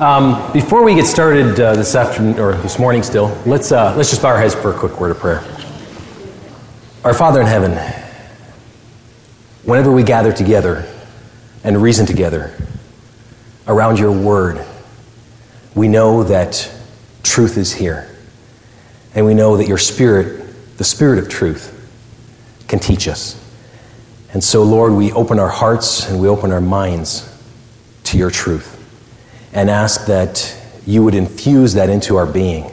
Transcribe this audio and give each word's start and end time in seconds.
Um, 0.00 0.52
before 0.52 0.82
we 0.82 0.96
get 0.96 1.06
started 1.06 1.60
uh, 1.60 1.76
this 1.76 1.94
afternoon 1.94 2.40
or 2.40 2.54
this 2.54 2.80
morning, 2.80 3.04
still, 3.04 3.28
let's 3.46 3.70
uh, 3.70 3.94
let's 3.96 4.10
just 4.10 4.22
bow 4.22 4.30
our 4.30 4.38
heads 4.38 4.52
for 4.52 4.72
a 4.72 4.76
quick 4.76 4.98
word 4.98 5.12
of 5.12 5.18
prayer. 5.18 5.38
Our 7.04 7.14
Father 7.14 7.40
in 7.40 7.46
heaven, 7.46 7.70
whenever 9.62 9.92
we 9.92 10.02
gather 10.02 10.32
together 10.32 10.92
and 11.62 11.80
reason 11.80 12.06
together 12.06 12.56
around 13.68 14.00
your 14.00 14.10
word, 14.10 14.66
we 15.76 15.86
know 15.86 16.24
that 16.24 16.68
truth 17.22 17.56
is 17.56 17.72
here, 17.72 18.16
and 19.14 19.24
we 19.24 19.32
know 19.32 19.56
that 19.58 19.68
your 19.68 19.78
Spirit, 19.78 20.76
the 20.76 20.84
Spirit 20.84 21.20
of 21.20 21.28
truth, 21.28 21.70
can 22.66 22.80
teach 22.80 23.06
us. 23.06 23.40
And 24.32 24.42
so, 24.42 24.64
Lord, 24.64 24.92
we 24.92 25.12
open 25.12 25.38
our 25.38 25.48
hearts 25.48 26.08
and 26.08 26.20
we 26.20 26.26
open 26.26 26.50
our 26.50 26.60
minds 26.60 27.32
to 28.04 28.18
your 28.18 28.32
truth 28.32 28.73
and 29.54 29.70
ask 29.70 30.06
that 30.06 30.56
you 30.84 31.02
would 31.02 31.14
infuse 31.14 31.74
that 31.74 31.88
into 31.88 32.16
our 32.16 32.26
being, 32.26 32.70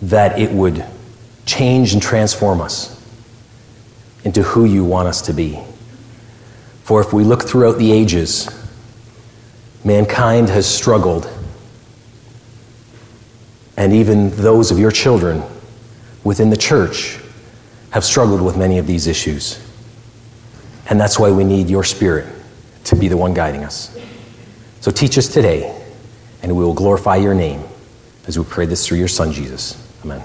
that 0.00 0.38
it 0.38 0.50
would 0.52 0.84
change 1.44 1.92
and 1.92 2.00
transform 2.00 2.60
us 2.60 2.94
into 4.24 4.42
who 4.42 4.64
you 4.64 4.84
want 4.84 5.08
us 5.08 5.20
to 5.22 5.32
be. 5.32 5.58
For 6.84 7.00
if 7.00 7.12
we 7.12 7.24
look 7.24 7.42
throughout 7.42 7.76
the 7.78 7.92
ages, 7.92 8.48
mankind 9.84 10.48
has 10.48 10.66
struggled, 10.66 11.28
and 13.76 13.92
even 13.92 14.30
those 14.30 14.70
of 14.70 14.78
your 14.78 14.90
children 14.90 15.42
within 16.24 16.50
the 16.50 16.56
church 16.56 17.18
have 17.90 18.04
struggled 18.04 18.40
with 18.40 18.56
many 18.56 18.78
of 18.78 18.86
these 18.86 19.06
issues. 19.06 19.64
And 20.88 21.00
that's 21.00 21.18
why 21.18 21.30
we 21.30 21.44
need 21.44 21.68
your 21.68 21.84
spirit 21.84 22.26
to 22.84 22.96
be 22.96 23.08
the 23.08 23.16
one 23.16 23.34
guiding 23.34 23.64
us. 23.64 23.97
So 24.80 24.90
teach 24.90 25.18
us 25.18 25.28
today, 25.28 25.74
and 26.42 26.56
we 26.56 26.64
will 26.64 26.74
glorify 26.74 27.16
your 27.16 27.34
name 27.34 27.62
as 28.26 28.38
we 28.38 28.44
pray 28.44 28.66
this 28.66 28.86
through 28.86 28.98
your 28.98 29.08
Son, 29.08 29.32
Jesus. 29.32 29.76
Amen. 30.04 30.22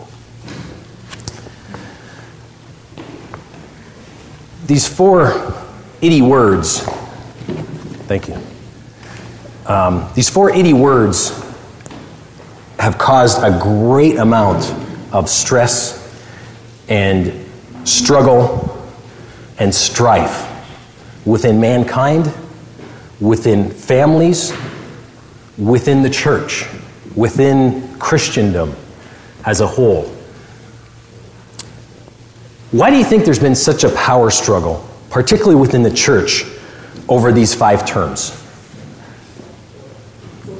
These 4.67 4.87
four 4.87 5.53
ITY 6.01 6.21
words, 6.21 6.81
thank 8.07 8.27
you. 8.27 8.37
Um, 9.65 10.09
these 10.13 10.29
four 10.29 10.51
ITY 10.51 10.73
words 10.73 11.31
have 12.79 12.97
caused 12.97 13.41
a 13.41 13.57
great 13.61 14.17
amount 14.17 14.71
of 15.13 15.29
stress 15.29 15.99
and 16.89 17.33
struggle 17.85 18.69
and 19.59 19.73
strife 19.73 20.49
within 21.25 21.59
mankind, 21.59 22.33
within 23.23 23.69
families, 23.69 24.53
within 25.57 26.03
the 26.03 26.09
church, 26.09 26.65
within 27.15 27.97
Christendom 27.97 28.75
as 29.45 29.61
a 29.61 29.67
whole. 29.67 30.03
Why 32.71 32.89
do 32.89 32.97
you 32.97 33.03
think 33.03 33.23
there's 33.23 33.39
been 33.39 33.55
such 33.55 33.83
a 33.83 33.89
power 33.89 34.29
struggle, 34.29 34.87
particularly 35.09 35.55
within 35.55 35.83
the 35.83 35.93
church, 35.93 36.43
over 37.07 37.31
these 37.31 37.53
five 37.53 37.85
terms? 37.85 38.39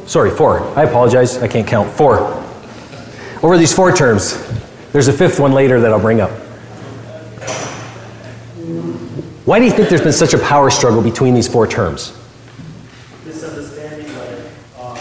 Sorry, 0.06 0.32
four. 0.32 0.62
I 0.78 0.84
apologize. 0.84 1.38
I 1.38 1.48
can't 1.48 1.68
count. 1.68 1.90
Four. 1.92 2.20
Over 3.42 3.58
these 3.58 3.74
four 3.74 3.92
terms. 3.92 4.38
There's 4.92 5.08
a 5.08 5.14
fifth 5.14 5.40
one 5.40 5.54
later 5.54 5.80
that 5.82 5.92
I'll 5.92 6.00
bring 6.00 6.22
up. 6.22 6.30
Why 9.46 9.60
do 9.60 9.66
you 9.66 9.72
think 9.72 9.90
there's 9.90 10.02
been 10.02 10.14
such 10.14 10.34
a 10.34 10.40
power 10.40 10.70
struggle 10.70 11.02
between 11.02 11.34
these 11.34 11.48
four 11.48 11.68
terms? 11.68 12.18
Misunderstanding, 13.26 14.08
like 14.18 14.40
um, 14.80 14.98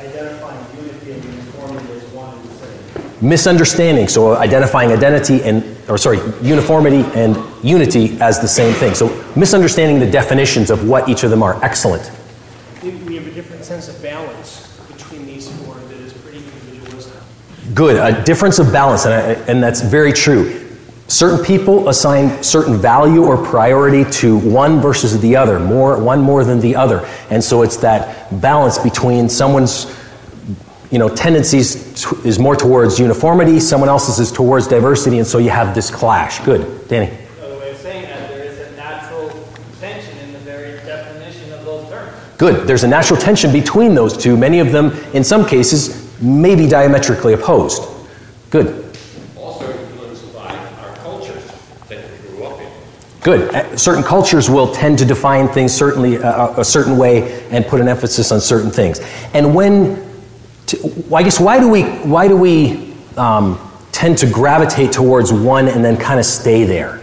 identifying 0.00 0.66
unity 0.76 1.12
and 1.12 1.24
uniformity 1.24 1.92
as 1.92 2.04
one 2.12 2.34
and 2.36 2.44
the 2.44 2.54
same. 2.54 3.07
Misunderstanding, 3.20 4.08
so 4.08 4.36
identifying 4.36 4.92
identity 4.92 5.42
and, 5.42 5.64
or 5.88 5.98
sorry, 5.98 6.18
uniformity 6.40 7.02
and 7.18 7.36
unity 7.64 8.16
as 8.20 8.40
the 8.40 8.48
same 8.48 8.72
thing. 8.74 8.94
So 8.94 9.08
misunderstanding 9.34 9.98
the 9.98 10.10
definitions 10.10 10.70
of 10.70 10.88
what 10.88 11.08
each 11.08 11.24
of 11.24 11.30
them 11.30 11.42
are. 11.42 11.62
Excellent. 11.64 12.10
We 12.82 12.90
we 12.90 13.16
have 13.16 13.26
a 13.26 13.30
different 13.32 13.64
sense 13.64 13.88
of 13.88 14.00
balance 14.02 14.78
between 14.86 15.26
these 15.26 15.48
four 15.62 15.74
that 15.74 15.96
is 15.96 16.12
pretty 16.12 16.38
individualistic. 16.38 17.20
Good. 17.74 17.96
A 17.96 18.22
difference 18.24 18.60
of 18.60 18.72
balance, 18.72 19.04
and, 19.04 19.14
I, 19.14 19.20
and 19.50 19.62
that's 19.62 19.80
very 19.80 20.12
true. 20.12 20.66
Certain 21.08 21.42
people 21.42 21.88
assign 21.88 22.42
certain 22.42 22.76
value 22.76 23.24
or 23.24 23.42
priority 23.42 24.04
to 24.20 24.38
one 24.38 24.78
versus 24.78 25.18
the 25.20 25.34
other, 25.34 25.58
more 25.58 25.98
one 25.98 26.20
more 26.20 26.44
than 26.44 26.60
the 26.60 26.76
other, 26.76 27.08
and 27.30 27.42
so 27.42 27.62
it's 27.62 27.78
that 27.78 28.28
balance 28.42 28.76
between 28.76 29.26
someone's, 29.28 29.86
you 30.90 30.98
know, 30.98 31.08
tendencies 31.08 32.04
t- 32.04 32.16
is 32.28 32.38
more 32.38 32.56
towards 32.56 32.98
uniformity, 32.98 33.60
someone 33.60 33.88
else's 33.88 34.18
is 34.18 34.32
towards 34.32 34.66
diversity, 34.66 35.18
and 35.18 35.26
so 35.26 35.38
you 35.38 35.50
have 35.50 35.74
this 35.74 35.90
clash. 35.90 36.40
Good, 36.40 36.88
Danny. 36.88 37.14
Another 37.38 37.58
way 37.58 37.70
of 37.72 37.76
saying 37.76 38.04
that, 38.04 38.30
there 38.30 38.44
is 38.44 38.58
a 38.58 38.76
natural 38.76 39.30
tension 39.80 40.16
in 40.18 40.32
the 40.32 40.38
very 40.40 40.72
definition 40.86 41.52
of 41.52 41.64
those 41.64 41.88
terms. 41.90 42.12
Good. 42.38 42.66
There's 42.66 42.84
a 42.84 42.88
natural 42.88 43.20
tension 43.20 43.52
between 43.52 43.94
those 43.94 44.16
two. 44.16 44.36
Many 44.36 44.60
of 44.60 44.72
them, 44.72 44.92
in 45.12 45.24
some 45.24 45.44
cases, 45.46 46.18
may 46.22 46.54
be 46.56 46.66
diametrically 46.66 47.34
opposed. 47.34 47.82
Good. 48.50 48.96
also 49.36 49.70
influenced 49.70 50.32
by 50.34 50.56
our 50.56 50.96
cultures 50.96 51.44
that 51.88 52.02
we 52.10 52.28
grew 52.28 52.44
up 52.44 52.58
in. 52.60 52.68
Good. 53.22 53.54
Uh, 53.54 53.76
Certain 53.76 54.02
cultures 54.02 54.48
will 54.48 54.72
tend 54.72 54.98
to 55.00 55.04
define 55.04 55.48
things 55.48 55.72
certainly 55.74 56.16
uh, 56.16 56.58
a 56.58 56.64
certain 56.64 56.96
way 56.96 57.46
and 57.50 57.66
put 57.66 57.80
an 57.80 57.88
emphasis 57.88 58.32
on 58.32 58.40
certain 58.40 58.70
things. 58.70 59.00
And 59.34 59.54
when, 59.54 60.07
to, 60.68 61.14
I 61.14 61.22
guess, 61.22 61.40
why 61.40 61.58
do 61.58 61.68
we 61.68 61.82
why 61.82 62.28
do 62.28 62.36
we 62.36 62.94
um, 63.16 63.58
tend 63.92 64.18
to 64.18 64.26
gravitate 64.26 64.92
towards 64.92 65.32
one 65.32 65.68
and 65.68 65.84
then 65.84 65.96
kind 65.96 66.20
of 66.20 66.26
stay 66.26 66.64
there? 66.64 67.00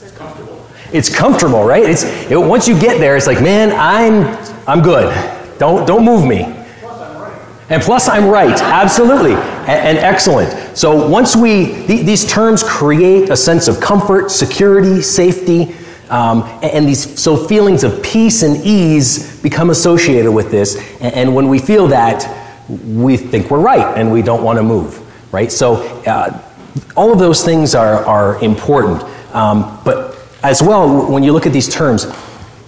It's 0.00 0.12
comfortable. 0.12 0.66
It's 0.92 1.14
comfortable, 1.14 1.64
right? 1.64 1.82
It's 1.84 2.04
it, 2.30 2.36
once 2.36 2.68
you 2.68 2.78
get 2.78 2.98
there, 2.98 3.16
it's 3.16 3.26
like, 3.26 3.42
man, 3.42 3.72
I'm 3.72 4.36
I'm 4.66 4.82
good. 4.82 5.12
Don't 5.58 5.86
don't 5.86 6.04
move 6.04 6.26
me. 6.26 6.44
Plus 6.80 7.00
I'm 7.00 7.20
right. 7.20 7.42
And 7.70 7.82
plus, 7.82 8.08
I'm 8.08 8.28
right, 8.28 8.60
absolutely, 8.62 9.32
and, 9.32 9.68
and 9.68 9.98
excellent. 9.98 10.76
So 10.76 11.08
once 11.08 11.36
we, 11.36 11.66
th- 11.86 12.06
these 12.06 12.24
terms 12.26 12.62
create 12.62 13.30
a 13.30 13.36
sense 13.36 13.68
of 13.68 13.80
comfort, 13.80 14.30
security, 14.30 15.02
safety, 15.02 15.74
um, 16.10 16.42
and, 16.62 16.86
these, 16.86 17.20
so 17.20 17.36
feelings 17.36 17.84
of 17.84 18.02
peace 18.02 18.42
and 18.42 18.56
ease 18.64 19.40
become 19.42 19.70
associated 19.70 20.32
with 20.32 20.50
this. 20.50 20.76
And, 21.00 21.14
and 21.14 21.34
when 21.34 21.48
we 21.48 21.58
feel 21.58 21.88
that, 21.88 22.26
we 22.68 23.16
think 23.16 23.50
we're 23.50 23.60
right 23.60 23.96
and 23.96 24.12
we 24.12 24.22
don't 24.22 24.42
want 24.42 24.58
to 24.58 24.62
move, 24.62 25.32
right? 25.32 25.50
So 25.50 25.76
uh, 26.06 26.42
all 26.96 27.12
of 27.12 27.18
those 27.18 27.44
things 27.44 27.74
are, 27.74 28.04
are 28.04 28.42
important. 28.42 29.02
Um, 29.34 29.80
but 29.84 30.16
as 30.42 30.62
well, 30.62 31.10
when 31.10 31.22
you 31.22 31.32
look 31.32 31.46
at 31.46 31.52
these 31.52 31.68
terms, 31.68 32.06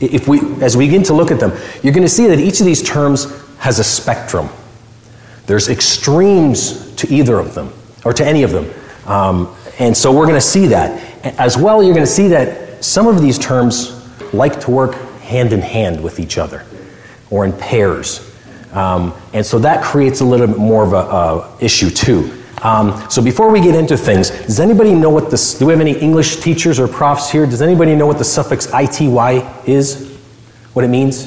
if 0.00 0.26
we, 0.26 0.40
as 0.62 0.76
we 0.76 0.86
begin 0.86 1.02
to 1.04 1.14
look 1.14 1.30
at 1.30 1.38
them, 1.38 1.52
you're 1.82 1.92
going 1.92 2.06
to 2.06 2.08
see 2.08 2.26
that 2.26 2.38
each 2.38 2.60
of 2.60 2.66
these 2.66 2.82
terms 2.82 3.26
has 3.58 3.78
a 3.78 3.84
spectrum. 3.84 4.48
There's 5.46 5.68
extremes 5.68 6.94
to 6.96 7.12
either 7.12 7.38
of 7.38 7.54
them, 7.54 7.72
or 8.04 8.12
to 8.12 8.24
any 8.24 8.42
of 8.42 8.50
them. 8.50 8.70
Um, 9.06 9.54
and 9.78 9.96
so 9.96 10.12
we're 10.12 10.26
going 10.26 10.36
to 10.36 10.40
see 10.40 10.66
that. 10.68 11.02
As 11.38 11.58
well, 11.58 11.82
you're 11.82 11.94
going 11.94 12.06
to 12.06 12.10
see 12.12 12.28
that 12.28 12.69
some 12.80 13.06
of 13.06 13.20
these 13.20 13.38
terms 13.38 13.96
like 14.32 14.60
to 14.60 14.70
work 14.70 14.94
hand 15.20 15.52
in 15.52 15.60
hand 15.60 16.02
with 16.02 16.18
each 16.18 16.38
other 16.38 16.64
or 17.30 17.44
in 17.44 17.52
pairs. 17.52 18.26
Um, 18.72 19.14
and 19.32 19.44
so 19.44 19.58
that 19.60 19.82
creates 19.82 20.20
a 20.20 20.24
little 20.24 20.46
bit 20.46 20.58
more 20.58 20.84
of 20.84 20.92
a, 20.92 20.96
a 20.96 21.64
issue 21.64 21.90
too. 21.90 22.36
Um, 22.62 23.08
so 23.08 23.22
before 23.22 23.50
we 23.50 23.60
get 23.60 23.74
into 23.74 23.96
things, 23.96 24.30
does 24.30 24.60
anybody 24.60 24.94
know 24.94 25.08
what 25.08 25.30
this? 25.30 25.58
Do 25.58 25.66
we 25.66 25.72
have 25.72 25.80
any 25.80 25.98
English 25.98 26.36
teachers 26.36 26.78
or 26.78 26.86
profs 26.86 27.30
here? 27.30 27.46
Does 27.46 27.62
anybody 27.62 27.94
know 27.94 28.06
what 28.06 28.18
the 28.18 28.24
suffix 28.24 28.66
ity 28.74 29.06
is? 29.66 30.18
What 30.74 30.84
it 30.84 30.88
means? 30.88 31.26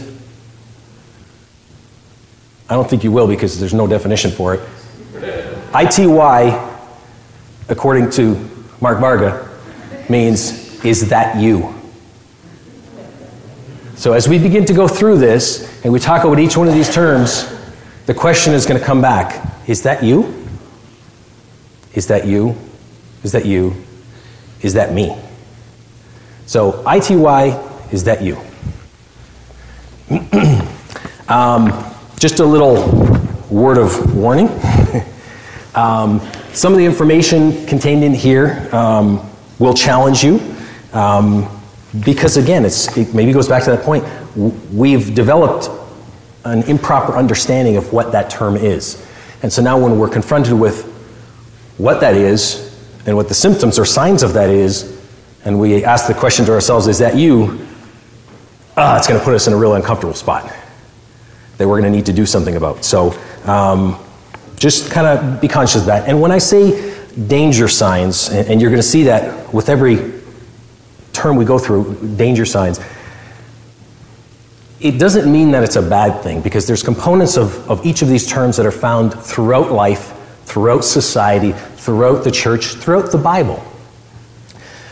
I 2.70 2.76
don't 2.76 2.90
think 2.90 3.04
you 3.04 3.12
will 3.12 3.28
because 3.28 3.60
there's 3.60 3.74
no 3.74 3.88
definition 3.88 4.32
for 4.32 4.54
it. 4.54 4.62
ITY, 5.74 6.78
according 7.68 8.12
to 8.12 8.36
Mark 8.80 9.00
Varga, 9.00 9.50
means 10.10 10.63
is 10.84 11.10
that 11.10 11.40
you? 11.40 11.74
So 13.96 14.14
as 14.14 14.28
we 14.28 14.38
begin 14.38 14.66
to 14.66 14.74
go 14.74 14.88
through 14.88 15.18
this 15.18 15.84
and 15.84 15.94
we 15.94 16.00
talk 16.00 16.24
about 16.26 16.40
each 16.40 16.58
one 16.58 16.68
of 16.68 16.74
these 16.74 16.94
terms, 16.94 17.50
the 18.06 18.14
question 18.14 18.54
is 18.54 18.66
going 18.66 18.80
to 18.80 18.86
come 18.86 19.02
back 19.02 19.50
is 19.68 19.84
that 19.84 20.04
you? 20.04 20.46
Is 21.94 22.08
that 22.08 22.28
you? 22.28 22.58
Is 23.24 23.32
that 23.32 23.46
you? 23.46 23.82
Is 24.62 24.74
that 24.74 24.94
me? 24.94 25.18
So 26.48 26.84
ITY, 26.86 27.58
is 27.94 28.04
that 28.04 28.22
you? 28.22 28.38
um, 31.30 31.72
just 32.20 32.40
a 32.40 32.46
little 32.46 32.90
word 33.50 33.78
of 33.78 34.14
warning. 34.16 34.50
um, 35.76 36.20
some 36.52 36.74
of 36.74 36.80
the 36.80 36.86
information 36.86 37.66
contained 37.68 38.04
in 38.04 38.14
here 38.14 38.68
um, 38.74 39.30
will 39.60 39.74
challenge 39.74 40.24
you 40.24 40.53
um, 40.94 41.50
because, 42.06 42.38
again, 42.38 42.66
it 42.66 43.14
maybe 43.14 43.32
goes 43.32 43.48
back 43.48 43.64
to 43.64 43.72
that 43.72 43.84
point. 43.84 44.04
We've 44.36 45.14
developed 45.14 45.70
an 46.46 46.64
improper 46.64 47.14
understanding 47.14 47.78
of 47.78 47.94
what 47.94 48.12
that 48.12 48.30
term 48.30 48.58
is. 48.58 49.06
And 49.44 49.52
so 49.52 49.62
now 49.62 49.78
when 49.78 50.00
we're 50.00 50.10
confronted 50.10 50.54
with 50.54 50.86
what 51.78 52.02
that 52.02 52.16
is 52.16 52.78
and 53.06 53.16
what 53.16 53.28
the 53.28 53.34
symptoms 53.34 53.78
or 53.78 53.86
signs 53.86 54.24
of 54.24 54.34
that 54.34 54.50
is, 54.50 55.02
and 55.46 55.60
we 55.60 55.84
ask 55.84 56.08
the 56.08 56.14
question 56.14 56.46
to 56.46 56.54
ourselves, 56.54 56.88
is 56.88 57.00
that 57.00 57.16
you? 57.16 57.66
Ah, 58.78 58.98
it's 58.98 59.08
going 59.08 59.20
to 59.20 59.24
put 59.24 59.34
us 59.34 59.48
in 59.48 59.54
a 59.54 59.58
real 59.58 59.76
uncomfortable 59.76 60.14
spot 60.14 60.52
that 61.58 61.68
we're 61.68 61.80
going 61.80 61.92
to 61.92 61.96
need 61.96 62.06
to 62.08 62.14
do 62.14 62.26
something 62.26 62.56
about. 62.56 62.84
So 62.84 63.14
um, 63.46 64.00
just 64.56 64.90
kind 64.90 65.06
of 65.06 65.42
be 65.42 65.48
conscious 65.48 65.82
of 65.82 65.86
that. 65.88 66.08
And 66.08 66.22
when 66.22 66.32
I 66.32 66.40
say 66.40 66.98
danger 67.28 67.68
signs, 67.68 68.30
and, 68.30 68.48
and 68.48 68.62
you're 68.62 68.72
going 68.72 68.82
to 68.82 68.88
see 68.88 69.04
that 69.04 69.54
with 69.54 69.70
every 69.70 70.23
term 71.24 71.38
we 71.38 71.46
go 71.46 71.58
through, 71.58 71.96
danger 72.18 72.46
signs, 72.46 72.82
it 74.82 75.00
doesn't 75.00 75.32
mean 75.32 75.52
that 75.52 75.64
it's 75.64 75.78
a 75.78 75.82
bad 75.82 76.22
thing 76.22 76.42
because 76.42 76.68
there's 76.68 76.84
components 76.84 77.38
of, 77.38 77.70
of 77.72 77.86
each 77.86 78.02
of 78.02 78.10
these 78.10 78.28
terms 78.28 78.58
that 78.58 78.66
are 78.66 78.72
found 78.72 79.14
throughout 79.14 79.72
life, 79.72 80.14
throughout 80.44 80.84
society, 80.84 81.54
throughout 81.54 82.26
the 82.26 82.32
church, 82.32 82.76
throughout 82.76 83.10
the 83.10 83.18
Bible. 83.18 83.64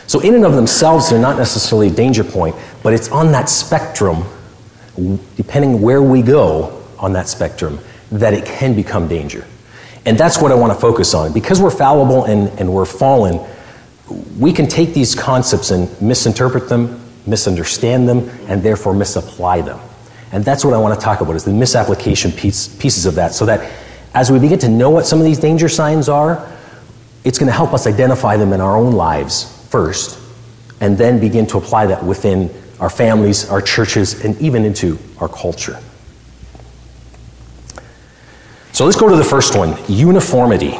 So, 0.06 0.20
in 0.20 0.34
and 0.34 0.46
of 0.46 0.54
themselves, 0.54 1.10
they're 1.10 1.20
not 1.20 1.36
necessarily 1.36 1.88
a 1.88 1.90
danger 1.90 2.24
point, 2.24 2.56
but 2.82 2.94
it's 2.94 3.10
on 3.10 3.32
that 3.32 3.50
spectrum, 3.50 4.24
depending 5.36 5.82
where 5.82 6.02
we 6.02 6.22
go 6.22 6.82
on 6.98 7.12
that 7.12 7.28
spectrum, 7.28 7.78
that 8.10 8.32
it 8.32 8.46
can 8.46 8.74
become 8.74 9.06
danger. 9.06 9.46
And 10.06 10.16
that's 10.16 10.40
what 10.40 10.50
I 10.50 10.54
want 10.54 10.72
to 10.72 10.78
focus 10.78 11.12
on. 11.14 11.32
Because 11.32 11.60
we're 11.60 11.70
fallible 11.70 12.24
and, 12.24 12.48
and 12.58 12.72
we're 12.72 12.86
fallen, 12.86 13.38
we 14.38 14.52
can 14.52 14.66
take 14.66 14.94
these 14.94 15.14
concepts 15.14 15.70
and 15.70 15.88
misinterpret 16.00 16.68
them, 16.68 17.00
misunderstand 17.26 18.08
them, 18.08 18.28
and 18.48 18.62
therefore 18.62 18.94
misapply 18.94 19.60
them. 19.60 19.80
And 20.32 20.44
that's 20.44 20.64
what 20.64 20.74
I 20.74 20.78
want 20.78 20.98
to 20.98 21.04
talk 21.04 21.20
about 21.20 21.36
is 21.36 21.44
the 21.44 21.52
misapplication 21.52 22.32
piece, 22.32 22.68
pieces 22.68 23.06
of 23.06 23.14
that 23.16 23.32
so 23.34 23.44
that 23.46 23.70
as 24.14 24.30
we 24.30 24.38
begin 24.38 24.58
to 24.60 24.68
know 24.68 24.90
what 24.90 25.06
some 25.06 25.18
of 25.18 25.24
these 25.24 25.38
danger 25.38 25.68
signs 25.68 26.08
are, 26.08 26.50
it's 27.24 27.38
going 27.38 27.46
to 27.46 27.52
help 27.52 27.72
us 27.72 27.86
identify 27.86 28.36
them 28.36 28.52
in 28.52 28.60
our 28.60 28.76
own 28.76 28.92
lives 28.92 29.66
first, 29.68 30.18
and 30.80 30.98
then 30.98 31.20
begin 31.20 31.46
to 31.46 31.58
apply 31.58 31.86
that 31.86 32.02
within 32.02 32.50
our 32.80 32.90
families, 32.90 33.48
our 33.48 33.62
churches, 33.62 34.24
and 34.24 34.38
even 34.40 34.64
into 34.64 34.98
our 35.18 35.28
culture. 35.28 35.78
So 38.72 38.84
let's 38.84 38.98
go 38.98 39.08
to 39.08 39.16
the 39.16 39.24
first 39.24 39.56
one 39.56 39.76
uniformity. 39.86 40.76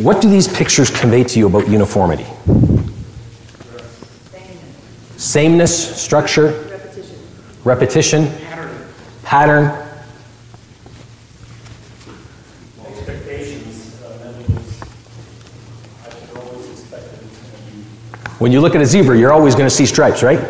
What 0.00 0.22
do 0.22 0.30
these 0.30 0.48
pictures 0.48 0.88
convey 0.88 1.24
to 1.24 1.38
you 1.38 1.46
about 1.46 1.68
uniformity? 1.68 2.24
Sameness, 5.18 6.00
structure, 6.02 6.52
repetition, 6.52 7.18
repetition 7.64 8.26
pattern. 8.46 8.88
pattern. 9.22 9.88
Expectations, 12.86 13.98
that 14.00 14.36
means 14.38 14.80
I 16.02 16.08
should 16.08 16.36
always 16.38 16.70
expect 16.70 17.04
that 17.04 17.22
it's 17.22 17.38
going 17.38 17.62
to 17.66 18.30
be. 18.30 18.30
When 18.38 18.52
you 18.52 18.62
look 18.62 18.74
at 18.74 18.80
a 18.80 18.86
zebra, 18.86 19.18
you're 19.18 19.34
always 19.34 19.54
going 19.54 19.68
to 19.68 19.74
see 19.74 19.84
stripes, 19.84 20.22
right? 20.22 20.40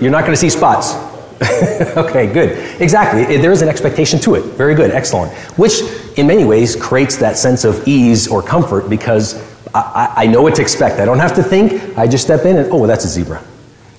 You're 0.00 0.10
not 0.10 0.22
going 0.22 0.32
to 0.32 0.36
see 0.36 0.48
spots. 0.48 1.09
okay, 1.96 2.30
good. 2.30 2.80
Exactly. 2.82 3.38
There 3.38 3.50
is 3.50 3.62
an 3.62 3.68
expectation 3.68 4.20
to 4.20 4.34
it. 4.34 4.44
Very 4.56 4.74
good. 4.74 4.90
Excellent. 4.90 5.32
Which, 5.58 5.80
in 6.18 6.26
many 6.26 6.44
ways, 6.44 6.76
creates 6.76 7.16
that 7.16 7.38
sense 7.38 7.64
of 7.64 7.86
ease 7.88 8.28
or 8.28 8.42
comfort 8.42 8.90
because 8.90 9.42
I, 9.74 10.12
I 10.16 10.26
know 10.26 10.42
what 10.42 10.54
to 10.56 10.62
expect. 10.62 11.00
I 11.00 11.06
don't 11.06 11.18
have 11.18 11.34
to 11.36 11.42
think. 11.42 11.96
I 11.96 12.06
just 12.06 12.24
step 12.24 12.44
in 12.44 12.58
and, 12.58 12.70
oh, 12.70 12.86
that's 12.86 13.06
a 13.06 13.08
zebra. 13.08 13.42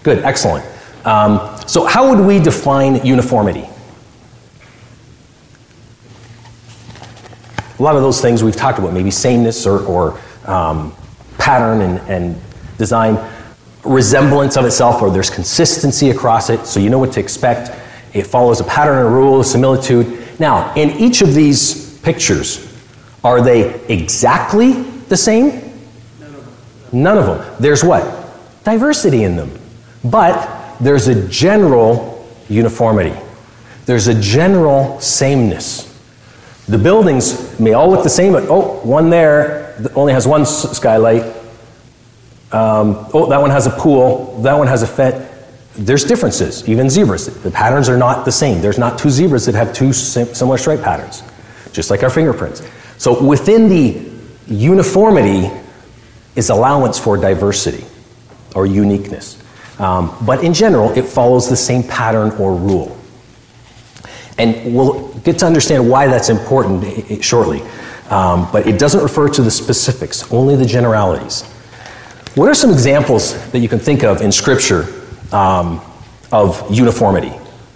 Good, 0.03 0.23
excellent. 0.23 0.65
Um, 1.03 1.57
so, 1.67 1.85
how 1.85 2.13
would 2.13 2.23
we 2.23 2.39
define 2.39 3.03
uniformity? 3.03 3.67
A 7.79 7.81
lot 7.81 7.95
of 7.95 8.03
those 8.03 8.21
things 8.21 8.43
we've 8.43 8.55
talked 8.55 8.77
about, 8.77 8.93
maybe 8.93 9.09
sameness 9.09 9.65
or, 9.65 9.79
or 9.85 10.19
um, 10.45 10.95
pattern 11.39 11.81
and, 11.81 11.99
and 12.07 12.41
design, 12.77 13.15
resemblance 13.83 14.57
of 14.57 14.65
itself, 14.65 15.01
or 15.01 15.09
there's 15.09 15.29
consistency 15.29 16.09
across 16.09 16.49
it, 16.49 16.65
so 16.65 16.79
you 16.79 16.89
know 16.89 16.99
what 16.99 17.11
to 17.13 17.19
expect. 17.19 17.71
It 18.13 18.27
follows 18.27 18.59
a 18.59 18.63
pattern, 18.65 19.05
a 19.05 19.09
rule, 19.09 19.39
a 19.39 19.43
similitude. 19.43 20.39
Now, 20.39 20.73
in 20.75 20.91
each 20.91 21.21
of 21.21 21.33
these 21.33 21.99
pictures, 21.99 22.67
are 23.23 23.41
they 23.41 23.83
exactly 23.85 24.73
the 24.81 25.17
same? 25.17 25.49
None 26.19 26.35
of 26.35 26.45
them. 26.45 27.03
None 27.03 27.17
of 27.17 27.25
them. 27.25 27.55
There's 27.59 27.83
what? 27.83 28.03
Diversity 28.63 29.23
in 29.23 29.35
them. 29.35 29.51
But 30.03 30.77
there's 30.79 31.07
a 31.07 31.27
general 31.27 32.27
uniformity, 32.49 33.15
there's 33.85 34.07
a 34.07 34.19
general 34.19 34.99
sameness. 34.99 35.87
The 36.67 36.77
buildings 36.77 37.59
may 37.59 37.73
all 37.73 37.89
look 37.89 38.03
the 38.03 38.09
same, 38.09 38.33
but 38.33 38.45
oh, 38.47 38.79
one 38.83 39.09
there 39.09 39.75
only 39.95 40.13
has 40.13 40.27
one 40.27 40.45
skylight. 40.45 41.23
Um, 42.51 43.07
oh, 43.13 43.27
that 43.29 43.41
one 43.41 43.49
has 43.49 43.67
a 43.67 43.69
pool. 43.69 44.41
That 44.41 44.57
one 44.57 44.67
has 44.67 44.83
a 44.83 44.87
fence. 44.87 45.27
There's 45.75 46.03
differences, 46.03 46.67
even 46.67 46.89
zebras. 46.89 47.27
The 47.27 47.51
patterns 47.51 47.87
are 47.87 47.97
not 47.97 48.25
the 48.25 48.31
same. 48.31 48.61
There's 48.61 48.77
not 48.77 48.99
two 48.99 49.09
zebras 49.09 49.45
that 49.45 49.55
have 49.55 49.73
two 49.73 49.93
similar 49.93 50.57
stripe 50.57 50.81
patterns, 50.81 51.23
just 51.71 51.89
like 51.89 52.03
our 52.03 52.09
fingerprints. 52.09 52.61
So 52.97 53.23
within 53.23 53.69
the 53.69 54.11
uniformity 54.47 55.49
is 56.35 56.49
allowance 56.49 56.99
for 56.99 57.15
diversity 57.15 57.85
or 58.53 58.65
uniqueness. 58.65 59.41
Um, 59.79 60.15
but 60.25 60.43
in 60.43 60.53
general, 60.53 60.91
it 60.97 61.03
follows 61.03 61.49
the 61.49 61.55
same 61.55 61.83
pattern 61.83 62.31
or 62.31 62.53
rule. 62.53 62.97
And 64.37 64.75
we'll 64.75 65.13
get 65.19 65.39
to 65.39 65.45
understand 65.45 65.89
why 65.89 66.07
that's 66.07 66.29
important 66.29 67.23
shortly. 67.23 67.61
Um, 68.09 68.49
but 68.51 68.67
it 68.67 68.77
doesn't 68.77 69.01
refer 69.01 69.29
to 69.29 69.41
the 69.41 69.51
specifics, 69.51 70.29
only 70.33 70.57
the 70.57 70.65
generalities. 70.65 71.43
What 72.35 72.47
are 72.47 72.53
some 72.53 72.71
examples 72.71 73.33
that 73.51 73.59
you 73.59 73.67
can 73.67 73.77
think 73.77 74.03
of 74.03 74.21
in 74.21 74.31
Scripture 74.31 74.87
um, 75.33 75.81
of 76.31 76.65
uniformity? 76.71 77.33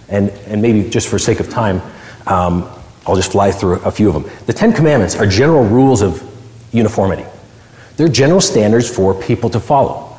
And, 0.08 0.30
and 0.46 0.62
maybe 0.62 0.88
just 0.88 1.08
for 1.08 1.18
sake 1.18 1.40
of 1.40 1.50
time, 1.50 1.82
um, 2.26 2.66
I'll 3.06 3.16
just 3.16 3.32
fly 3.32 3.52
through 3.52 3.80
a 3.80 3.90
few 3.90 4.08
of 4.08 4.14
them. 4.14 4.32
The 4.46 4.54
Ten 4.54 4.72
Commandments 4.72 5.14
are 5.14 5.26
general 5.26 5.62
rules 5.64 6.00
of 6.00 6.22
uniformity, 6.72 7.26
they're 7.98 8.08
general 8.08 8.40
standards 8.40 8.88
for 8.88 9.12
people 9.14 9.50
to 9.50 9.60
follow. 9.60 10.16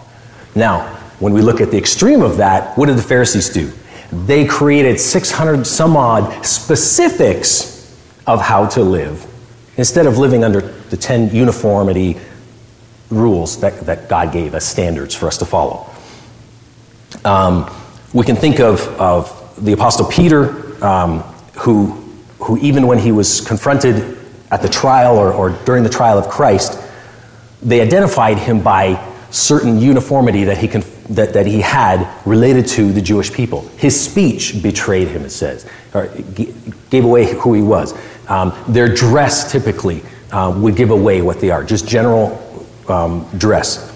Now, 0.53 0.87
when 1.19 1.33
we 1.33 1.41
look 1.41 1.59
at 1.59 1.71
the 1.71 1.77
extreme 1.77 2.21
of 2.21 2.37
that, 2.37 2.77
what 2.77 2.85
did 2.85 2.97
the 2.97 3.03
Pharisees 3.03 3.49
do? 3.49 3.71
They 4.11 4.45
created 4.45 4.99
600 4.99 5.65
some 5.65 5.97
odd 5.97 6.45
specifics 6.45 7.97
of 8.27 8.39
how 8.39 8.67
to 8.67 8.83
live 8.83 9.25
instead 9.77 10.05
of 10.05 10.19
living 10.19 10.43
under 10.43 10.61
the 10.61 10.97
10 10.97 11.33
uniformity 11.35 12.17
rules 13.09 13.59
that, 13.61 13.79
that 13.81 14.09
God 14.09 14.33
gave 14.33 14.55
as 14.55 14.65
standards 14.65 15.15
for 15.15 15.27
us 15.27 15.37
to 15.37 15.45
follow. 15.45 15.89
Um, 17.23 17.71
we 18.13 18.25
can 18.25 18.35
think 18.35 18.59
of, 18.59 18.81
of 18.99 19.63
the 19.63 19.73
Apostle 19.73 20.05
Peter, 20.07 20.83
um, 20.83 21.21
who, 21.55 21.91
who, 22.39 22.57
even 22.57 22.87
when 22.87 22.99
he 22.99 23.11
was 23.11 23.41
confronted 23.41 24.17
at 24.51 24.61
the 24.61 24.69
trial 24.69 25.17
or, 25.17 25.33
or 25.33 25.49
during 25.65 25.83
the 25.83 25.89
trial 25.89 26.17
of 26.17 26.29
Christ, 26.29 26.79
they 27.61 27.81
identified 27.81 28.37
him 28.37 28.61
by 28.61 29.03
certain 29.29 29.79
uniformity 29.79 30.45
that 30.45 30.57
he, 30.57 30.67
that, 30.67 31.33
that 31.33 31.45
he 31.45 31.59
had 31.59 32.07
related 32.25 32.67
to 32.67 32.91
the 32.91 33.01
Jewish 33.01 33.31
people. 33.31 33.67
His 33.77 33.99
speech 33.99 34.61
betrayed 34.61 35.07
him, 35.07 35.23
it 35.23 35.31
says, 35.31 35.65
or 35.93 36.07
gave 36.89 37.03
away 37.03 37.33
who 37.33 37.53
he 37.53 37.61
was. 37.61 37.93
Um, 38.29 38.53
their 38.67 38.93
dress 38.93 39.51
typically 39.51 40.03
uh, 40.31 40.53
would 40.57 40.75
give 40.75 40.91
away 40.91 41.21
what 41.21 41.39
they 41.39 41.49
are, 41.49 41.63
just 41.63 41.87
general 41.87 42.46
um, 42.89 43.27
dress. 43.37 43.93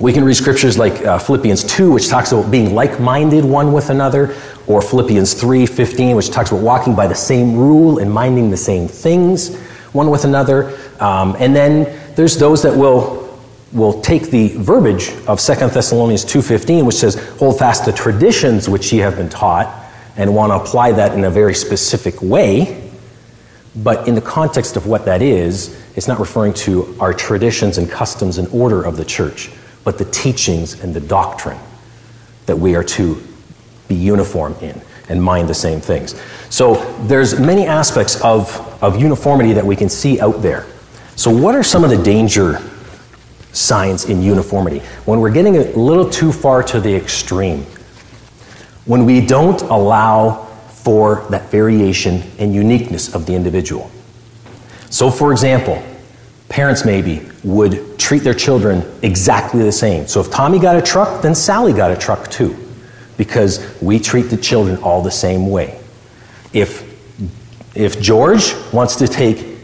We 0.00 0.12
can 0.12 0.24
read 0.24 0.34
scriptures 0.34 0.76
like 0.76 1.04
uh, 1.04 1.18
Philippians 1.18 1.64
2, 1.64 1.92
which 1.92 2.08
talks 2.08 2.32
about 2.32 2.50
being 2.50 2.74
like 2.74 2.98
minded 2.98 3.44
one 3.44 3.72
with 3.72 3.90
another, 3.90 4.36
or 4.66 4.82
Philippians 4.82 5.34
3 5.34 5.66
15, 5.66 6.16
which 6.16 6.30
talks 6.30 6.50
about 6.50 6.62
walking 6.62 6.94
by 6.94 7.06
the 7.06 7.14
same 7.14 7.56
rule 7.56 7.98
and 7.98 8.12
minding 8.12 8.50
the 8.50 8.56
same 8.56 8.88
things 8.88 9.56
one 9.94 10.10
with 10.10 10.24
another. 10.24 10.76
Um, 11.00 11.36
and 11.38 11.54
then 11.54 11.84
there's 12.16 12.36
those 12.36 12.62
that 12.62 12.76
will 12.76 13.24
will 13.72 14.00
take 14.02 14.30
the 14.30 14.48
verbiage 14.56 15.10
of 15.26 15.40
2 15.40 15.54
Thessalonians 15.54 16.24
2.15, 16.24 16.86
which 16.86 16.94
says, 16.94 17.16
hold 17.38 17.58
fast 17.58 17.84
the 17.84 17.92
traditions 17.92 18.68
which 18.68 18.92
ye 18.92 19.00
have 19.00 19.16
been 19.16 19.28
taught, 19.28 19.66
and 20.16 20.32
want 20.32 20.52
to 20.52 20.56
apply 20.56 20.92
that 20.92 21.12
in 21.12 21.24
a 21.24 21.30
very 21.30 21.54
specific 21.54 22.22
way. 22.22 22.83
But 23.76 24.06
in 24.06 24.14
the 24.14 24.20
context 24.20 24.76
of 24.76 24.86
what 24.86 25.04
that 25.04 25.22
is, 25.22 25.76
it's 25.96 26.06
not 26.06 26.20
referring 26.20 26.54
to 26.54 26.96
our 27.00 27.12
traditions 27.12 27.78
and 27.78 27.90
customs 27.90 28.38
and 28.38 28.48
order 28.48 28.82
of 28.82 28.96
the 28.96 29.04
church, 29.04 29.50
but 29.82 29.98
the 29.98 30.04
teachings 30.06 30.80
and 30.80 30.94
the 30.94 31.00
doctrine 31.00 31.58
that 32.46 32.56
we 32.56 32.76
are 32.76 32.84
to 32.84 33.20
be 33.88 33.94
uniform 33.94 34.54
in 34.60 34.80
and 35.08 35.22
mind 35.22 35.48
the 35.48 35.54
same 35.54 35.80
things. 35.80 36.14
So 36.50 36.74
there's 37.06 37.38
many 37.38 37.66
aspects 37.66 38.20
of, 38.22 38.82
of 38.82 39.00
uniformity 39.00 39.52
that 39.52 39.64
we 39.64 39.76
can 39.76 39.88
see 39.88 40.20
out 40.20 40.40
there. 40.40 40.66
So 41.16 41.30
what 41.30 41.54
are 41.54 41.62
some 41.62 41.84
of 41.84 41.90
the 41.90 42.02
danger 42.02 42.60
signs 43.54 44.06
in 44.06 44.20
uniformity. 44.20 44.80
When 45.04 45.20
we're 45.20 45.30
getting 45.30 45.56
a 45.56 45.64
little 45.72 46.08
too 46.08 46.32
far 46.32 46.62
to 46.64 46.80
the 46.80 46.94
extreme, 46.94 47.62
when 48.84 49.04
we 49.06 49.24
don't 49.24 49.62
allow 49.62 50.43
for 50.84 51.26
that 51.30 51.50
variation 51.50 52.22
and 52.38 52.54
uniqueness 52.54 53.14
of 53.14 53.24
the 53.24 53.34
individual. 53.34 53.90
So, 54.90 55.10
for 55.10 55.32
example, 55.32 55.82
parents 56.50 56.84
maybe 56.84 57.26
would 57.42 57.98
treat 57.98 58.18
their 58.18 58.34
children 58.34 58.84
exactly 59.02 59.62
the 59.62 59.72
same. 59.72 60.06
So, 60.06 60.20
if 60.20 60.30
Tommy 60.30 60.58
got 60.58 60.76
a 60.76 60.82
truck, 60.82 61.22
then 61.22 61.34
Sally 61.34 61.72
got 61.72 61.90
a 61.90 61.96
truck 61.96 62.30
too, 62.30 62.54
because 63.16 63.66
we 63.80 63.98
treat 63.98 64.24
the 64.24 64.36
children 64.36 64.76
all 64.82 65.02
the 65.02 65.10
same 65.10 65.50
way. 65.50 65.80
If, 66.52 66.84
if 67.74 67.98
George 68.00 68.54
wants 68.72 68.96
to 68.96 69.08
take 69.08 69.58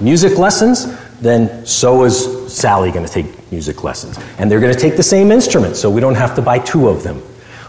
music 0.00 0.38
lessons, 0.38 0.92
then 1.20 1.64
so 1.64 2.02
is 2.02 2.52
Sally 2.52 2.90
going 2.90 3.06
to 3.06 3.12
take 3.12 3.52
music 3.52 3.84
lessons. 3.84 4.18
And 4.38 4.50
they're 4.50 4.60
going 4.60 4.74
to 4.74 4.78
take 4.78 4.96
the 4.96 5.04
same 5.04 5.30
instrument, 5.30 5.76
so 5.76 5.88
we 5.88 6.00
don't 6.00 6.16
have 6.16 6.34
to 6.34 6.42
buy 6.42 6.58
two 6.58 6.88
of 6.88 7.04
them 7.04 7.22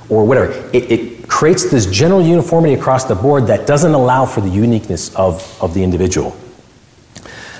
or 0.09 0.25
whatever. 0.25 0.51
It, 0.73 0.91
it, 0.91 1.12
creates 1.27 1.69
this 1.69 1.85
general 1.85 2.21
uniformity 2.21 2.73
across 2.73 3.05
the 3.05 3.15
board 3.15 3.47
that 3.47 3.67
doesn't 3.67 3.93
allow 3.93 4.25
for 4.25 4.41
the 4.41 4.49
uniqueness 4.49 5.13
of, 5.15 5.61
of 5.61 5.73
the 5.73 5.83
individual. 5.83 6.35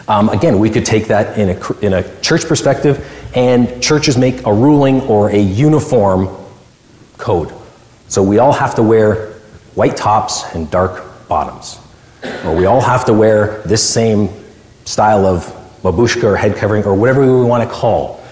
Um, 0.08 0.30
again, 0.30 0.60
we 0.60 0.70
could 0.70 0.86
take 0.86 1.08
that 1.08 1.38
in 1.38 1.50
a, 1.50 1.80
in 1.80 1.94
a 1.94 2.20
church 2.22 2.46
perspective, 2.46 3.10
and 3.36 3.82
churches 3.82 4.18
make 4.18 4.46
a 4.46 4.54
ruling 4.54 5.02
or 5.02 5.30
a 5.30 5.40
uniform 5.40 6.30
code. 7.18 7.54
So 8.10 8.22
we 8.22 8.40
all 8.40 8.52
have 8.52 8.76
to 8.76 8.84
wear 8.84 9.34
white 9.76 9.96
tops 9.96 10.44
and 10.54 10.70
dark 10.70 11.28
bottoms. 11.28 11.80
Or 12.44 12.56
we 12.56 12.66
all 12.66 12.82
have 12.82 13.06
to 13.06 13.14
wear 13.14 13.62
this 13.64 13.88
same 13.88 14.30
style 14.86 15.26
of 15.26 15.46
babushka 15.82 16.24
or 16.24 16.36
head 16.36 16.56
covering 16.56 16.84
or 16.84 16.94
whatever 16.94 17.22
we 17.22 17.46
want 17.46 17.68
to 17.68 17.74
call 17.74 18.24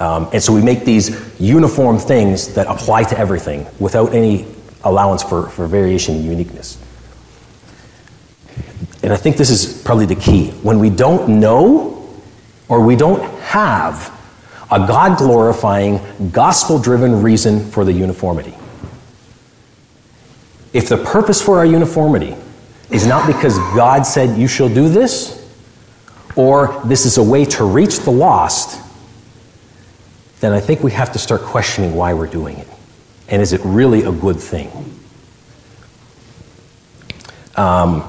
um, 0.00 0.30
and 0.32 0.42
so 0.42 0.54
we 0.54 0.62
make 0.62 0.86
these 0.86 1.38
uniform 1.38 1.98
things 1.98 2.54
that 2.54 2.66
apply 2.66 3.04
to 3.04 3.18
everything 3.18 3.66
without 3.78 4.14
any 4.14 4.46
allowance 4.84 5.22
for, 5.22 5.48
for 5.48 5.66
variation 5.66 6.16
and 6.16 6.24
uniqueness. 6.24 6.78
And 9.02 9.12
I 9.12 9.16
think 9.16 9.36
this 9.36 9.50
is 9.50 9.82
probably 9.82 10.06
the 10.06 10.14
key. 10.14 10.50
When 10.62 10.78
we 10.78 10.90
don't 10.90 11.40
know 11.40 12.08
or 12.68 12.84
we 12.84 12.96
don't 12.96 13.22
have 13.40 14.16
a 14.70 14.78
God 14.78 15.18
glorifying, 15.18 16.00
gospel 16.30 16.78
driven 16.78 17.22
reason 17.22 17.70
for 17.70 17.84
the 17.84 17.92
uniformity. 17.92 18.54
If 20.72 20.88
the 20.88 20.98
purpose 20.98 21.42
for 21.42 21.58
our 21.58 21.66
uniformity 21.66 22.36
is 22.90 23.06
not 23.06 23.26
because 23.26 23.58
God 23.74 24.04
said 24.04 24.38
you 24.38 24.46
shall 24.46 24.68
do 24.68 24.88
this, 24.88 25.36
or 26.36 26.80
this 26.84 27.06
is 27.06 27.18
a 27.18 27.22
way 27.22 27.44
to 27.44 27.64
reach 27.64 28.00
the 28.00 28.10
lost, 28.10 28.80
then 30.40 30.52
I 30.52 30.60
think 30.60 30.82
we 30.82 30.92
have 30.92 31.12
to 31.12 31.18
start 31.18 31.42
questioning 31.42 31.94
why 31.94 32.14
we're 32.14 32.26
doing 32.26 32.56
it. 32.58 32.68
And 33.30 33.40
is 33.40 33.52
it 33.52 33.60
really 33.64 34.02
a 34.02 34.12
good 34.12 34.40
thing? 34.40 34.70
Um, 37.56 38.00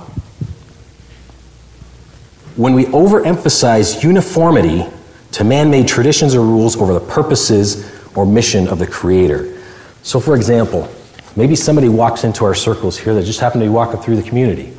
when 2.56 2.74
we 2.74 2.86
overemphasize 2.86 4.04
uniformity 4.04 4.86
to 5.34 5.44
man 5.44 5.72
made 5.72 5.88
traditions 5.88 6.36
or 6.36 6.42
rules 6.42 6.76
over 6.76 6.94
the 6.94 7.00
purposes 7.00 7.90
or 8.16 8.26
mission 8.26 8.68
of 8.68 8.80
the 8.80 8.88
Creator. 8.88 9.58
So, 10.04 10.20
for 10.20 10.36
example, 10.36 10.90
maybe 11.36 11.56
somebody 11.56 11.88
walks 11.88 12.24
into 12.24 12.44
our 12.44 12.54
circles 12.54 12.98
here 12.98 13.14
that 13.14 13.24
just 13.24 13.40
happened 13.40 13.62
to 13.62 13.68
be 13.68 13.74
walking 13.74 14.02
through 14.02 14.18
the 14.18 14.28
community. 14.28 14.74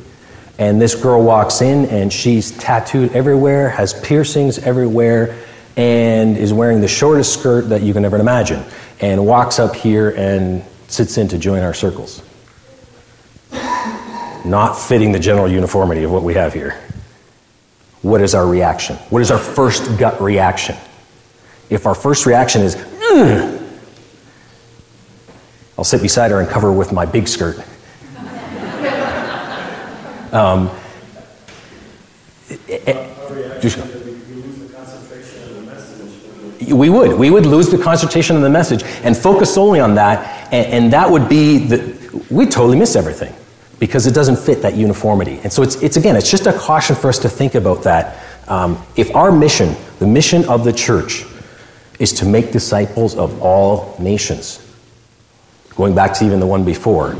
And 0.59 0.79
this 0.79 0.93
girl 0.93 1.23
walks 1.23 1.61
in 1.61 1.85
and 1.85 2.13
she's 2.13 2.51
tattooed 2.51 3.13
everywhere, 3.13 3.69
has 3.69 3.99
piercings 4.01 4.59
everywhere, 4.59 5.35
and 5.75 6.37
is 6.37 6.53
wearing 6.53 6.81
the 6.81 6.87
shortest 6.87 7.33
skirt 7.39 7.69
that 7.69 7.81
you 7.81 7.93
can 7.93 8.05
ever 8.05 8.17
imagine 8.17 8.63
and 8.99 9.25
walks 9.25 9.59
up 9.59 9.75
here 9.75 10.11
and 10.11 10.63
sits 10.87 11.17
in 11.17 11.27
to 11.29 11.37
join 11.37 11.63
our 11.63 11.73
circles. 11.73 12.21
Not 14.45 14.73
fitting 14.73 15.11
the 15.11 15.19
general 15.19 15.49
uniformity 15.49 16.03
of 16.03 16.11
what 16.11 16.23
we 16.23 16.33
have 16.33 16.53
here. 16.53 16.79
What 18.01 18.21
is 18.21 18.35
our 18.35 18.45
reaction? 18.45 18.97
What 19.09 19.21
is 19.21 19.31
our 19.31 19.39
first 19.39 19.97
gut 19.97 20.21
reaction? 20.21 20.75
If 21.69 21.85
our 21.85 21.95
first 21.95 22.25
reaction 22.25 22.61
is, 22.61 22.75
Ugh, 22.75 23.61
I'll 25.77 25.85
sit 25.85 26.01
beside 26.01 26.31
her 26.31 26.39
and 26.39 26.49
cover 26.49 26.67
her 26.67 26.73
with 26.77 26.91
my 26.91 27.05
big 27.05 27.27
skirt. 27.27 27.57
um, 30.33 30.69
it, 32.49 32.87
it, 32.87 34.02
we 36.71 36.89
would. 36.89 37.17
We 37.17 37.29
would 37.29 37.45
lose 37.45 37.69
the 37.69 37.77
concentration 37.77 38.35
of 38.35 38.41
the 38.41 38.49
message 38.49 38.83
and 39.03 39.15
focus 39.17 39.53
solely 39.53 39.79
on 39.79 39.95
that, 39.95 40.53
and, 40.53 40.67
and 40.67 40.93
that 40.93 41.09
would 41.09 41.27
be 41.27 41.57
the, 41.59 42.25
we 42.29 42.45
totally 42.45 42.77
miss 42.77 42.95
everything 42.95 43.33
because 43.79 44.07
it 44.07 44.13
doesn't 44.13 44.37
fit 44.37 44.61
that 44.61 44.75
uniformity. 44.75 45.39
And 45.43 45.51
so 45.51 45.63
it's, 45.63 45.75
it's 45.81 45.97
again, 45.97 46.15
it's 46.15 46.29
just 46.31 46.47
a 46.47 46.53
caution 46.53 46.95
for 46.95 47.09
us 47.09 47.19
to 47.19 47.29
think 47.29 47.55
about 47.55 47.83
that. 47.83 48.23
Um, 48.47 48.81
if 48.95 49.13
our 49.15 49.31
mission, 49.31 49.75
the 49.99 50.07
mission 50.07 50.45
of 50.45 50.63
the 50.63 50.73
church, 50.73 51.25
is 51.99 52.13
to 52.13 52.25
make 52.25 52.51
disciples 52.51 53.15
of 53.15 53.41
all 53.41 53.95
nations, 53.99 54.65
going 55.75 55.95
back 55.95 56.13
to 56.15 56.25
even 56.25 56.39
the 56.39 56.47
one 56.47 56.63
before. 56.63 57.15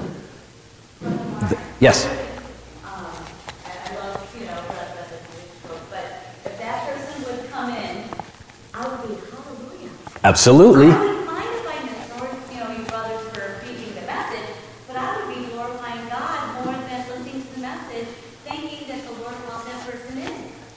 The, 1.01 1.59
yes? 1.79 2.05
Absolutely. 10.25 10.87
I 10.87 10.99
wouldn't 10.99 11.25
mind 11.25 11.49
if 11.49 11.67
I 11.67 12.15
ignored, 12.15 12.37
you 12.53 12.59
know, 12.59 12.71
you 12.71 12.85
brothers 12.85 13.27
for 13.33 13.59
preaching 13.59 13.93
the 13.93 14.01
message, 14.07 14.55
but 14.87 14.95
I 14.95 15.17
would 15.17 15.35
be 15.35 15.51
glorifying 15.51 16.07
God 16.07 16.63
more 16.63 16.73
than 16.73 17.07
listening 17.07 17.41
to 17.41 17.55
the 17.55 17.61
message, 17.61 18.07
thinking 18.45 18.87
that 18.87 19.03
the 19.03 19.11
Lord 19.19 19.35
brought 19.45 19.65
that 19.65 19.85
person 19.85 20.17
in. 20.19 20.33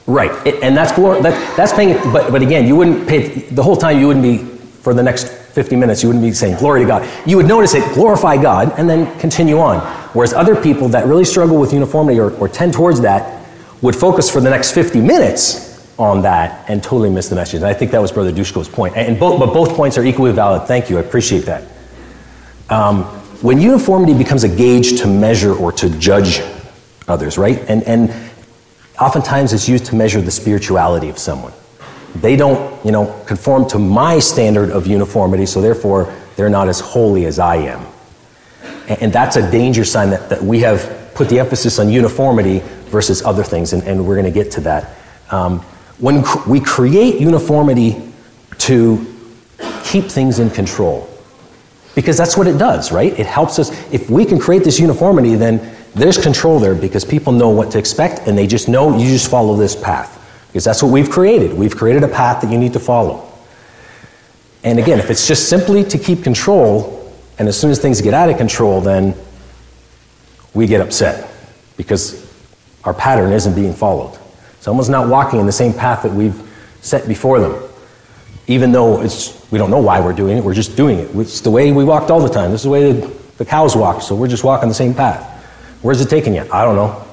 Right, 0.09 0.33
and 0.65 0.77
that's 0.77 0.91
glor- 0.91 1.23
that, 1.23 1.57
that's 1.57 1.73
paying. 1.73 1.95
But 2.13 2.33
but 2.33 2.43
again, 2.43 2.67
you 2.67 2.75
wouldn't 2.75 3.07
pay 3.07 3.29
the 3.29 3.63
whole 3.63 3.77
time. 3.77 4.01
You 4.01 4.09
wouldn't 4.09 4.25
be 4.25 4.39
for 4.83 4.93
the 4.93 5.03
next 5.03 5.29
50 5.29 5.77
minutes. 5.77 6.03
You 6.03 6.09
wouldn't 6.09 6.25
be 6.25 6.33
saying 6.33 6.57
glory 6.59 6.81
to 6.81 6.87
God. 6.87 7.09
You 7.25 7.37
would 7.37 7.47
notice 7.47 7.75
it, 7.75 7.95
glorify 7.95 8.43
God, 8.43 8.73
and 8.79 8.91
then 8.91 9.17
continue 9.21 9.61
on. 9.61 9.79
Whereas 10.13 10.33
other 10.33 10.61
people 10.61 10.89
that 10.89 11.07
really 11.07 11.25
struggle 11.25 11.57
with 11.57 11.73
uniformity 11.73 12.19
or, 12.19 12.33
or 12.39 12.49
tend 12.49 12.75
towards 12.75 13.01
that 13.03 13.47
would 13.81 13.95
focus 13.95 14.29
for 14.29 14.41
the 14.41 14.51
next 14.51 14.73
50 14.73 15.01
minutes 15.01 15.66
on 15.99 16.23
that 16.23 16.69
and 16.69 16.83
totally 16.83 17.11
missed 17.11 17.31
the 17.31 17.37
message. 17.37 17.57
And 17.57 17.67
I 17.67 17.75
think 17.75 17.91
that 17.93 18.01
was 18.01 18.13
Brother 18.13 18.33
Dushko's 18.33 18.69
point. 18.69 18.97
And 18.97 19.19
both, 19.19 19.39
but 19.39 19.53
both 19.53 19.75
points 19.75 19.97
are 19.97 20.05
equally 20.05 20.33
valid. 20.33 20.69
Thank 20.69 20.91
you. 20.91 20.99
I 20.99 21.01
appreciate 21.01 21.47
that. 21.47 21.65
Um, 22.69 23.05
when 23.43 23.61
uniformity 23.61 24.15
becomes 24.15 24.45
a 24.45 24.49
gauge 24.49 25.01
to 25.01 25.07
measure 25.07 25.55
or 25.55 25.73
to 25.73 25.91
judge 25.99 26.41
others, 27.09 27.39
right? 27.39 27.59
And, 27.69 27.83
and 27.85 28.13
oftentimes 29.01 29.53
it's 29.53 29.69
used 29.69 29.87
to 29.87 29.95
measure 29.95 30.21
the 30.21 30.31
spirituality 30.31 31.09
of 31.09 31.19
someone. 31.19 31.53
They 32.17 32.37
don't, 32.37 32.85
you 32.85 32.93
know, 32.93 33.23
conform 33.27 33.69
to 33.69 33.79
my 33.79 34.19
standard 34.19 34.71
of 34.71 34.87
uniformity, 34.87 35.47
so 35.47 35.61
therefore 35.61 36.15
they're 36.37 36.51
not 36.51 36.69
as 36.69 36.81
holy 36.81 37.27
as 37.27 37.39
I 37.39 37.57
am. 37.57 37.87
And, 38.89 39.03
and 39.03 39.13
that's 39.13 39.37
a 39.37 39.51
danger 39.51 39.85
sign 39.85 40.11
that, 40.11 40.29
that 40.31 40.43
we 40.43 40.61
have 40.61 41.11
put 41.15 41.29
the 41.29 41.39
emphasis 41.39 41.79
on 41.79 41.91
uniformity 41.91 42.61
versus 42.87 43.23
other 43.23 43.43
things, 43.43 43.73
and, 43.73 43.83
and 43.85 44.07
we're 44.07 44.15
going 44.15 44.27
to 44.27 44.31
get 44.31 44.53
to 44.53 44.61
that. 44.63 44.97
Um, 45.31 45.65
when 45.99 46.25
we 46.47 46.61
create 46.61 47.21
uniformity 47.21 48.13
to 48.59 49.05
keep 49.85 50.05
things 50.05 50.39
in 50.39 50.51
control, 50.51 51.09
because 51.95 52.17
that's 52.17 52.37
what 52.37 52.47
it 52.47 52.59
does, 52.59 52.93
right? 52.93 53.19
It 53.19 53.27
helps 53.27 53.59
us. 53.59 53.71
If 53.93 54.11
we 54.11 54.25
can 54.25 54.39
create 54.39 54.65
this 54.65 54.79
uniformity, 54.79 55.35
then 55.35 55.75
there's 55.95 56.19
control 56.19 56.59
there 56.59 56.75
because 56.75 57.05
people 57.05 57.33
know 57.33 57.49
what 57.49 57.71
to 57.71 57.79
expect 57.79 58.29
and 58.29 58.37
they 58.37 58.47
just 58.47 58.69
know 58.69 58.99
you 58.99 59.09
just 59.09 59.31
follow 59.31 59.57
this 59.57 59.75
path. 59.75 60.13
Because 60.49 60.65
that's 60.65 60.83
what 60.83 60.93
we've 60.93 61.09
created. 61.09 61.55
We've 61.55 61.75
created 61.75 62.05
a 62.05 62.09
path 62.09 62.43
that 62.43 62.51
you 62.51 62.59
need 62.59 62.75
to 62.75 62.81
follow. 62.81 63.33
And 64.63 64.79
again, 64.79 64.99
if 64.99 65.11
it's 65.11 65.27
just 65.27 65.49
simply 65.49 65.85
to 65.85 65.99
keep 65.99 66.23
control, 66.23 67.15
and 67.39 67.49
as 67.49 67.59
soon 67.59 67.71
as 67.71 67.79
things 67.79 68.01
get 68.03 68.15
out 68.15 68.29
of 68.29 68.37
control, 68.37 68.81
then 68.81 69.15
we 70.53 70.67
get 70.67 70.81
upset 70.81 71.31
because 71.77 72.27
our 72.85 72.95
pattern 72.95 73.33
isn't 73.33 73.55
being 73.55 73.73
followed. 73.73 74.19
Someone's 74.67 74.89
not 74.89 75.07
walking 75.07 75.39
in 75.39 75.47
the 75.47 75.53
same 75.53 75.73
path 75.73 76.03
that 76.03 76.13
we've 76.13 76.35
set 76.81 77.07
before 77.07 77.39
them. 77.39 77.55
Even 78.49 78.73
though 78.73 79.01
it's, 79.01 79.49
we 79.53 79.59
don't 79.59 79.71
know 79.71 79.79
why 79.79 80.01
we're 80.01 80.13
doing 80.13 80.39
it, 80.39 80.43
we're 80.43 80.55
just 80.55 80.77
doing 80.77 80.99
it. 80.99 81.09
It's 81.15 81.41
the 81.41 81.53
way 81.53 81.71
we 81.71 81.85
walked 81.85 82.11
all 82.11 82.19
the 82.19 82.29
time. 82.29 82.51
This 82.51 82.63
is 82.63 82.65
the 82.65 82.71
way 82.71 82.91
the, 82.91 83.07
the 83.39 83.45
cows 83.45 83.77
walk, 83.77 84.03
so 84.03 84.17
we're 84.17 84.27
just 84.27 84.43
walking 84.43 84.69
the 84.69 84.75
same 84.75 84.93
path. 84.93 85.23
Where's 85.83 86.01
it 86.01 86.11
taking 86.11 86.35
you? 86.35 86.41
I 86.53 86.65
don't 86.65 86.75
know. 86.75 87.07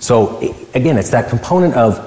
So, 0.00 0.38
again, 0.72 0.96
it's 0.96 1.10
that 1.10 1.28
component 1.28 1.74
of 1.74 1.98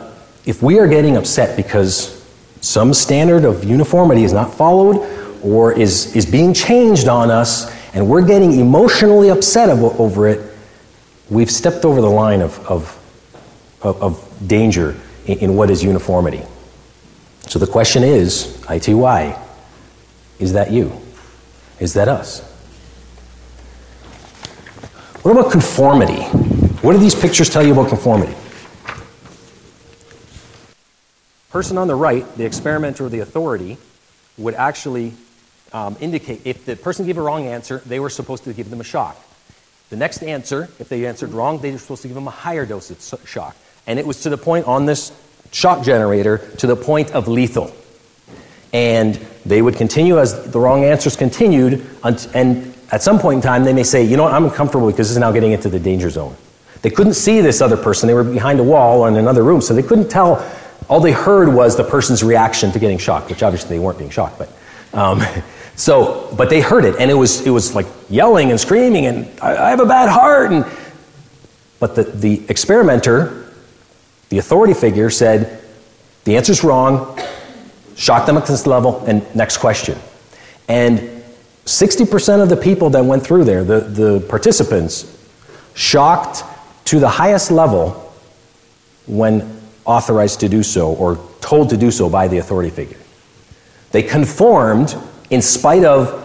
if 0.47 0.63
we 0.63 0.79
are 0.79 0.87
getting 0.87 1.15
upset 1.15 1.55
because 1.55 2.25
some 2.59 2.95
standard 2.95 3.45
of 3.45 3.63
uniformity 3.63 4.23
is 4.23 4.33
not 4.33 4.51
followed 4.51 4.97
or 5.43 5.73
is, 5.73 6.15
is 6.15 6.25
being 6.25 6.55
changed 6.55 7.07
on 7.07 7.29
us 7.29 7.71
and 7.93 8.09
we're 8.09 8.25
getting 8.25 8.59
emotionally 8.59 9.29
upset 9.29 9.69
over 9.69 10.27
it, 10.27 10.51
we've 11.29 11.51
stepped 11.51 11.85
over 11.85 12.01
the 12.01 12.09
line 12.09 12.41
of, 12.41 12.57
of 12.65 12.97
of, 13.81 14.01
of 14.01 14.47
danger 14.47 14.95
in, 15.25 15.39
in 15.39 15.55
what 15.55 15.69
is 15.69 15.83
uniformity. 15.83 16.43
So 17.47 17.59
the 17.59 17.67
question 17.67 18.03
is, 18.03 18.63
ITY, 18.69 19.37
is 20.39 20.53
that 20.53 20.71
you? 20.71 20.91
Is 21.79 21.93
that 21.93 22.07
us? 22.07 22.41
What 25.23 25.31
about 25.31 25.51
conformity? 25.51 26.21
What 26.81 26.93
do 26.93 26.97
these 26.97 27.13
pictures 27.13 27.49
tell 27.49 27.65
you 27.65 27.73
about 27.73 27.89
conformity? 27.89 28.35
Person 31.51 31.77
on 31.77 31.87
the 31.87 31.95
right, 31.95 32.25
the 32.37 32.45
experimenter 32.45 33.05
or 33.05 33.09
the 33.09 33.19
authority, 33.19 33.77
would 34.37 34.55
actually 34.55 35.13
um, 35.73 35.97
indicate 35.99 36.41
if 36.45 36.65
the 36.65 36.75
person 36.75 37.05
gave 37.05 37.17
a 37.17 37.21
wrong 37.21 37.45
answer, 37.45 37.81
they 37.85 37.99
were 37.99 38.09
supposed 38.09 38.45
to 38.45 38.53
give 38.53 38.69
them 38.69 38.81
a 38.81 38.83
shock. 38.83 39.17
The 39.89 39.97
next 39.97 40.23
answer, 40.23 40.69
if 40.79 40.87
they 40.87 41.05
answered 41.05 41.31
wrong, 41.31 41.59
they 41.59 41.71
were 41.71 41.77
supposed 41.77 42.01
to 42.03 42.07
give 42.07 42.15
them 42.15 42.27
a 42.27 42.31
higher 42.31 42.65
dose 42.65 42.89
of 42.89 43.27
shock. 43.27 43.55
And 43.87 43.99
it 43.99 44.05
was 44.05 44.21
to 44.21 44.29
the 44.29 44.37
point 44.37 44.67
on 44.67 44.85
this 44.85 45.11
shock 45.51 45.83
generator 45.83 46.37
to 46.57 46.67
the 46.67 46.75
point 46.75 47.11
of 47.11 47.27
lethal. 47.27 47.73
And 48.73 49.15
they 49.45 49.61
would 49.61 49.75
continue 49.75 50.19
as 50.19 50.51
the 50.51 50.59
wrong 50.59 50.83
answers 50.85 51.15
continued, 51.15 51.85
and 52.03 52.73
at 52.91 53.01
some 53.01 53.19
point 53.19 53.37
in 53.37 53.41
time, 53.41 53.63
they 53.63 53.73
may 53.73 53.83
say, 53.83 54.03
you 54.03 54.17
know 54.17 54.23
what, 54.23 54.33
I'm 54.33 54.45
uncomfortable 54.45 54.87
because 54.87 55.07
this 55.07 55.11
is 55.11 55.17
now 55.17 55.31
getting 55.31 55.51
into 55.51 55.69
the 55.69 55.79
danger 55.79 56.09
zone. 56.09 56.35
They 56.81 56.89
couldn't 56.89 57.13
see 57.13 57.41
this 57.41 57.61
other 57.61 57.77
person. 57.77 58.07
They 58.07 58.13
were 58.13 58.23
behind 58.23 58.59
a 58.59 58.63
wall 58.63 59.01
or 59.01 59.07
in 59.07 59.15
another 59.15 59.43
room, 59.43 59.61
so 59.61 59.73
they 59.73 59.83
couldn't 59.83 60.09
tell. 60.09 60.45
All 60.89 60.99
they 60.99 61.11
heard 61.11 61.53
was 61.53 61.77
the 61.77 61.83
person's 61.83 62.23
reaction 62.23 62.71
to 62.71 62.79
getting 62.79 62.97
shocked, 62.97 63.29
which 63.29 63.43
obviously 63.43 63.77
they 63.77 63.79
weren't 63.79 63.97
being 63.97 64.09
shocked, 64.09 64.39
but. 64.39 64.49
Um, 64.93 65.21
so, 65.75 66.33
but 66.37 66.49
they 66.49 66.61
heard 66.61 66.85
it, 66.85 66.95
and 66.99 67.09
it 67.09 67.13
was, 67.13 67.45
it 67.45 67.49
was 67.49 67.75
like 67.75 67.87
yelling 68.09 68.51
and 68.51 68.59
screaming, 68.59 69.05
and 69.05 69.39
I, 69.41 69.67
I 69.67 69.69
have 69.69 69.79
a 69.79 69.85
bad 69.85 70.09
heart. 70.09 70.51
And, 70.51 70.65
but 71.79 71.95
the, 71.95 72.03
the 72.03 72.43
experimenter, 72.49 73.40
the 74.31 74.37
authority 74.37 74.73
figure, 74.73 75.09
said, 75.09 75.61
the 76.23 76.37
answer's 76.37 76.63
wrong, 76.63 77.19
shock 77.97 78.25
them 78.25 78.37
at 78.37 78.45
this 78.45 78.65
level, 78.65 79.03
and 79.05 79.23
next 79.35 79.57
question. 79.57 79.99
And 80.69 80.99
60% 81.65 82.41
of 82.41 82.47
the 82.47 82.55
people 82.55 82.89
that 82.91 83.03
went 83.03 83.23
through 83.23 83.43
there, 83.43 83.65
the, 83.65 83.81
the 83.81 84.25
participants, 84.29 85.17
shocked 85.73 86.45
to 86.85 86.99
the 87.01 87.09
highest 87.09 87.51
level 87.51 87.91
when 89.05 89.61
authorized 89.83 90.39
to 90.39 90.47
do 90.47 90.63
so 90.63 90.93
or 90.93 91.19
told 91.41 91.69
to 91.71 91.75
do 91.75 91.91
so 91.91 92.09
by 92.09 92.29
the 92.29 92.37
authority 92.37 92.69
figure. 92.69 92.99
They 93.91 94.01
conformed 94.01 94.95
in 95.29 95.41
spite 95.41 95.83
of 95.83 96.17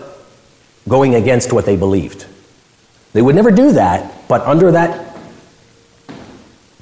going 0.89 1.17
against 1.17 1.53
what 1.53 1.67
they 1.67 1.77
believed. 1.77 2.25
They 3.15 3.23
would 3.23 3.35
never 3.35 3.51
do 3.51 3.73
that, 3.73 4.29
but 4.29 4.43
under 4.43 4.71
that 4.71 5.06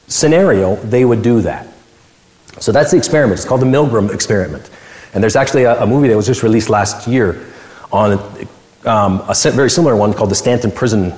scenario, 0.07 0.77
they 0.77 1.05
would 1.05 1.23
do 1.23 1.41
that. 1.43 1.67
So 2.61 2.73
that's 2.73 2.91
the 2.93 2.97
experiment. 2.97 3.39
It's 3.39 3.49
called 3.49 3.63
the 3.63 3.67
Milgram 3.67 4.13
experiment. 4.13 4.71
And 5.13 5.23
there's 5.23 5.37
actually 5.37 5.65
a, 5.65 5.83
a 5.83 5.87
movie 5.87 6.09
that 6.09 6.17
was 6.17 6.27
just 6.27 6.43
released 6.43 6.71
last 6.71 7.07
year 7.07 7.45
on 7.93 8.19
um, 8.85 9.23
a 9.29 9.35
very 9.51 9.71
similar 9.71 9.97
one 9.97 10.13
called 10.13 10.31
the 10.31 10.35
Stanton 10.35 10.71
Prison 10.71 11.13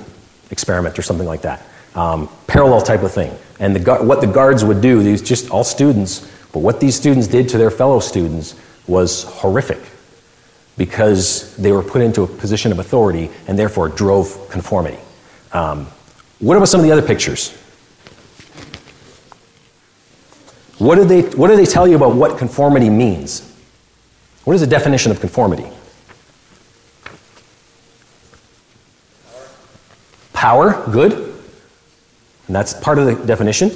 Experiment 0.50 0.98
or 0.98 1.02
something 1.02 1.26
like 1.26 1.42
that. 1.42 1.66
Um, 1.94 2.28
parallel 2.46 2.82
type 2.82 3.02
of 3.02 3.12
thing. 3.12 3.36
And 3.58 3.74
the, 3.74 3.96
what 3.96 4.20
the 4.20 4.26
guards 4.26 4.64
would 4.64 4.80
do, 4.80 5.02
these 5.02 5.22
just 5.22 5.50
all 5.50 5.64
students, 5.64 6.30
but 6.52 6.60
what 6.60 6.80
these 6.80 6.94
students 6.94 7.26
did 7.26 7.48
to 7.50 7.58
their 7.58 7.70
fellow 7.70 8.00
students 8.00 8.54
was 8.86 9.24
horrific 9.24 9.80
because 10.76 11.56
they 11.56 11.72
were 11.72 11.82
put 11.82 12.02
into 12.02 12.22
a 12.22 12.26
position 12.26 12.70
of 12.70 12.78
authority 12.78 13.30
and 13.46 13.58
therefore 13.58 13.88
drove 13.88 14.48
conformity. 14.50 14.98
Um, 15.52 15.86
what 16.38 16.56
about 16.56 16.68
some 16.68 16.80
of 16.80 16.86
the 16.86 16.92
other 16.92 17.06
pictures? 17.06 17.56
What 20.78 20.96
do, 20.96 21.04
they, 21.04 21.22
what 21.22 21.48
do 21.48 21.56
they 21.56 21.64
tell 21.64 21.88
you 21.88 21.96
about 21.96 22.14
what 22.14 22.38
conformity 22.38 22.90
means? 22.90 23.52
What 24.44 24.54
is 24.54 24.60
the 24.60 24.66
definition 24.66 25.10
of 25.10 25.20
conformity? 25.20 25.66
Power, 30.32 30.84
good. 30.92 31.12
And 31.12 32.54
that's 32.54 32.74
part 32.74 32.98
of 32.98 33.06
the 33.06 33.26
definition. 33.26 33.70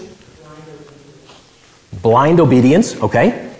Blind 2.02 2.38
obedience, 2.38 2.96
okay. 3.02 3.52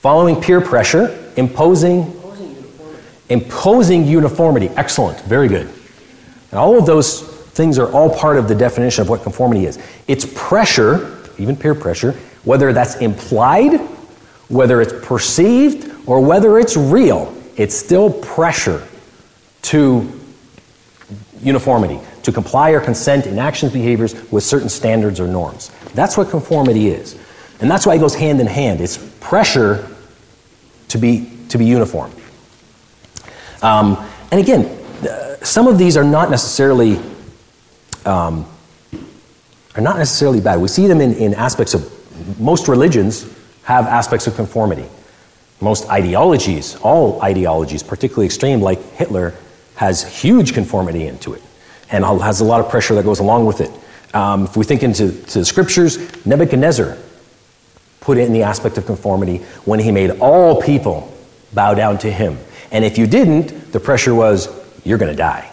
Following 0.00 0.40
peer 0.40 0.60
pressure, 0.60 1.32
imposing 1.36 2.12
imposing 3.28 4.06
uniformity. 4.06 4.68
Excellent, 4.70 5.20
very 5.22 5.48
good. 5.48 5.68
And 6.50 6.60
all 6.60 6.78
of 6.78 6.86
those 6.86 7.22
things 7.22 7.78
are 7.78 7.90
all 7.92 8.14
part 8.14 8.36
of 8.36 8.48
the 8.48 8.54
definition 8.54 9.02
of 9.02 9.08
what 9.08 9.22
conformity 9.22 9.66
is. 9.66 9.78
It's 10.06 10.26
pressure, 10.34 11.25
even 11.38 11.56
peer 11.56 11.74
pressure, 11.74 12.12
whether 12.44 12.72
that's 12.72 12.96
implied, 12.96 13.80
whether 14.48 14.80
it's 14.80 14.92
perceived, 15.06 15.92
or 16.06 16.20
whether 16.20 16.58
it's 16.58 16.76
real. 16.76 17.34
It's 17.56 17.74
still 17.74 18.12
pressure 18.12 18.86
to 19.62 20.20
uniformity, 21.40 22.00
to 22.22 22.32
comply 22.32 22.70
or 22.70 22.80
consent 22.80 23.26
in 23.26 23.38
actions, 23.38 23.72
behaviors 23.72 24.14
with 24.30 24.44
certain 24.44 24.68
standards 24.68 25.20
or 25.20 25.26
norms. 25.26 25.70
That's 25.94 26.16
what 26.16 26.30
conformity 26.30 26.88
is. 26.88 27.18
And 27.60 27.70
that's 27.70 27.86
why 27.86 27.94
it 27.94 27.98
goes 27.98 28.14
hand 28.14 28.40
in 28.40 28.46
hand. 28.46 28.80
It's 28.80 28.98
pressure 29.20 29.88
to 30.88 30.98
be, 30.98 31.30
to 31.48 31.58
be 31.58 31.64
uniform. 31.64 32.12
Um, 33.62 33.96
and 34.30 34.40
again, 34.40 34.66
uh, 35.04 35.36
some 35.42 35.66
of 35.66 35.78
these 35.78 35.96
are 35.96 36.04
not 36.04 36.30
necessarily 36.30 37.00
um, 38.04 38.46
are 39.76 39.82
not 39.82 39.98
necessarily 39.98 40.40
bad. 40.40 40.60
We 40.60 40.68
see 40.68 40.86
them 40.86 41.00
in, 41.00 41.14
in 41.14 41.34
aspects 41.34 41.74
of 41.74 41.92
most 42.40 42.68
religions 42.68 43.30
have 43.64 43.86
aspects 43.86 44.26
of 44.26 44.34
conformity. 44.34 44.86
Most 45.60 45.88
ideologies, 45.90 46.76
all 46.76 47.20
ideologies, 47.22 47.82
particularly 47.82 48.26
extreme 48.26 48.60
like 48.60 48.80
Hitler, 48.92 49.34
has 49.76 50.02
huge 50.20 50.54
conformity 50.54 51.06
into 51.06 51.34
it 51.34 51.42
and 51.90 52.04
has 52.04 52.40
a 52.40 52.44
lot 52.44 52.60
of 52.60 52.70
pressure 52.70 52.94
that 52.94 53.04
goes 53.04 53.20
along 53.20 53.46
with 53.46 53.60
it. 53.60 53.70
Um, 54.14 54.44
if 54.44 54.56
we 54.56 54.64
think 54.64 54.82
into 54.82 55.10
to 55.10 55.38
the 55.40 55.44
scriptures, 55.44 55.98
Nebuchadnezzar 56.24 56.96
put 58.00 58.18
in 58.18 58.32
the 58.32 58.42
aspect 58.42 58.78
of 58.78 58.86
conformity 58.86 59.38
when 59.64 59.78
he 59.78 59.90
made 59.90 60.10
all 60.20 60.60
people 60.62 61.12
bow 61.52 61.74
down 61.74 61.98
to 61.98 62.10
him. 62.10 62.38
And 62.70 62.84
if 62.84 62.98
you 62.98 63.06
didn't, 63.06 63.72
the 63.72 63.80
pressure 63.80 64.14
was, 64.14 64.48
you're 64.84 64.98
going 64.98 65.10
to 65.12 65.16
die. 65.16 65.52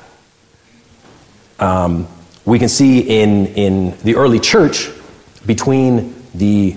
Um, 1.59 2.07
we 2.45 2.59
can 2.59 2.69
see 2.69 3.21
in, 3.21 3.47
in 3.47 3.97
the 3.99 4.15
early 4.15 4.39
church 4.39 4.89
between 5.45 6.15
the 6.33 6.75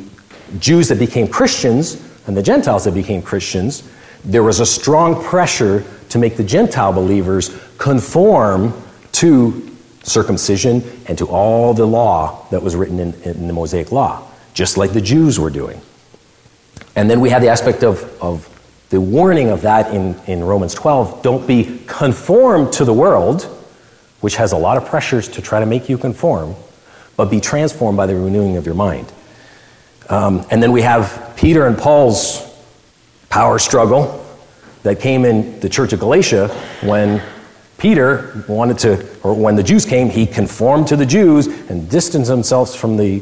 Jews 0.58 0.88
that 0.88 0.98
became 0.98 1.28
Christians 1.28 2.02
and 2.26 2.36
the 2.36 2.42
Gentiles 2.42 2.84
that 2.84 2.94
became 2.94 3.22
Christians, 3.22 3.88
there 4.24 4.42
was 4.42 4.60
a 4.60 4.66
strong 4.66 5.22
pressure 5.24 5.84
to 6.08 6.18
make 6.18 6.36
the 6.36 6.44
Gentile 6.44 6.92
believers 6.92 7.56
conform 7.78 8.74
to 9.12 9.76
circumcision 10.02 10.82
and 11.06 11.18
to 11.18 11.26
all 11.26 11.74
the 11.74 11.86
law 11.86 12.46
that 12.50 12.62
was 12.62 12.76
written 12.76 13.00
in, 13.00 13.12
in 13.22 13.46
the 13.46 13.52
Mosaic 13.52 13.90
Law, 13.90 14.28
just 14.54 14.76
like 14.76 14.92
the 14.92 15.00
Jews 15.00 15.38
were 15.38 15.50
doing. 15.50 15.80
And 16.94 17.10
then 17.10 17.20
we 17.20 17.30
have 17.30 17.42
the 17.42 17.48
aspect 17.48 17.82
of, 17.82 18.04
of 18.22 18.48
the 18.90 19.00
warning 19.00 19.48
of 19.48 19.62
that 19.62 19.92
in, 19.92 20.18
in 20.26 20.44
Romans 20.44 20.74
12 20.74 21.22
don't 21.22 21.46
be 21.46 21.80
conformed 21.86 22.72
to 22.74 22.84
the 22.84 22.92
world, 22.92 23.48
which 24.20 24.36
has 24.36 24.52
a 24.52 24.56
lot 24.56 24.76
of 24.76 24.86
pressures 24.86 25.28
to 25.28 25.42
try 25.42 25.60
to 25.60 25.66
make 25.66 25.88
you 25.88 25.98
conform, 25.98 26.54
but 27.16 27.30
be 27.30 27.40
transformed 27.40 27.96
by 27.96 28.06
the 28.06 28.14
renewing 28.14 28.56
of 28.56 28.66
your 28.66 28.74
mind. 28.74 29.12
Um, 30.08 30.46
and 30.50 30.62
then 30.62 30.72
we 30.72 30.82
have 30.82 31.34
Peter 31.36 31.66
and 31.66 31.76
Paul's 31.76 32.42
power 33.28 33.58
struggle 33.58 34.24
that 34.82 35.00
came 35.00 35.24
in 35.24 35.58
the 35.60 35.68
church 35.68 35.92
of 35.92 36.00
Galatia 36.00 36.48
when 36.82 37.22
Peter 37.78 38.44
wanted 38.48 38.78
to, 38.78 39.06
or 39.22 39.34
when 39.34 39.56
the 39.56 39.62
Jews 39.62 39.84
came, 39.84 40.08
he 40.08 40.26
conformed 40.26 40.88
to 40.88 40.96
the 40.96 41.04
Jews 41.04 41.46
and 41.68 41.90
distanced 41.90 42.30
himself 42.30 42.74
from 42.74 42.96
the, 42.96 43.20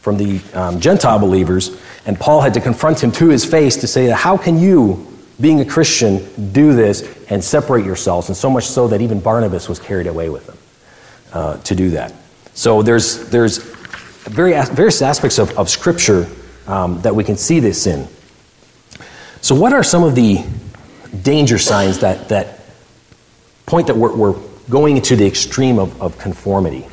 from 0.00 0.18
the 0.18 0.40
um, 0.52 0.80
Gentile 0.80 1.18
believers. 1.18 1.80
And 2.04 2.18
Paul 2.18 2.40
had 2.40 2.52
to 2.54 2.60
confront 2.60 3.02
him 3.02 3.12
to 3.12 3.28
his 3.28 3.44
face 3.44 3.76
to 3.78 3.86
say, 3.86 4.06
How 4.08 4.36
can 4.36 4.58
you, 4.58 5.13
being 5.40 5.60
a 5.60 5.64
Christian, 5.64 6.52
do 6.52 6.74
this 6.74 7.02
and 7.28 7.42
separate 7.42 7.84
yourselves? 7.84 8.28
And 8.28 8.36
so 8.36 8.48
much 8.48 8.66
so 8.66 8.88
that 8.88 9.00
even 9.00 9.20
Barnabas 9.20 9.68
was 9.68 9.78
carried 9.78 10.06
away 10.06 10.28
with 10.28 10.46
them 10.46 10.58
uh, 11.32 11.56
to 11.58 11.74
do 11.74 11.90
that. 11.90 12.12
So 12.54 12.82
there's, 12.82 13.28
there's 13.30 13.58
various 13.58 15.02
aspects 15.02 15.38
of, 15.38 15.56
of 15.58 15.68
Scripture 15.68 16.28
um, 16.66 17.00
that 17.02 17.14
we 17.14 17.24
can 17.24 17.36
see 17.36 17.60
this 17.60 17.86
in. 17.86 18.08
So, 19.40 19.54
what 19.54 19.72
are 19.72 19.82
some 19.82 20.02
of 20.04 20.14
the 20.14 20.42
danger 21.22 21.58
signs 21.58 21.98
that, 21.98 22.30
that 22.30 22.60
point 23.66 23.88
that 23.88 23.96
we're, 23.96 24.14
we're 24.14 24.40
going 24.70 25.02
to 25.02 25.16
the 25.16 25.26
extreme 25.26 25.78
of, 25.78 26.00
of 26.00 26.16
conformity? 26.18 26.86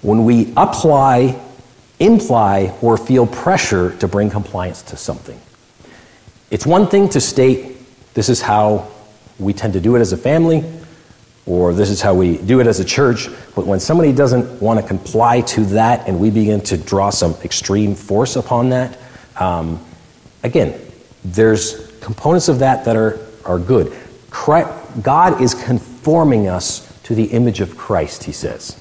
When 0.00 0.24
we 0.24 0.54
apply, 0.56 1.38
imply, 1.98 2.74
or 2.80 2.96
feel 2.96 3.26
pressure 3.26 3.94
to 3.98 4.08
bring 4.08 4.30
compliance 4.30 4.80
to 4.84 4.96
something. 4.96 5.38
It's 6.50 6.66
one 6.66 6.88
thing 6.88 7.08
to 7.10 7.20
state 7.20 7.76
this 8.14 8.28
is 8.28 8.40
how 8.40 8.88
we 9.38 9.52
tend 9.52 9.72
to 9.74 9.80
do 9.80 9.96
it 9.96 10.00
as 10.00 10.12
a 10.12 10.16
family, 10.16 10.64
or 11.46 11.72
this 11.72 11.90
is 11.90 12.00
how 12.02 12.14
we 12.14 12.38
do 12.38 12.60
it 12.60 12.66
as 12.66 12.80
a 12.80 12.84
church, 12.84 13.28
but 13.54 13.66
when 13.66 13.80
somebody 13.80 14.12
doesn't 14.12 14.60
want 14.60 14.80
to 14.80 14.86
comply 14.86 15.40
to 15.42 15.64
that 15.66 16.06
and 16.06 16.18
we 16.18 16.30
begin 16.30 16.60
to 16.62 16.76
draw 16.76 17.10
some 17.10 17.34
extreme 17.44 17.94
force 17.94 18.36
upon 18.36 18.70
that, 18.70 18.98
um, 19.36 19.84
again, 20.42 20.78
there's 21.24 21.90
components 22.00 22.48
of 22.48 22.58
that 22.58 22.84
that 22.84 22.96
are, 22.96 23.18
are 23.44 23.58
good. 23.58 23.96
God 25.02 25.40
is 25.40 25.54
conforming 25.54 26.48
us 26.48 26.86
to 27.04 27.14
the 27.14 27.24
image 27.24 27.60
of 27.60 27.76
Christ, 27.76 28.24
he 28.24 28.32
says. 28.32 28.76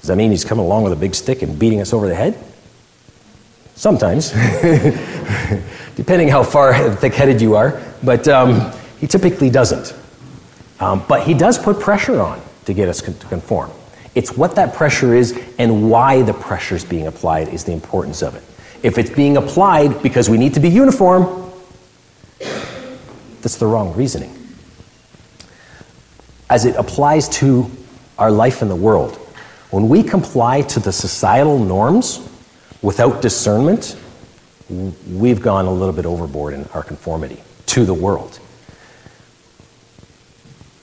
Does 0.00 0.08
that 0.08 0.16
mean 0.16 0.30
he's 0.30 0.44
coming 0.44 0.64
along 0.64 0.84
with 0.84 0.92
a 0.92 0.96
big 0.96 1.14
stick 1.14 1.42
and 1.42 1.58
beating 1.58 1.80
us 1.80 1.92
over 1.92 2.08
the 2.08 2.14
head? 2.14 2.38
Sometimes, 3.74 4.30
depending 5.96 6.28
how 6.28 6.42
far 6.42 6.74
thick 6.96 7.14
headed 7.14 7.40
you 7.40 7.56
are, 7.56 7.80
but 8.02 8.28
um, 8.28 8.72
he 9.00 9.06
typically 9.06 9.50
doesn't. 9.50 9.94
Um, 10.80 11.04
but 11.08 11.22
he 11.22 11.34
does 11.34 11.58
put 11.58 11.80
pressure 11.80 12.20
on 12.20 12.40
to 12.64 12.74
get 12.74 12.88
us 12.88 13.00
con- 13.00 13.14
to 13.14 13.26
conform. 13.26 13.70
It's 14.14 14.36
what 14.36 14.56
that 14.56 14.74
pressure 14.74 15.14
is 15.14 15.38
and 15.58 15.90
why 15.90 16.22
the 16.22 16.34
pressure 16.34 16.74
is 16.74 16.84
being 16.84 17.06
applied 17.06 17.48
is 17.48 17.64
the 17.64 17.72
importance 17.72 18.22
of 18.22 18.34
it. 18.34 18.42
If 18.82 18.98
it's 18.98 19.10
being 19.10 19.36
applied 19.36 20.02
because 20.02 20.28
we 20.28 20.36
need 20.38 20.54
to 20.54 20.60
be 20.60 20.68
uniform, 20.68 21.50
that's 23.40 23.56
the 23.56 23.66
wrong 23.66 23.94
reasoning. 23.94 24.36
As 26.50 26.64
it 26.64 26.76
applies 26.76 27.28
to 27.40 27.70
our 28.18 28.30
life 28.30 28.60
in 28.60 28.68
the 28.68 28.76
world, 28.76 29.16
when 29.70 29.88
we 29.88 30.02
comply 30.02 30.60
to 30.62 30.80
the 30.80 30.92
societal 30.92 31.58
norms 31.58 32.28
without 32.82 33.22
discernment, 33.22 33.96
we've 34.68 35.40
gone 35.40 35.66
a 35.66 35.72
little 35.72 35.94
bit 35.94 36.06
overboard 36.06 36.54
in 36.54 36.64
our 36.74 36.82
conformity 36.82 37.42
to 37.66 37.84
the 37.84 37.94
world. 37.94 38.38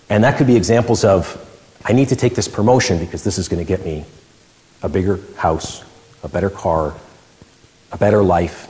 And 0.09 0.23
that 0.23 0.37
could 0.37 0.47
be 0.47 0.55
examples 0.55 1.03
of 1.03 1.45
I 1.85 1.93
need 1.93 2.09
to 2.09 2.15
take 2.15 2.35
this 2.35 2.47
promotion 2.47 2.97
because 2.99 3.23
this 3.23 3.37
is 3.37 3.47
going 3.47 3.63
to 3.63 3.67
get 3.67 3.85
me 3.85 4.05
a 4.81 4.89
bigger 4.89 5.19
house, 5.35 5.83
a 6.23 6.27
better 6.27 6.49
car, 6.49 6.93
a 7.91 7.97
better 7.97 8.23
life, 8.23 8.67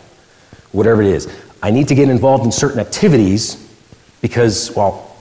whatever 0.71 1.01
it 1.01 1.07
is. 1.07 1.27
I 1.61 1.71
need 1.71 1.87
to 1.89 1.95
get 1.95 2.09
involved 2.09 2.45
in 2.45 2.51
certain 2.51 2.79
activities 2.79 3.67
because, 4.21 4.75
well, 4.75 5.15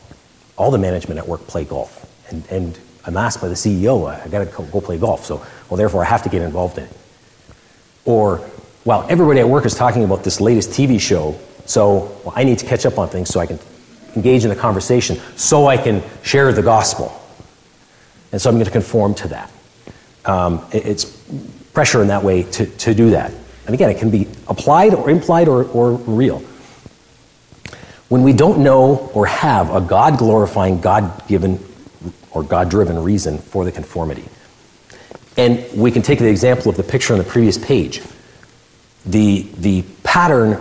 all 0.56 0.70
the 0.70 0.78
management 0.78 1.18
at 1.18 1.26
work 1.26 1.46
play 1.46 1.64
golf. 1.64 2.04
And, 2.30 2.46
and 2.50 2.78
I'm 3.04 3.16
asked 3.16 3.40
by 3.40 3.48
the 3.48 3.54
CEO, 3.54 4.08
I 4.08 4.28
got 4.28 4.44
to 4.44 4.62
go 4.70 4.80
play 4.80 4.98
golf. 4.98 5.24
So, 5.24 5.44
well, 5.68 5.76
therefore, 5.76 6.02
I 6.02 6.06
have 6.06 6.22
to 6.24 6.28
get 6.28 6.42
involved 6.42 6.78
in 6.78 6.84
it. 6.84 6.92
Or, 8.08 8.40
well, 8.86 9.06
everybody 9.10 9.40
at 9.40 9.48
work 9.50 9.66
is 9.66 9.74
talking 9.74 10.02
about 10.02 10.24
this 10.24 10.40
latest 10.40 10.70
TV 10.70 10.98
show. 10.98 11.38
So, 11.66 12.18
well, 12.24 12.32
I 12.34 12.42
need 12.42 12.58
to 12.58 12.64
catch 12.64 12.86
up 12.86 12.96
on 12.96 13.10
things 13.10 13.28
so 13.28 13.38
I 13.38 13.44
can 13.44 13.58
engage 14.16 14.44
in 14.44 14.48
the 14.48 14.56
conversation, 14.56 15.20
so 15.36 15.66
I 15.66 15.76
can 15.76 16.02
share 16.22 16.50
the 16.54 16.62
gospel. 16.62 17.12
And 18.32 18.40
so 18.40 18.48
I'm 18.48 18.56
going 18.56 18.64
to 18.64 18.70
conform 18.70 19.14
to 19.16 19.28
that. 19.28 19.52
Um, 20.24 20.66
it, 20.72 20.86
it's 20.86 21.04
pressure 21.74 22.00
in 22.00 22.08
that 22.08 22.24
way 22.24 22.44
to, 22.44 22.64
to 22.64 22.94
do 22.94 23.10
that. 23.10 23.30
And 23.66 23.74
again, 23.74 23.90
it 23.90 23.98
can 23.98 24.08
be 24.08 24.26
applied 24.46 24.94
or 24.94 25.10
implied 25.10 25.46
or, 25.46 25.64
or 25.64 25.92
real. 25.92 26.38
When 28.08 28.22
we 28.22 28.32
don't 28.32 28.60
know 28.60 29.10
or 29.12 29.26
have 29.26 29.74
a 29.74 29.82
God 29.82 30.16
glorifying, 30.16 30.80
God 30.80 31.28
given, 31.28 31.62
or 32.30 32.42
God 32.42 32.70
driven 32.70 33.02
reason 33.02 33.36
for 33.36 33.66
the 33.66 33.72
conformity. 33.72 34.24
And 35.38 35.64
we 35.72 35.92
can 35.92 36.02
take 36.02 36.18
the 36.18 36.28
example 36.28 36.68
of 36.68 36.76
the 36.76 36.82
picture 36.82 37.12
on 37.12 37.18
the 37.18 37.24
previous 37.24 37.56
page. 37.56 38.02
The, 39.06 39.42
the 39.56 39.82
pattern 40.02 40.60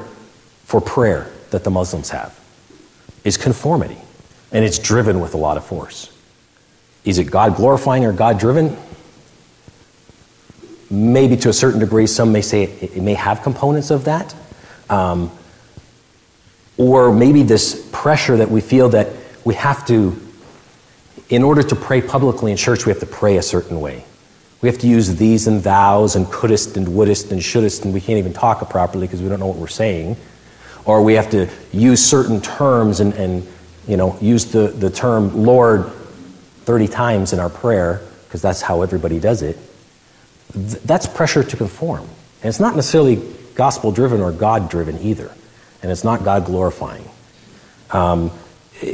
for 0.65 0.79
prayer 0.79 1.29
that 1.49 1.63
the 1.63 1.71
Muslims 1.71 2.11
have 2.11 2.39
is 3.23 3.37
conformity, 3.37 3.97
and 4.51 4.63
it's 4.63 4.77
driven 4.77 5.19
with 5.19 5.33
a 5.33 5.37
lot 5.37 5.57
of 5.57 5.65
force. 5.65 6.13
Is 7.03 7.17
it 7.17 7.25
God 7.25 7.55
glorifying 7.55 8.05
or 8.05 8.13
God 8.13 8.37
driven? 8.37 8.77
Maybe 10.91 11.35
to 11.37 11.49
a 11.49 11.53
certain 11.53 11.79
degree, 11.79 12.05
some 12.05 12.31
may 12.31 12.41
say 12.41 12.63
it, 12.63 12.97
it 12.97 13.01
may 13.01 13.15
have 13.15 13.41
components 13.41 13.89
of 13.89 14.05
that. 14.05 14.35
Um, 14.89 15.31
or 16.77 17.11
maybe 17.11 17.41
this 17.41 17.89
pressure 17.91 18.37
that 18.37 18.51
we 18.51 18.61
feel 18.61 18.89
that 18.89 19.09
we 19.43 19.55
have 19.55 19.87
to, 19.87 20.15
in 21.29 21.43
order 21.43 21.63
to 21.63 21.75
pray 21.75 22.01
publicly 22.01 22.51
in 22.51 22.57
church, 22.57 22.85
we 22.85 22.91
have 22.91 22.99
to 22.99 23.07
pray 23.07 23.37
a 23.37 23.41
certain 23.41 23.81
way. 23.81 24.05
We 24.61 24.69
have 24.69 24.79
to 24.79 24.87
use 24.87 25.15
these 25.15 25.47
and 25.47 25.63
thous 25.63 26.15
and 26.15 26.29
couldest 26.31 26.77
and 26.77 26.95
wouldest 26.95 27.31
and 27.31 27.41
shouldest, 27.43 27.85
and 27.85 27.93
we 27.93 28.01
can't 28.01 28.17
even 28.17 28.33
talk 28.33 28.67
properly 28.69 29.05
because 29.07 29.21
we 29.21 29.29
don't 29.29 29.39
know 29.39 29.47
what 29.47 29.57
we're 29.57 29.67
saying. 29.67 30.17
Or 30.85 31.03
we 31.03 31.13
have 31.13 31.29
to 31.31 31.49
use 31.71 32.03
certain 32.03 32.41
terms 32.41 32.99
and, 32.99 33.13
and 33.13 33.47
you 33.87 33.97
know, 33.97 34.17
use 34.19 34.45
the, 34.45 34.69
the 34.69 34.89
term 34.89 35.45
Lord 35.45 35.91
30 36.65 36.87
times 36.87 37.33
in 37.33 37.39
our 37.39 37.49
prayer 37.49 38.01
because 38.25 38.41
that's 38.41 38.61
how 38.61 38.81
everybody 38.81 39.19
does 39.19 39.41
it. 39.41 39.57
Th- 40.53 40.81
that's 40.83 41.07
pressure 41.07 41.43
to 41.43 41.57
conform. 41.57 42.01
And 42.01 42.49
it's 42.49 42.59
not 42.59 42.75
necessarily 42.75 43.21
gospel 43.55 43.91
driven 43.91 44.21
or 44.21 44.31
God 44.31 44.69
driven 44.69 44.97
either 44.99 45.31
and 45.81 45.91
it's 45.91 46.03
not 46.03 46.23
God 46.23 46.45
glorifying. 46.45 47.05
Um, 47.91 48.31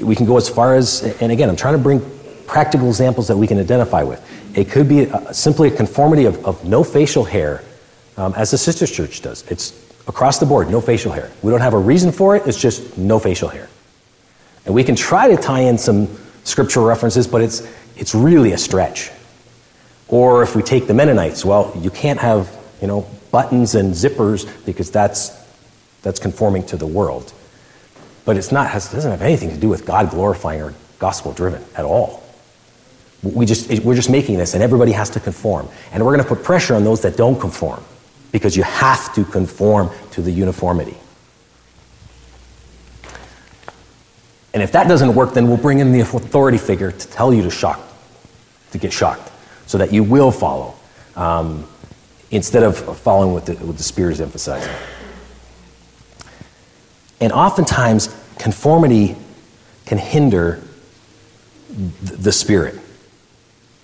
we 0.02 0.16
can 0.16 0.26
go 0.26 0.38
as 0.38 0.50
far 0.50 0.76
as, 0.76 1.04
and 1.22 1.32
again, 1.32 1.50
I'm 1.50 1.56
trying 1.56 1.76
to 1.76 1.82
bring 1.82 2.02
practical 2.46 2.88
examples 2.88 3.28
that 3.28 3.38
we 3.38 3.48
can 3.48 3.60
identify 3.60 4.04
with. 4.04 4.22
It 4.54 4.70
could 4.70 4.88
be 4.88 5.06
a, 5.06 5.34
simply 5.34 5.70
a 5.70 5.76
conformity 5.76 6.26
of, 6.26 6.46
of 6.46 6.64
no 6.66 6.84
facial 6.84 7.24
hair, 7.24 7.64
um, 8.18 8.34
as 8.36 8.52
the 8.52 8.58
Sisters 8.58 8.92
Church 8.92 9.22
does. 9.22 9.44
It's 9.50 9.74
across 10.08 10.40
the 10.40 10.46
board, 10.46 10.70
no 10.70 10.82
facial 10.82 11.12
hair. 11.12 11.32
We 11.42 11.52
don't 11.52 11.62
have 11.62 11.74
a 11.74 11.80
reason 11.80 12.12
for 12.12 12.36
it, 12.36 12.48
it's 12.48 12.60
just 12.60 12.98
no 12.98 13.20
facial 13.20 13.50
hair. 13.50 13.70
And 14.66 14.74
we 14.74 14.84
can 14.84 14.96
try 14.96 15.28
to 15.28 15.38
tie 15.38 15.62
in 15.62 15.78
some 15.78 16.08
scriptural 16.44 16.86
references, 16.86 17.28
but 17.28 17.42
it's, 17.42 17.68
it's 17.96 18.14
really 18.14 18.52
a 18.52 18.58
stretch. 18.58 19.12
Or 20.08 20.44
if 20.44 20.56
we 20.56 20.62
take 20.62 20.88
the 20.88 20.94
Mennonites, 20.94 21.44
well, 21.44 21.74
you 21.80 21.90
can't 21.90 22.20
have, 22.20 22.56
you 22.82 22.88
know, 22.88 23.08
buttons 23.32 23.76
and 23.76 23.94
zippers 23.94 24.48
because 24.66 24.92
that's 24.92 25.44
that's 26.04 26.20
conforming 26.20 26.64
to 26.68 26.78
the 26.78 26.86
world. 26.86 27.34
But 28.26 28.38
it's 28.38 28.52
not, 28.52 28.70
has, 28.70 28.92
doesn't 28.92 29.10
have 29.10 29.22
anything 29.22 29.50
to 29.50 29.58
do 29.58 29.70
with 29.70 29.86
God 29.86 30.12
glorifying 30.12 30.62
or 30.62 30.74
gospel 31.00 31.34
driven 31.34 31.64
at 31.76 31.86
all. 31.86 32.23
We 33.24 33.46
just, 33.46 33.70
we're 33.84 33.96
just 33.96 34.10
making 34.10 34.38
this, 34.38 34.54
and 34.54 34.62
everybody 34.62 34.92
has 34.92 35.10
to 35.12 35.20
conform. 35.20 35.70
And 35.94 36.06
we're 36.06 36.14
going 36.14 36.28
to 36.28 36.36
put 36.36 36.44
pressure 36.44 36.76
on 36.76 36.84
those 36.84 37.02
that 37.02 37.16
don't 37.16 37.40
conform 37.40 37.82
because 38.34 38.58
you 38.58 38.64
have 38.64 39.14
to 39.16 39.24
conform 39.24 39.90
to 40.12 40.22
the 40.22 40.32
uniformity. 40.32 40.98
And 44.54 44.62
if 44.62 44.74
that 44.74 44.88
doesn't 44.88 45.16
work, 45.16 45.34
then 45.34 45.48
we'll 45.48 45.58
bring 45.58 45.80
in 45.80 45.94
the 45.94 46.02
authority 46.02 46.58
figure 46.58 46.92
to 46.92 47.08
tell 47.08 47.34
you 47.34 47.44
to 47.44 47.50
shock, 47.50 47.80
to 48.72 48.78
get 48.78 48.92
shocked, 48.92 49.32
so 49.68 49.78
that 49.78 49.94
you 49.94 50.04
will 50.04 50.32
follow, 50.32 50.76
um, 51.16 51.68
instead 52.30 52.64
of 52.64 52.78
following 53.00 53.34
what 53.34 53.46
the, 53.46 53.54
what 53.54 53.78
the 53.78 53.84
Spirit 53.84 54.12
is 54.12 54.22
emphasizing. 54.22 54.74
And 57.22 57.32
oftentimes, 57.32 58.14
conformity 58.38 59.16
can 59.86 59.98
hinder 59.98 60.62
the 61.70 62.32
Spirit 62.32 62.83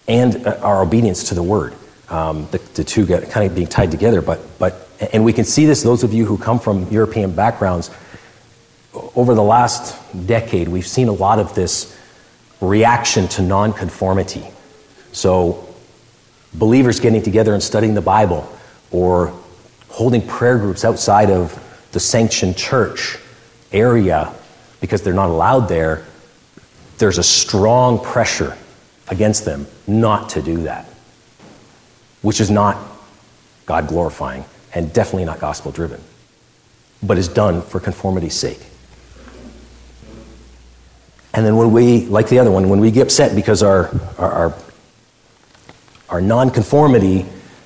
and 0.09 0.45
uh, 0.45 0.57
our 0.61 0.81
obedience 0.81 1.29
to 1.29 1.35
the 1.35 1.43
Word. 1.43 1.73
Um, 2.09 2.47
the, 2.49 2.57
the, 2.73 2.83
two 2.83 3.05
get 3.05 3.29
kind 3.29 3.47
of 3.47 3.55
being 3.55 3.67
tied 3.67 3.91
together, 3.91 4.21
but, 4.21 4.39
but, 4.57 4.89
and 5.13 5.23
we 5.23 5.31
can 5.31 5.45
see 5.45 5.67
this, 5.67 5.83
those 5.83 6.03
of 6.03 6.11
you 6.11 6.25
who 6.25 6.39
come 6.39 6.59
from 6.59 6.89
European 6.89 7.35
backgrounds, 7.35 7.91
over 9.15 9.35
the 9.35 9.43
last 9.43 9.95
decade, 10.25 10.67
we've 10.67 10.87
seen 10.87 11.07
a 11.07 11.13
lot 11.13 11.37
of 11.37 11.53
this 11.53 11.95
reaction 12.61 13.27
to 13.27 13.43
nonconformity. 13.43 14.43
So, 15.11 15.67
believers 16.55 16.99
getting 16.99 17.21
together 17.21 17.53
and 17.53 17.61
studying 17.61 17.93
the 17.93 18.01
Bible, 18.01 18.51
or 18.89 19.31
holding 19.89 20.25
prayer 20.25 20.57
groups 20.57 20.83
outside 20.83 21.29
of 21.29 21.53
the 21.91 21.99
sanctioned 21.99 22.57
church, 22.57 23.19
area, 23.71 24.33
because 24.81 25.03
they're 25.03 25.13
not 25.13 25.29
allowed 25.29 25.67
there, 25.69 26.05
there's 26.97 27.19
a 27.19 27.23
strong 27.23 28.03
pressure 28.03 28.57
against 29.09 29.45
them 29.45 29.67
not 29.89 30.29
to 30.29 30.41
do 30.41 30.63
that, 30.63 30.85
which 32.21 32.39
is 32.39 32.49
not 32.49 32.77
God 33.65 33.87
glorifying 33.87 34.45
and 34.73 34.93
definitely 34.93 35.25
not 35.25 35.39
gospel 35.39 35.71
driven, 35.71 36.01
but 37.01 37.17
is 37.17 37.27
done 37.27 37.61
for 37.61 37.79
conformity's 37.79 38.35
sake. 38.35 38.59
And 41.33 41.45
then 41.45 41.55
when 41.55 41.71
we, 41.71 42.05
like 42.05 42.27
the 42.27 42.39
other 42.39 42.51
one, 42.51 42.69
when 42.69 42.79
we 42.79 42.91
get 42.91 43.03
upset 43.03 43.35
because 43.35 43.63
our, 43.63 43.89
our, 44.17 44.31
our, 44.31 44.53
our 46.09 46.21
nonconformity, 46.21 47.25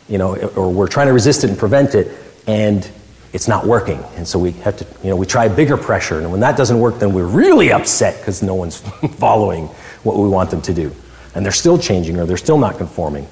you 0.09 0.17
know, 0.17 0.35
or 0.35 0.71
we're 0.71 0.87
trying 0.87 1.07
to 1.07 1.13
resist 1.13 1.43
it 1.43 1.49
and 1.49 1.57
prevent 1.57 1.95
it, 1.95 2.17
and 2.45 2.87
it's 3.31 3.47
not 3.47 3.65
working. 3.65 4.03
And 4.15 4.27
so 4.27 4.37
we 4.37 4.51
have 4.51 4.77
to, 4.77 4.85
you 5.01 5.09
know, 5.09 5.15
we 5.15 5.25
try 5.25 5.47
bigger 5.47 5.77
pressure. 5.77 6.19
And 6.19 6.29
when 6.29 6.41
that 6.41 6.57
doesn't 6.57 6.77
work, 6.77 6.99
then 6.99 7.13
we're 7.13 7.25
really 7.25 7.71
upset 7.71 8.19
because 8.19 8.43
no 8.43 8.53
one's 8.53 8.79
following 9.17 9.67
what 10.03 10.17
we 10.17 10.27
want 10.27 10.51
them 10.51 10.61
to 10.63 10.73
do. 10.73 10.93
And 11.35 11.43
they're 11.43 11.51
still 11.51 11.77
changing 11.77 12.19
or 12.19 12.25
they're 12.25 12.37
still 12.37 12.57
not 12.57 12.77
conforming. 12.77 13.27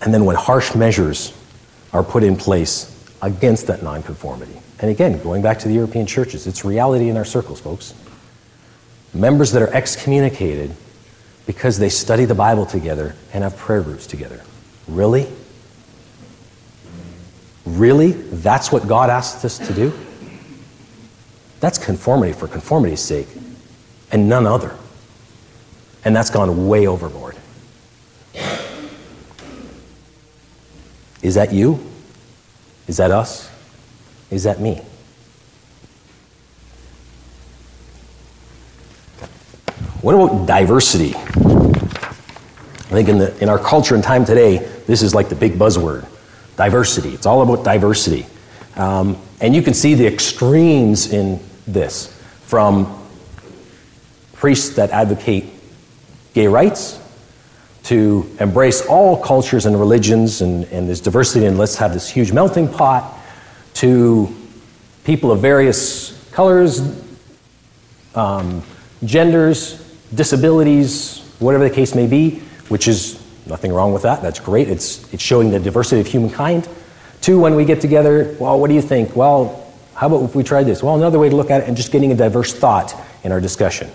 And 0.00 0.14
then 0.14 0.24
when 0.24 0.36
harsh 0.36 0.74
measures 0.74 1.36
are 1.92 2.02
put 2.02 2.22
in 2.22 2.36
place 2.36 2.96
against 3.22 3.66
that 3.66 3.82
nonconformity. 3.82 4.60
And 4.78 4.90
again, 4.90 5.22
going 5.22 5.42
back 5.42 5.58
to 5.60 5.68
the 5.68 5.74
European 5.74 6.06
churches, 6.06 6.46
it's 6.46 6.64
reality 6.64 7.08
in 7.08 7.16
our 7.16 7.24
circles, 7.24 7.60
folks. 7.60 7.94
Members 9.12 9.52
that 9.52 9.62
are 9.62 9.72
excommunicated 9.74 10.74
because 11.46 11.78
they 11.78 11.88
study 11.88 12.24
the 12.24 12.34
Bible 12.34 12.64
together 12.64 13.14
and 13.32 13.42
have 13.44 13.56
prayer 13.56 13.82
groups 13.82 14.06
together. 14.06 14.40
Really? 14.86 15.26
Really? 17.66 18.12
That's 18.12 18.72
what 18.72 18.86
God 18.88 19.10
asked 19.10 19.44
us 19.44 19.58
to 19.58 19.74
do? 19.74 19.92
That's 21.60 21.76
conformity 21.76 22.32
for 22.32 22.48
conformity's 22.48 23.00
sake, 23.00 23.28
and 24.10 24.28
none 24.28 24.46
other. 24.46 24.74
And 26.04 26.16
that's 26.16 26.30
gone 26.30 26.68
way 26.68 26.86
overboard. 26.86 27.36
Is 31.22 31.34
that 31.34 31.52
you? 31.52 31.78
Is 32.88 32.96
that 32.96 33.10
us? 33.10 33.50
Is 34.30 34.44
that 34.44 34.60
me? 34.60 34.82
What 40.00 40.14
about 40.14 40.46
diversity? 40.46 41.14
I 41.14 42.92
think 42.92 43.08
in, 43.08 43.18
the, 43.18 43.36
in 43.42 43.48
our 43.48 43.58
culture 43.58 43.94
and 43.94 44.02
time 44.02 44.24
today, 44.24 44.58
this 44.86 45.02
is 45.02 45.14
like 45.14 45.28
the 45.28 45.34
big 45.36 45.52
buzzword 45.52 46.06
diversity. 46.56 47.10
It's 47.10 47.24
all 47.26 47.40
about 47.40 47.64
diversity. 47.64 48.26
Um, 48.76 49.16
and 49.40 49.54
you 49.54 49.62
can 49.62 49.72
see 49.72 49.94
the 49.94 50.06
extremes 50.06 51.12
in 51.12 51.40
this 51.66 52.14
from 52.42 53.08
priests 54.34 54.76
that 54.76 54.90
advocate 54.90 55.44
gay 56.40 56.46
rights 56.46 56.98
to 57.82 58.26
embrace 58.40 58.80
all 58.86 59.22
cultures 59.22 59.66
and 59.66 59.78
religions 59.78 60.40
and, 60.40 60.64
and 60.72 60.88
there's 60.88 61.02
diversity 61.02 61.44
and 61.44 61.58
let's 61.58 61.76
have 61.76 61.92
this 61.92 62.08
huge 62.08 62.32
melting 62.32 62.66
pot 62.66 63.18
to 63.74 64.34
people 65.04 65.30
of 65.32 65.40
various 65.40 66.16
colors, 66.32 66.80
um, 68.14 68.62
genders, 69.04 69.86
disabilities, 70.14 71.18
whatever 71.40 71.68
the 71.68 71.74
case 71.74 71.94
may 71.94 72.06
be, 72.06 72.38
which 72.68 72.88
is 72.88 73.22
nothing 73.44 73.70
wrong 73.70 73.92
with 73.92 74.02
that. 74.02 74.22
That's 74.22 74.40
great. 74.40 74.66
It's, 74.66 75.12
it's 75.12 75.22
showing 75.22 75.50
the 75.50 75.60
diversity 75.60 76.00
of 76.00 76.06
humankind. 76.06 76.66
Two, 77.20 77.38
when 77.38 77.54
we 77.54 77.66
get 77.66 77.82
together, 77.82 78.34
well, 78.40 78.58
what 78.58 78.68
do 78.68 78.74
you 78.74 78.80
think? 78.80 79.14
Well, 79.14 79.70
how 79.94 80.06
about 80.06 80.22
if 80.22 80.34
we 80.34 80.42
tried 80.42 80.64
this? 80.64 80.82
Well, 80.82 80.96
another 80.96 81.18
way 81.18 81.28
to 81.28 81.36
look 81.36 81.50
at 81.50 81.60
it 81.60 81.68
and 81.68 81.76
just 81.76 81.92
getting 81.92 82.12
a 82.12 82.16
diverse 82.16 82.54
thought 82.54 82.94
in 83.24 83.30
our 83.30 83.42
discussion. 83.42 83.90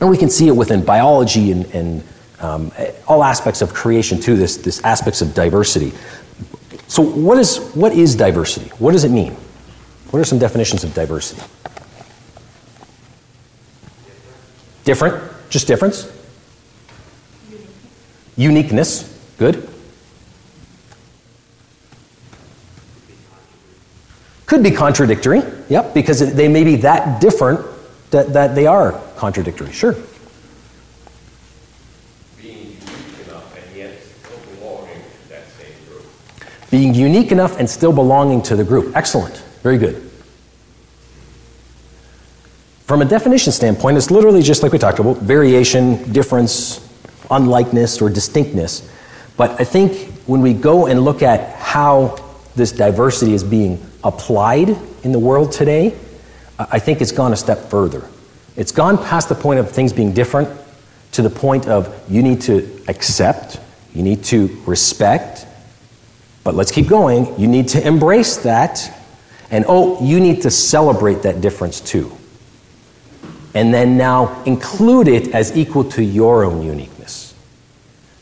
And 0.00 0.10
we 0.10 0.16
can 0.16 0.28
see 0.28 0.48
it 0.48 0.56
within 0.56 0.84
biology 0.84 1.52
and, 1.52 1.64
and 1.66 2.02
um, 2.40 2.72
all 3.08 3.24
aspects 3.24 3.62
of 3.62 3.72
creation 3.72 4.20
too, 4.20 4.36
this, 4.36 4.58
this 4.58 4.82
aspects 4.84 5.22
of 5.22 5.34
diversity. 5.34 5.92
So 6.88 7.02
what 7.02 7.38
is, 7.38 7.58
what 7.74 7.92
is 7.92 8.14
diversity? 8.14 8.68
What 8.78 8.92
does 8.92 9.04
it 9.04 9.10
mean? 9.10 9.32
What 10.10 10.20
are 10.20 10.24
some 10.24 10.38
definitions 10.38 10.84
of 10.84 10.94
diversity? 10.94 11.42
Different, 14.84 15.50
just 15.50 15.66
difference. 15.66 16.12
Uniqueness, 18.36 19.18
good. 19.38 19.68
Could 24.44 24.62
be 24.62 24.70
contradictory, 24.70 25.42
yep, 25.68 25.92
because 25.92 26.34
they 26.34 26.46
may 26.46 26.62
be 26.62 26.76
that 26.76 27.20
different 27.20 27.66
that, 28.10 28.32
that 28.32 28.54
they 28.54 28.66
are 28.66 28.92
contradictory, 29.16 29.72
sure. 29.72 29.94
Being 32.36 32.76
unique 32.78 33.26
enough 33.26 33.56
and 33.56 33.76
yet 33.76 33.98
still 34.02 34.38
belonging 34.54 35.02
to 35.02 35.28
that 35.28 35.44
same 35.58 35.74
group. 35.88 36.04
Being 36.70 36.94
unique 36.94 37.32
enough 37.32 37.58
and 37.58 37.68
still 37.68 37.92
belonging 37.92 38.42
to 38.42 38.56
the 38.56 38.64
group. 38.64 38.96
Excellent, 38.96 39.36
very 39.62 39.78
good. 39.78 40.02
From 42.86 43.02
a 43.02 43.04
definition 43.04 43.52
standpoint, 43.52 43.96
it's 43.96 44.12
literally 44.12 44.42
just 44.42 44.62
like 44.62 44.70
we 44.70 44.78
talked 44.78 45.00
about 45.00 45.16
variation, 45.16 46.12
difference, 46.12 46.88
unlikeness, 47.32 48.00
or 48.00 48.08
distinctness. 48.08 48.88
But 49.36 49.60
I 49.60 49.64
think 49.64 50.12
when 50.26 50.40
we 50.40 50.54
go 50.54 50.86
and 50.86 51.04
look 51.04 51.20
at 51.20 51.56
how 51.56 52.16
this 52.54 52.70
diversity 52.70 53.34
is 53.34 53.42
being 53.42 53.84
applied 54.04 54.68
in 55.02 55.10
the 55.10 55.18
world 55.18 55.50
today, 55.50 55.98
I 56.58 56.78
think 56.78 57.00
it's 57.00 57.12
gone 57.12 57.32
a 57.32 57.36
step 57.36 57.58
further. 57.70 58.08
It's 58.56 58.72
gone 58.72 58.96
past 58.96 59.28
the 59.28 59.34
point 59.34 59.60
of 59.60 59.70
things 59.70 59.92
being 59.92 60.12
different 60.12 60.48
to 61.12 61.22
the 61.22 61.30
point 61.30 61.66
of 61.66 61.94
you 62.10 62.22
need 62.22 62.40
to 62.42 62.82
accept, 62.88 63.60
you 63.94 64.02
need 64.02 64.24
to 64.24 64.48
respect, 64.66 65.46
but 66.44 66.54
let's 66.54 66.70
keep 66.70 66.88
going. 66.88 67.38
You 67.38 67.46
need 67.46 67.68
to 67.68 67.86
embrace 67.86 68.38
that, 68.38 68.92
and 69.50 69.64
oh, 69.68 70.02
you 70.04 70.20
need 70.20 70.42
to 70.42 70.50
celebrate 70.50 71.22
that 71.22 71.40
difference 71.40 71.80
too 71.80 72.16
and 73.56 73.72
then 73.72 73.96
now 73.96 74.42
include 74.44 75.08
it 75.08 75.34
as 75.34 75.56
equal 75.56 75.82
to 75.82 76.04
your 76.04 76.44
own 76.44 76.62
uniqueness. 76.62 77.34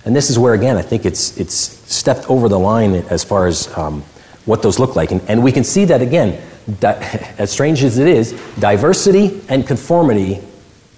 And 0.05 0.15
this 0.15 0.31
is 0.31 0.39
where, 0.39 0.55
again, 0.55 0.77
I 0.77 0.83
think 0.83 1.05
it's, 1.05 1.37
it's 1.37 1.55
stepped 1.55 2.31
over 2.31 2.49
the 2.49 2.59
line 2.59 2.95
as 3.11 3.25
far 3.25 3.49
as 3.49 3.77
um, 3.77 4.03
what 4.45 4.63
those 4.63 4.79
look 4.79 4.95
like. 4.95 5.11
And, 5.11 5.21
and 5.27 5.43
we 5.43 5.51
can 5.51 5.65
see 5.65 5.87
that, 5.87 6.01
again, 6.01 6.41
di- 6.81 7.35
as 7.39 7.51
strange 7.51 7.83
as 7.83 7.99
it 7.99 8.09
is, 8.09 8.33
diversity 8.59 9.43
and 9.49 9.67
conformity 9.67 10.41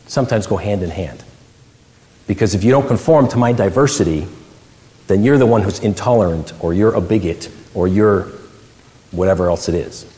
sometimes 0.06 0.46
go 0.46 0.56
hand 0.56 0.82
in 0.82 0.90
hand. 0.90 1.22
Because 2.26 2.54
if 2.54 2.64
you 2.64 2.70
don't 2.70 2.86
conform 2.86 3.28
to 3.28 3.36
my 3.36 3.52
diversity, 3.52 4.26
then 5.06 5.22
you're 5.22 5.38
the 5.38 5.46
one 5.46 5.62
who's 5.62 5.80
intolerant, 5.80 6.52
or 6.60 6.74
you're 6.74 6.94
a 6.94 7.00
bigot, 7.00 7.50
or 7.74 7.86
you're 7.86 8.32
whatever 9.12 9.48
else 9.48 9.68
it 9.68 9.74
is. 9.74 10.12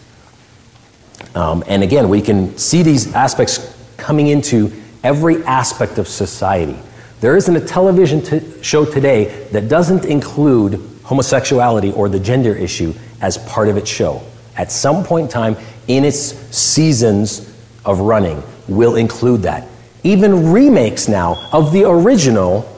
Um, 1.34 1.62
and 1.66 1.82
again, 1.82 2.08
we 2.08 2.22
can 2.22 2.56
see 2.56 2.82
these 2.82 3.12
aspects 3.14 3.74
coming 3.96 4.28
into 4.28 4.72
every 5.04 5.44
aspect 5.44 5.98
of 5.98 6.08
society. 6.08 6.78
There 7.20 7.36
isn't 7.36 7.54
a 7.54 7.60
television 7.60 8.22
t- 8.22 8.62
show 8.62 8.84
today 8.84 9.46
that 9.52 9.68
doesn't 9.68 10.04
include 10.04 10.80
homosexuality 11.02 11.92
or 11.92 12.08
the 12.08 12.20
gender 12.20 12.54
issue 12.54 12.94
as 13.20 13.38
part 13.38 13.68
of 13.68 13.76
its 13.76 13.90
show. 13.90 14.22
At 14.58 14.72
some 14.72 15.04
point 15.04 15.26
in 15.26 15.30
time, 15.30 15.56
in 15.86 16.04
its 16.04 16.18
seasons 16.54 17.48
of 17.84 18.00
running, 18.00 18.42
will 18.66 18.96
include 18.96 19.42
that. 19.42 19.66
Even 20.02 20.52
remakes 20.52 21.08
now 21.08 21.48
of 21.52 21.72
the 21.72 21.88
original 21.88 22.68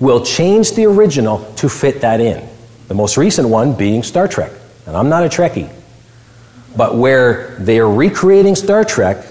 will 0.00 0.24
change 0.24 0.72
the 0.72 0.86
original 0.86 1.52
to 1.56 1.68
fit 1.68 2.00
that 2.00 2.20
in. 2.20 2.48
The 2.88 2.94
most 2.94 3.16
recent 3.16 3.48
one 3.48 3.74
being 3.74 4.02
Star 4.02 4.26
Trek. 4.26 4.50
And 4.86 4.96
I'm 4.96 5.08
not 5.08 5.22
a 5.22 5.28
Trekkie. 5.28 5.70
But 6.76 6.96
where 6.96 7.56
they 7.58 7.78
are 7.78 7.90
recreating 7.90 8.54
Star 8.54 8.84
Trek 8.84 9.24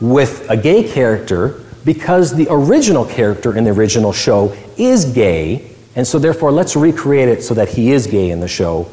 with 0.00 0.48
a 0.50 0.56
gay 0.56 0.88
character 0.88 1.60
because 1.84 2.34
the 2.34 2.46
original 2.50 3.04
character 3.04 3.56
in 3.56 3.64
the 3.64 3.70
original 3.70 4.12
show 4.12 4.56
is 4.76 5.04
gay, 5.04 5.70
and 5.96 6.06
so 6.06 6.18
therefore 6.18 6.50
let's 6.50 6.76
recreate 6.76 7.28
it 7.28 7.42
so 7.42 7.54
that 7.54 7.68
he 7.68 7.90
is 7.92 8.06
gay 8.06 8.30
in 8.30 8.40
the 8.40 8.48
show, 8.48 8.88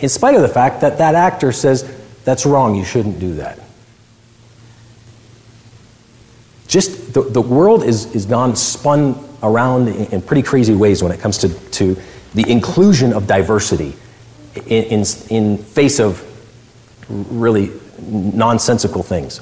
in 0.00 0.08
spite 0.08 0.34
of 0.34 0.42
the 0.42 0.48
fact 0.48 0.80
that 0.82 0.98
that 0.98 1.14
actor 1.14 1.52
says, 1.52 1.90
that's 2.24 2.44
wrong, 2.44 2.74
you 2.74 2.84
shouldn't 2.84 3.18
do 3.18 3.34
that. 3.34 3.58
Just 6.66 7.14
the, 7.14 7.22
the 7.22 7.40
world 7.40 7.84
is, 7.84 8.14
is 8.14 8.26
gone 8.26 8.56
spun 8.56 9.18
around 9.42 9.88
in, 9.88 10.06
in 10.06 10.22
pretty 10.22 10.42
crazy 10.42 10.74
ways 10.74 11.02
when 11.02 11.12
it 11.12 11.20
comes 11.20 11.38
to, 11.38 11.48
to 11.70 11.96
the 12.34 12.50
inclusion 12.50 13.12
of 13.12 13.26
diversity 13.26 13.94
in, 14.66 14.84
in, 14.84 15.04
in 15.30 15.58
face 15.58 16.00
of 16.00 16.22
really 17.08 17.70
nonsensical 18.00 19.02
things. 19.02 19.40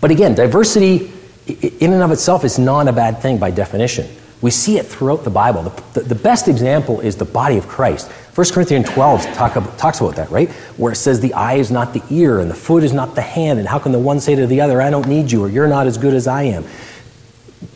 But 0.00 0.10
again, 0.10 0.34
diversity 0.34 1.10
in 1.46 1.92
and 1.92 2.02
of 2.02 2.10
itself 2.10 2.44
is 2.44 2.58
not 2.58 2.88
a 2.88 2.92
bad 2.92 3.20
thing 3.20 3.38
by 3.38 3.50
definition. 3.50 4.08
We 4.40 4.50
see 4.50 4.78
it 4.78 4.86
throughout 4.86 5.24
the 5.24 5.30
Bible. 5.30 5.62
The, 5.62 6.00
the, 6.00 6.08
the 6.08 6.14
best 6.14 6.48
example 6.48 7.00
is 7.00 7.16
the 7.16 7.24
body 7.24 7.56
of 7.56 7.66
Christ. 7.66 8.10
1 8.34 8.48
Corinthians 8.50 8.90
12 8.90 9.32
talk 9.34 9.54
talks 9.76 10.00
about 10.00 10.16
that, 10.16 10.28
right? 10.28 10.50
Where 10.76 10.92
it 10.92 10.96
says 10.96 11.20
the 11.20 11.34
eye 11.34 11.54
is 11.54 11.70
not 11.70 11.92
the 11.92 12.02
ear 12.10 12.40
and 12.40 12.50
the 12.50 12.54
foot 12.54 12.82
is 12.82 12.92
not 12.92 13.14
the 13.14 13.22
hand, 13.22 13.60
and 13.60 13.68
how 13.68 13.78
can 13.78 13.92
the 13.92 13.98
one 13.98 14.18
say 14.18 14.34
to 14.34 14.46
the 14.48 14.60
other, 14.60 14.82
I 14.82 14.90
don't 14.90 15.06
need 15.06 15.30
you, 15.30 15.44
or 15.44 15.48
you're 15.48 15.68
not 15.68 15.86
as 15.86 15.98
good 15.98 16.14
as 16.14 16.26
I 16.26 16.42
am? 16.44 16.64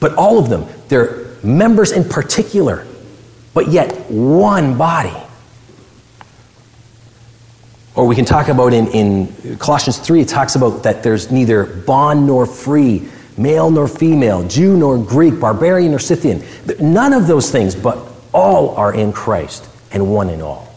But 0.00 0.16
all 0.16 0.36
of 0.36 0.48
them, 0.48 0.66
they're 0.88 1.28
members 1.44 1.92
in 1.92 2.02
particular, 2.02 2.84
but 3.54 3.68
yet 3.68 4.10
one 4.10 4.76
body. 4.76 5.14
Or 7.94 8.04
we 8.06 8.16
can 8.16 8.24
talk 8.24 8.48
about 8.48 8.72
in, 8.72 8.88
in 8.88 9.58
Colossians 9.58 9.98
3, 9.98 10.22
it 10.22 10.28
talks 10.28 10.56
about 10.56 10.82
that 10.82 11.04
there's 11.04 11.30
neither 11.30 11.66
bond 11.66 12.26
nor 12.26 12.46
free, 12.46 13.08
male 13.36 13.70
nor 13.70 13.86
female, 13.86 14.46
Jew 14.48 14.76
nor 14.76 14.98
Greek, 14.98 15.38
barbarian 15.38 15.92
nor 15.92 16.00
Scythian. 16.00 16.42
None 16.80 17.12
of 17.12 17.28
those 17.28 17.52
things, 17.52 17.76
but 17.76 18.08
all 18.32 18.70
are 18.74 18.92
in 18.92 19.12
Christ 19.12 19.68
and 19.92 20.12
one 20.12 20.31
in 20.31 20.42
all. 20.42 20.72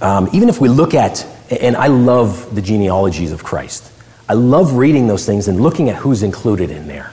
Um, 0.00 0.28
even 0.32 0.48
if 0.48 0.60
we 0.60 0.68
look 0.68 0.94
at, 0.94 1.26
and 1.50 1.76
I 1.76 1.88
love 1.88 2.54
the 2.54 2.62
genealogies 2.62 3.32
of 3.32 3.42
Christ, 3.42 3.92
I 4.28 4.34
love 4.34 4.74
reading 4.74 5.06
those 5.06 5.24
things 5.24 5.48
and 5.48 5.60
looking 5.60 5.88
at 5.88 5.96
who's 5.96 6.22
included 6.22 6.70
in 6.70 6.86
there. 6.86 7.12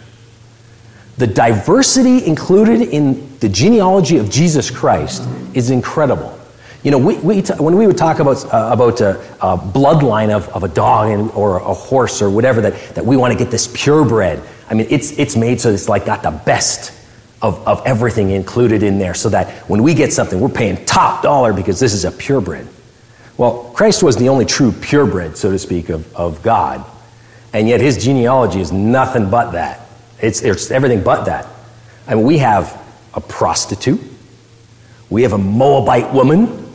The 1.17 1.27
diversity 1.27 2.25
included 2.25 2.81
in 2.81 3.39
the 3.39 3.47
genealogy 3.47 4.17
of 4.17 4.29
Jesus 4.29 4.69
Christ 4.69 5.27
is 5.53 5.69
incredible. 5.69 6.37
You 6.83 6.91
know, 6.91 6.97
we, 6.97 7.15
we 7.17 7.41
t- 7.41 7.53
when 7.53 7.77
we 7.77 7.87
would 7.87 7.97
talk 7.97 8.19
about, 8.19 8.45
uh, 8.53 8.69
about 8.71 9.01
a, 9.01 9.19
a, 9.41 9.57
bloodline 9.57 10.29
of, 10.29 10.49
of 10.49 10.63
a 10.63 10.67
dog 10.67 11.09
and, 11.09 11.31
or 11.31 11.57
a 11.57 11.73
horse 11.73 12.21
or 12.21 12.29
whatever, 12.29 12.61
that, 12.61 12.95
that 12.95 13.05
we 13.05 13.17
want 13.17 13.31
to 13.31 13.39
get 13.39 13.49
this 13.49 13.67
purebred, 13.73 14.43
I 14.69 14.73
mean, 14.73 14.87
it's, 14.89 15.17
it's 15.17 15.35
made 15.35 15.61
so 15.61 15.71
it's 15.71 15.89
like 15.89 16.05
got 16.05 16.21
the 16.21 16.31
best 16.31 16.91
of, 17.45 17.67
of 17.67 17.85
everything 17.85 18.31
included 18.31 18.81
in 18.81 18.97
there 18.97 19.13
so 19.13 19.29
that 19.29 19.51
when 19.69 19.83
we 19.83 19.93
get 19.93 20.11
something, 20.11 20.39
we're 20.39 20.49
paying 20.49 20.83
top 20.85 21.21
dollar 21.21 21.53
because 21.53 21.79
this 21.79 21.93
is 21.93 22.03
a 22.03 22.11
purebred. 22.11 22.67
Well, 23.37 23.71
Christ 23.75 24.01
was 24.01 24.17
the 24.17 24.29
only 24.29 24.45
true 24.45 24.71
purebred, 24.71 25.37
so 25.37 25.51
to 25.51 25.59
speak, 25.59 25.89
of, 25.89 26.13
of 26.15 26.41
God. 26.41 26.83
And 27.53 27.69
yet 27.69 27.81
his 27.81 28.03
genealogy 28.03 28.61
is 28.61 28.71
nothing 28.71 29.29
but 29.29 29.51
that. 29.51 29.81
It's, 30.19 30.41
it's 30.41 30.71
everything 30.71 31.03
but 31.03 31.25
that. 31.25 31.47
I 32.07 32.15
mean, 32.15 32.25
we 32.25 32.39
have 32.39 32.81
a 33.13 33.21
prostitute, 33.21 34.01
we 35.11 35.21
have 35.21 35.33
a 35.33 35.37
Moabite 35.37 36.11
woman, 36.11 36.73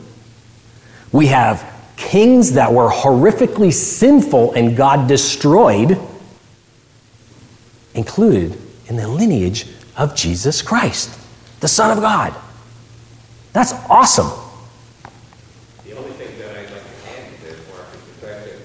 we 1.11 1.27
have 1.27 1.67
kings 1.97 2.53
that 2.53 2.73
were 2.73 2.89
horrifically 2.89 3.73
sinful 3.73 4.53
and 4.53 4.77
God 4.77 5.09
destroyed, 5.09 5.99
included 7.95 8.57
in 8.87 8.95
the 8.95 9.09
lineage 9.09 9.67
of 10.01 10.17
Jesus 10.17 10.63
Christ, 10.63 11.17
the 11.61 11.69
Son 11.69 11.95
of 11.95 12.03
God. 12.03 12.35
That's 13.53 13.75
awesome. 13.91 14.31
The 15.85 15.93
only 15.93 16.13
thing 16.13 16.39
that 16.39 16.57
I'd 16.57 16.71
like 16.73 16.83
to 16.83 17.11
add 17.11 17.37
to 17.37 17.45
this, 17.45 17.69
Mark, 17.69 17.87
is 17.93 18.01
the 18.01 18.27
fact 18.27 18.47
that 18.47 18.57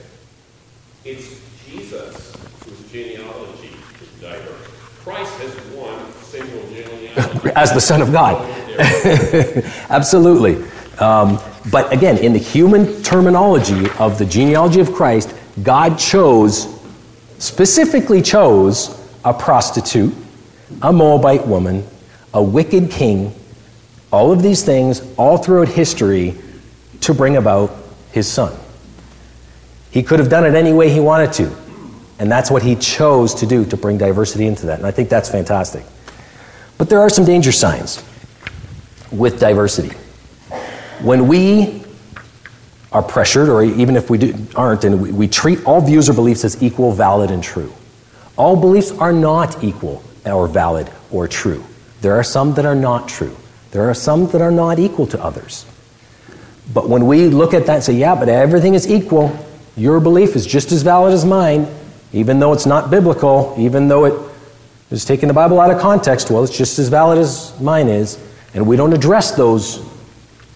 it's 1.03 1.41
Jesus 1.67 2.37
whose 2.63 2.89
genealogy 2.89 3.75
is 4.01 4.21
diverse. 4.21 4.69
Christ 5.03 5.33
has 5.39 5.53
one 5.75 6.09
single 6.23 6.61
genealogy. 6.69 7.51
As 7.55 7.73
the 7.73 7.81
Son 7.81 8.01
of 8.01 8.13
God. 8.13 8.49
Absolutely. 9.89 10.65
Um, 10.99 11.37
but 11.69 11.91
again, 11.91 12.17
in 12.19 12.31
the 12.31 12.39
human 12.39 13.03
terminology 13.03 13.89
of 13.99 14.17
the 14.17 14.25
genealogy 14.25 14.79
of 14.79 14.93
Christ, 14.93 15.35
God 15.63 15.99
chose, 15.99 16.79
specifically 17.39 18.21
chose, 18.21 19.01
a 19.25 19.33
prostitute, 19.33 20.15
a 20.81 20.91
Moabite 20.91 21.45
woman, 21.47 21.85
a 22.33 22.41
wicked 22.41 22.91
king, 22.91 23.33
all 24.11 24.31
of 24.31 24.41
these 24.41 24.63
things, 24.63 25.01
all 25.17 25.37
throughout 25.37 25.67
history, 25.67 26.35
to 27.01 27.13
bring 27.13 27.37
about 27.37 27.71
his 28.11 28.31
son. 28.31 28.57
He 29.91 30.03
could 30.03 30.19
have 30.19 30.29
done 30.29 30.45
it 30.45 30.55
any 30.55 30.73
way 30.73 30.89
he 30.89 30.99
wanted 30.99 31.33
to, 31.33 31.55
and 32.19 32.31
that's 32.31 32.49
what 32.49 32.63
he 32.63 32.75
chose 32.75 33.33
to 33.35 33.45
do 33.45 33.65
to 33.65 33.77
bring 33.77 33.97
diversity 33.97 34.47
into 34.47 34.65
that. 34.67 34.79
And 34.79 34.87
I 34.87 34.91
think 34.91 35.09
that's 35.09 35.29
fantastic. 35.29 35.85
But 36.77 36.89
there 36.89 36.99
are 36.99 37.09
some 37.09 37.25
danger 37.25 37.51
signs 37.51 38.03
with 39.11 39.39
diversity. 39.39 39.95
When 41.01 41.27
we 41.27 41.83
are 42.91 43.03
pressured, 43.03 43.49
or 43.49 43.63
even 43.63 43.95
if 43.95 44.09
we 44.09 44.17
do, 44.17 44.47
aren't, 44.55 44.83
and 44.83 45.01
we, 45.01 45.11
we 45.11 45.27
treat 45.27 45.63
all 45.65 45.81
views 45.81 46.09
or 46.09 46.13
beliefs 46.13 46.43
as 46.45 46.61
equal, 46.63 46.91
valid, 46.91 47.31
and 47.31 47.43
true, 47.43 47.73
all 48.37 48.55
beliefs 48.55 48.91
are 48.91 49.13
not 49.13 49.63
equal 49.63 50.03
or 50.25 50.47
valid 50.47 50.89
or 51.11 51.27
true. 51.27 51.63
There 52.01 52.15
are 52.15 52.23
some 52.23 52.53
that 52.55 52.65
are 52.65 52.75
not 52.75 53.07
true. 53.07 53.35
There 53.71 53.89
are 53.89 53.93
some 53.93 54.27
that 54.27 54.41
are 54.41 54.51
not 54.51 54.79
equal 54.79 55.07
to 55.07 55.21
others. 55.21 55.65
But 56.73 56.89
when 56.89 57.05
we 57.07 57.27
look 57.27 57.53
at 57.53 57.65
that 57.67 57.75
and 57.75 57.83
say, 57.83 57.93
yeah, 57.93 58.15
but 58.15 58.29
everything 58.29 58.73
is 58.73 58.89
equal, 58.89 59.37
your 59.75 59.99
belief 59.99 60.35
is 60.35 60.45
just 60.45 60.71
as 60.71 60.81
valid 60.81 61.13
as 61.13 61.25
mine, 61.25 61.67
even 62.13 62.39
though 62.39 62.53
it's 62.53 62.65
not 62.65 62.89
biblical, 62.89 63.53
even 63.57 63.87
though 63.87 64.05
it 64.05 64.31
is 64.89 65.03
taking 65.03 65.27
the 65.27 65.33
Bible 65.33 65.59
out 65.59 65.71
of 65.71 65.79
context, 65.79 66.31
well, 66.31 66.43
it's 66.43 66.57
just 66.57 66.79
as 66.79 66.89
valid 66.89 67.17
as 67.17 67.59
mine 67.59 67.87
is, 67.87 68.17
and 68.53 68.65
we 68.65 68.77
don't 68.77 68.93
address 68.93 69.31
those 69.31 69.85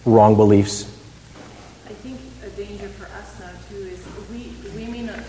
wrong 0.06 0.36
beliefs. 0.36 0.84
I 1.86 1.92
think 1.92 2.18
a 2.44 2.48
danger 2.50 2.88
for 2.88 3.04
us 3.06 3.38
now 3.38 3.50
too 3.68 3.84
is 3.84 4.02
we, 4.30 4.54
we 4.74 4.90
may 4.90 5.02
not 5.02 5.20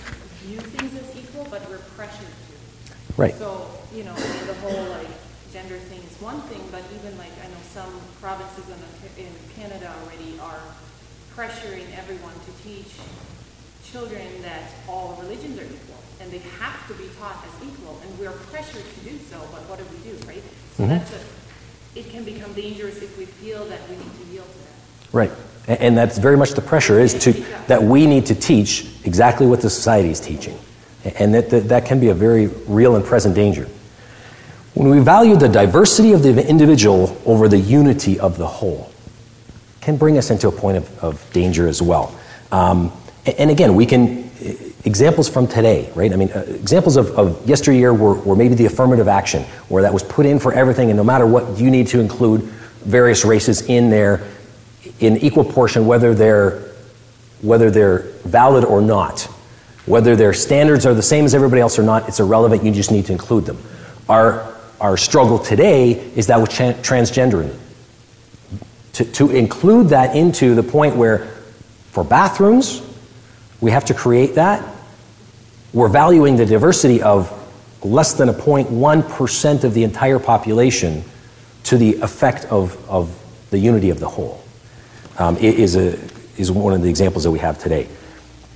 view 0.43 0.59
things 0.59 0.95
as 0.95 1.17
equal, 1.17 1.45
but 1.51 1.67
we're 1.69 1.79
pressured 1.97 2.27
to. 2.27 2.53
Right. 3.21 3.35
So, 3.35 3.69
you 3.93 4.03
know, 4.03 4.15
the 4.15 4.55
whole 4.65 4.89
like 4.89 5.07
gender 5.53 5.77
thing 5.77 5.99
is 5.99 6.17
one 6.19 6.41
thing, 6.49 6.61
but 6.71 6.81
even 6.97 7.15
like 7.19 7.29
I 7.45 7.47
know 7.53 7.61
some 7.69 7.93
provinces 8.19 8.65
in, 8.65 9.25
in 9.25 9.31
Canada 9.55 9.93
already 10.01 10.39
are 10.39 10.59
pressuring 11.35 11.85
everyone 11.95 12.33
to 12.33 12.51
teach 12.65 12.97
children 13.85 14.25
that 14.41 14.71
all 14.89 15.19
religions 15.21 15.59
are 15.59 15.65
equal 15.65 16.01
and 16.19 16.31
they 16.31 16.39
have 16.57 16.87
to 16.87 16.93
be 16.95 17.09
taught 17.19 17.45
as 17.45 17.67
equal, 17.67 17.99
and 18.03 18.19
we're 18.19 18.31
pressured 18.49 18.85
to 18.85 18.99
do 19.09 19.17
so. 19.29 19.39
But 19.51 19.69
what 19.69 19.77
do 19.77 19.85
we 19.93 20.11
do, 20.11 20.17
right? 20.27 20.43
So 20.77 20.83
mm-hmm. 20.83 20.93
that's 20.93 21.13
a 21.13 21.19
it 21.93 22.09
can 22.09 22.23
become 22.23 22.53
dangerous 22.53 23.01
if 23.01 23.17
we 23.17 23.25
feel 23.25 23.65
that 23.65 23.81
we 23.89 23.97
need 23.97 24.13
to 24.17 24.33
yield 24.33 24.47
to 24.49 24.57
that. 24.57 25.13
Right. 25.13 25.31
And 25.67 25.95
that's 25.95 26.17
very 26.17 26.37
much 26.37 26.51
the 26.51 26.61
pressure 26.61 26.99
is 26.99 27.13
to 27.25 27.33
that 27.67 27.83
we 27.83 28.07
need 28.07 28.25
to 28.27 28.35
teach 28.35 28.87
exactly 29.03 29.45
what 29.45 29.61
the 29.61 29.69
society 29.69 30.09
is 30.09 30.19
teaching. 30.19 30.57
And 31.03 31.33
that, 31.33 31.49
that, 31.49 31.69
that 31.69 31.85
can 31.85 31.99
be 31.99 32.09
a 32.09 32.13
very 32.13 32.47
real 32.67 32.95
and 32.95 33.03
present 33.03 33.35
danger. 33.35 33.67
When 34.73 34.89
we 34.89 34.99
value 34.99 35.35
the 35.35 35.49
diversity 35.49 36.13
of 36.13 36.23
the 36.23 36.47
individual 36.47 37.17
over 37.25 37.47
the 37.47 37.57
unity 37.57 38.19
of 38.19 38.37
the 38.37 38.47
whole, 38.47 38.91
can 39.81 39.97
bring 39.97 40.17
us 40.17 40.29
into 40.29 40.47
a 40.47 40.51
point 40.51 40.77
of, 40.77 41.03
of 41.03 41.33
danger 41.33 41.67
as 41.67 41.81
well. 41.81 42.15
Um, 42.51 42.91
and 43.25 43.49
again, 43.49 43.75
we 43.75 43.85
can, 43.85 44.31
examples 44.85 45.29
from 45.29 45.47
today, 45.47 45.91
right? 45.95 46.11
I 46.11 46.15
mean, 46.15 46.31
uh, 46.31 46.39
examples 46.47 46.97
of, 46.97 47.11
of 47.17 47.47
yesteryear 47.47 47.93
were, 47.93 48.15
were 48.15 48.35
maybe 48.35 48.55
the 48.55 48.65
affirmative 48.65 49.07
action, 49.07 49.43
where 49.69 49.83
that 49.83 49.93
was 49.93 50.03
put 50.03 50.25
in 50.25 50.39
for 50.39 50.53
everything, 50.53 50.89
and 50.89 50.97
no 50.97 51.03
matter 51.03 51.25
what, 51.25 51.59
you 51.59 51.69
need 51.69 51.87
to 51.87 51.99
include 51.99 52.41
various 52.41 53.25
races 53.25 53.61
in 53.63 53.89
there 53.89 54.27
in 54.99 55.17
equal 55.17 55.43
portion, 55.43 55.85
whether 55.85 56.13
they're, 56.13 56.59
whether 57.41 57.69
they're 57.69 57.99
valid 58.23 58.65
or 58.65 58.81
not. 58.81 59.27
Whether 59.91 60.15
their 60.15 60.31
standards 60.31 60.85
are 60.85 60.93
the 60.93 61.01
same 61.01 61.25
as 61.25 61.35
everybody 61.35 61.59
else 61.59 61.77
or 61.77 61.83
not, 61.83 62.07
it's 62.07 62.21
irrelevant, 62.21 62.63
you 62.63 62.71
just 62.71 62.93
need 62.93 63.07
to 63.07 63.11
include 63.11 63.45
them. 63.45 63.57
Our, 64.07 64.55
our 64.79 64.95
struggle 64.95 65.37
today 65.37 65.91
is 66.15 66.27
that 66.27 66.39
with 66.39 66.49
transgendering 66.49 67.53
to, 68.93 69.03
to 69.03 69.31
include 69.31 69.89
that 69.89 70.15
into 70.15 70.55
the 70.55 70.63
point 70.63 70.95
where 70.95 71.27
for 71.91 72.05
bathrooms, 72.05 72.81
we 73.59 73.71
have 73.71 73.83
to 73.83 73.93
create 73.93 74.35
that. 74.35 74.65
We're 75.73 75.89
valuing 75.89 76.37
the 76.37 76.45
diversity 76.45 77.01
of 77.01 77.29
less 77.83 78.13
than 78.13 78.29
a 78.29 78.33
0.1% 78.33 79.63
of 79.65 79.73
the 79.73 79.83
entire 79.83 80.19
population 80.19 81.03
to 81.63 81.75
the 81.75 81.95
effect 81.95 82.45
of, 82.45 82.89
of 82.89 83.13
the 83.49 83.59
unity 83.59 83.89
of 83.89 83.99
the 83.99 84.07
whole. 84.07 84.41
Um, 85.17 85.35
it 85.35 85.59
is, 85.59 85.75
a, 85.75 85.99
is 86.37 86.49
one 86.49 86.71
of 86.71 86.81
the 86.81 86.89
examples 86.89 87.25
that 87.25 87.31
we 87.31 87.39
have 87.39 87.59
today. 87.59 87.89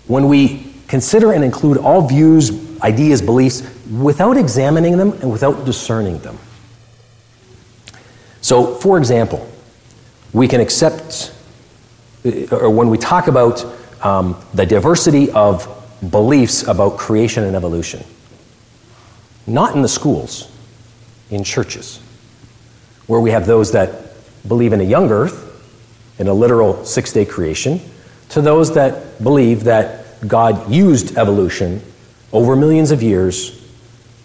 When 0.07 0.29
we 0.29 0.74
consider 0.95 1.33
and 1.33 1.43
include 1.43 1.77
all 1.77 2.07
views, 2.07 2.53
ideas, 2.79 3.21
beliefs 3.21 3.61
without 3.99 4.37
examining 4.37 4.95
them 4.95 5.11
and 5.21 5.29
without 5.29 5.65
discerning 5.65 6.17
them. 6.19 6.37
So, 8.39 8.75
for 8.75 8.97
example, 8.97 9.45
we 10.31 10.47
can 10.47 10.61
accept, 10.61 11.33
or 12.49 12.69
when 12.69 12.89
we 12.89 12.97
talk 12.97 13.27
about 13.27 13.65
um, 14.01 14.41
the 14.53 14.65
diversity 14.65 15.29
of 15.31 15.67
beliefs 16.11 16.63
about 16.63 16.97
creation 16.97 17.43
and 17.43 17.57
evolution, 17.57 18.01
not 19.45 19.75
in 19.75 19.81
the 19.81 19.89
schools, 19.89 20.49
in 21.29 21.43
churches, 21.43 21.99
where 23.07 23.19
we 23.19 23.31
have 23.31 23.45
those 23.45 23.73
that 23.73 24.13
believe 24.47 24.71
in 24.71 24.79
a 24.79 24.85
young 24.95 25.11
earth, 25.11 25.41
in 26.19 26.29
a 26.29 26.33
literal 26.33 26.85
six 26.85 27.11
day 27.11 27.25
creation, 27.25 27.81
to 28.29 28.39
those 28.39 28.73
that 28.75 29.21
believe 29.21 29.65
that 29.65 30.04
God 30.27 30.71
used 30.71 31.17
evolution 31.17 31.81
over 32.31 32.55
millions 32.55 32.91
of 32.91 33.01
years 33.03 33.61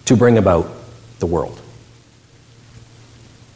to 0.06 0.16
bring 0.16 0.38
about 0.38 0.70
the 1.18 1.26
world 1.26 1.60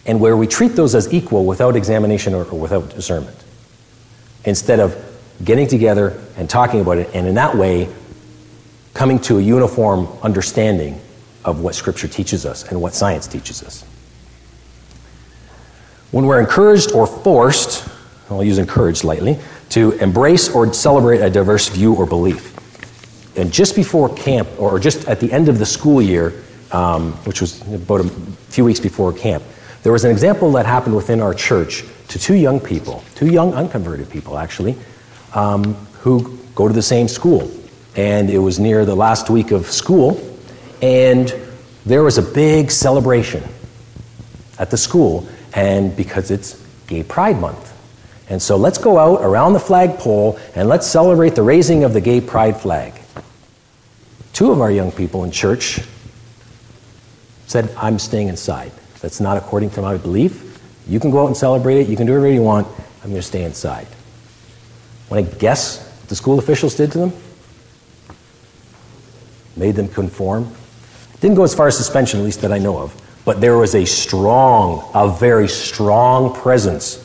and 0.06 0.20
where 0.20 0.36
we 0.36 0.46
treat 0.46 0.72
those 0.72 0.94
as 0.94 1.12
equal 1.12 1.44
without 1.44 1.76
examination 1.76 2.34
or, 2.34 2.44
or 2.44 2.58
without 2.58 2.90
discernment, 2.90 3.36
instead 4.44 4.80
of 4.80 4.94
getting 5.42 5.66
together 5.66 6.20
and 6.36 6.48
talking 6.48 6.80
about 6.80 6.98
it, 6.98 7.10
and 7.14 7.26
in 7.26 7.34
that 7.34 7.56
way, 7.56 7.88
coming 8.92 9.18
to 9.18 9.38
a 9.38 9.42
uniform 9.42 10.06
understanding 10.22 11.00
of 11.44 11.60
what 11.60 11.74
Scripture 11.74 12.08
teaches 12.08 12.46
us 12.46 12.64
and 12.70 12.80
what 12.80 12.94
science 12.94 13.26
teaches 13.26 13.62
us. 13.62 13.82
When 16.10 16.26
we're 16.26 16.40
encouraged 16.40 16.92
or 16.92 17.06
forced, 17.06 17.88
I'll 18.30 18.44
use 18.44 18.58
encouraged 18.58 19.04
lightly, 19.04 19.38
to 19.74 19.90
embrace 19.98 20.48
or 20.48 20.72
celebrate 20.72 21.18
a 21.18 21.28
diverse 21.28 21.68
view 21.68 21.94
or 21.94 22.06
belief. 22.06 22.54
And 23.36 23.52
just 23.52 23.74
before 23.74 24.14
camp, 24.14 24.48
or 24.56 24.78
just 24.78 25.08
at 25.08 25.18
the 25.18 25.32
end 25.32 25.48
of 25.48 25.58
the 25.58 25.66
school 25.66 26.00
year, 26.00 26.32
um, 26.70 27.12
which 27.24 27.40
was 27.40 27.60
about 27.72 28.02
a 28.02 28.08
few 28.50 28.64
weeks 28.64 28.78
before 28.78 29.12
camp, 29.12 29.42
there 29.82 29.90
was 29.90 30.04
an 30.04 30.12
example 30.12 30.52
that 30.52 30.64
happened 30.64 30.94
within 30.94 31.20
our 31.20 31.34
church 31.34 31.82
to 32.06 32.20
two 32.20 32.36
young 32.36 32.60
people, 32.60 33.02
two 33.16 33.26
young 33.26 33.52
unconverted 33.52 34.08
people 34.08 34.38
actually, 34.38 34.76
um, 35.34 35.74
who 36.02 36.38
go 36.54 36.68
to 36.68 36.74
the 36.74 36.80
same 36.80 37.08
school. 37.08 37.50
And 37.96 38.30
it 38.30 38.38
was 38.38 38.60
near 38.60 38.84
the 38.84 38.94
last 38.94 39.28
week 39.28 39.50
of 39.50 39.66
school, 39.66 40.22
and 40.82 41.34
there 41.84 42.04
was 42.04 42.16
a 42.16 42.22
big 42.22 42.70
celebration 42.70 43.42
at 44.56 44.70
the 44.70 44.76
school, 44.76 45.26
and 45.52 45.96
because 45.96 46.30
it's 46.30 46.64
Gay 46.86 47.02
Pride 47.02 47.40
Month. 47.40 47.73
And 48.28 48.40
so 48.40 48.56
let's 48.56 48.78
go 48.78 48.98
out 48.98 49.22
around 49.22 49.52
the 49.52 49.60
flagpole 49.60 50.38
and 50.54 50.68
let's 50.68 50.86
celebrate 50.86 51.34
the 51.34 51.42
raising 51.42 51.84
of 51.84 51.92
the 51.92 52.00
Gay 52.00 52.20
Pride 52.20 52.58
flag. 52.58 52.94
Two 54.32 54.50
of 54.50 54.60
our 54.60 54.70
young 54.70 54.90
people 54.90 55.24
in 55.24 55.30
church 55.30 55.80
said, 57.46 57.70
I'm 57.76 57.98
staying 57.98 58.28
inside. 58.28 58.72
That's 59.00 59.20
not 59.20 59.36
according 59.36 59.70
to 59.70 59.82
my 59.82 59.96
belief. 59.98 60.60
You 60.88 60.98
can 60.98 61.10
go 61.10 61.22
out 61.22 61.26
and 61.26 61.36
celebrate 61.36 61.82
it, 61.82 61.88
you 61.88 61.96
can 61.96 62.06
do 62.06 62.12
whatever 62.12 62.32
you 62.32 62.42
want. 62.42 62.66
I'm 63.02 63.10
going 63.10 63.20
to 63.20 63.22
stay 63.22 63.44
inside. 63.44 63.86
Want 65.10 65.30
to 65.30 65.36
guess 65.36 65.86
what 66.00 66.08
the 66.08 66.16
school 66.16 66.38
officials 66.38 66.74
did 66.74 66.90
to 66.92 66.98
them? 66.98 67.12
Made 69.56 69.76
them 69.76 69.88
conform 69.88 70.50
Didn't 71.20 71.36
go 71.36 71.44
as 71.44 71.54
far 71.54 71.68
as 71.68 71.76
suspension, 71.76 72.18
at 72.18 72.24
least 72.24 72.40
that 72.40 72.50
I 72.50 72.58
know 72.58 72.78
of. 72.78 73.00
But 73.24 73.40
there 73.40 73.56
was 73.56 73.74
a 73.74 73.84
strong, 73.84 74.90
a 74.94 75.08
very 75.08 75.48
strong 75.48 76.34
presence 76.34 77.03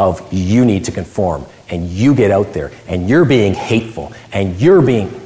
of 0.00 0.32
you 0.32 0.64
need 0.64 0.86
to 0.86 0.92
conform 0.92 1.44
and 1.68 1.86
you 1.86 2.14
get 2.14 2.30
out 2.30 2.54
there 2.54 2.72
and 2.88 3.06
you're 3.06 3.26
being 3.26 3.52
hateful 3.52 4.14
and 4.32 4.58
you're 4.58 4.80
being. 4.80 5.20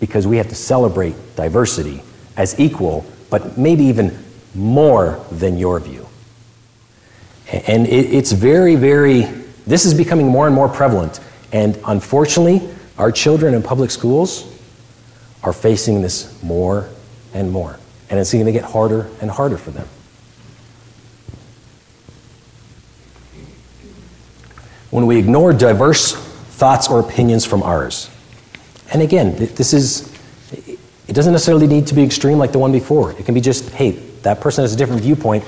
Because 0.00 0.26
we 0.26 0.36
have 0.38 0.48
to 0.48 0.56
celebrate 0.56 1.14
diversity 1.36 2.02
as 2.36 2.58
equal, 2.58 3.06
but 3.30 3.56
maybe 3.56 3.84
even 3.84 4.18
more 4.52 5.24
than 5.30 5.58
your 5.58 5.78
view. 5.78 6.08
And 7.52 7.86
it's 7.86 8.32
very, 8.32 8.74
very, 8.74 9.22
this 9.64 9.84
is 9.84 9.94
becoming 9.94 10.26
more 10.26 10.46
and 10.46 10.54
more 10.54 10.68
prevalent. 10.68 11.20
And 11.52 11.78
unfortunately, 11.86 12.68
our 12.98 13.12
children 13.12 13.54
in 13.54 13.62
public 13.62 13.92
schools 13.92 14.44
are 15.44 15.52
facing 15.52 16.02
this 16.02 16.42
more 16.42 16.88
and 17.32 17.52
more. 17.52 17.78
And 18.10 18.18
it's 18.18 18.32
going 18.32 18.46
to 18.46 18.52
get 18.52 18.64
harder 18.64 19.08
and 19.20 19.30
harder 19.30 19.56
for 19.56 19.70
them. 19.70 19.86
When 24.92 25.06
we 25.06 25.16
ignore 25.16 25.54
diverse 25.54 26.12
thoughts 26.12 26.88
or 26.88 27.00
opinions 27.00 27.46
from 27.46 27.62
ours, 27.62 28.10
and 28.92 29.00
again, 29.00 29.34
this 29.36 29.72
is, 29.72 30.12
it 30.52 31.14
doesn't 31.14 31.32
necessarily 31.32 31.66
need 31.66 31.86
to 31.86 31.94
be 31.94 32.02
extreme 32.02 32.36
like 32.36 32.52
the 32.52 32.58
one 32.58 32.72
before. 32.72 33.12
It 33.12 33.24
can 33.24 33.32
be 33.32 33.40
just, 33.40 33.70
hey, 33.70 33.92
that 34.20 34.42
person 34.42 34.64
has 34.64 34.74
a 34.74 34.76
different 34.76 35.00
viewpoint, 35.00 35.44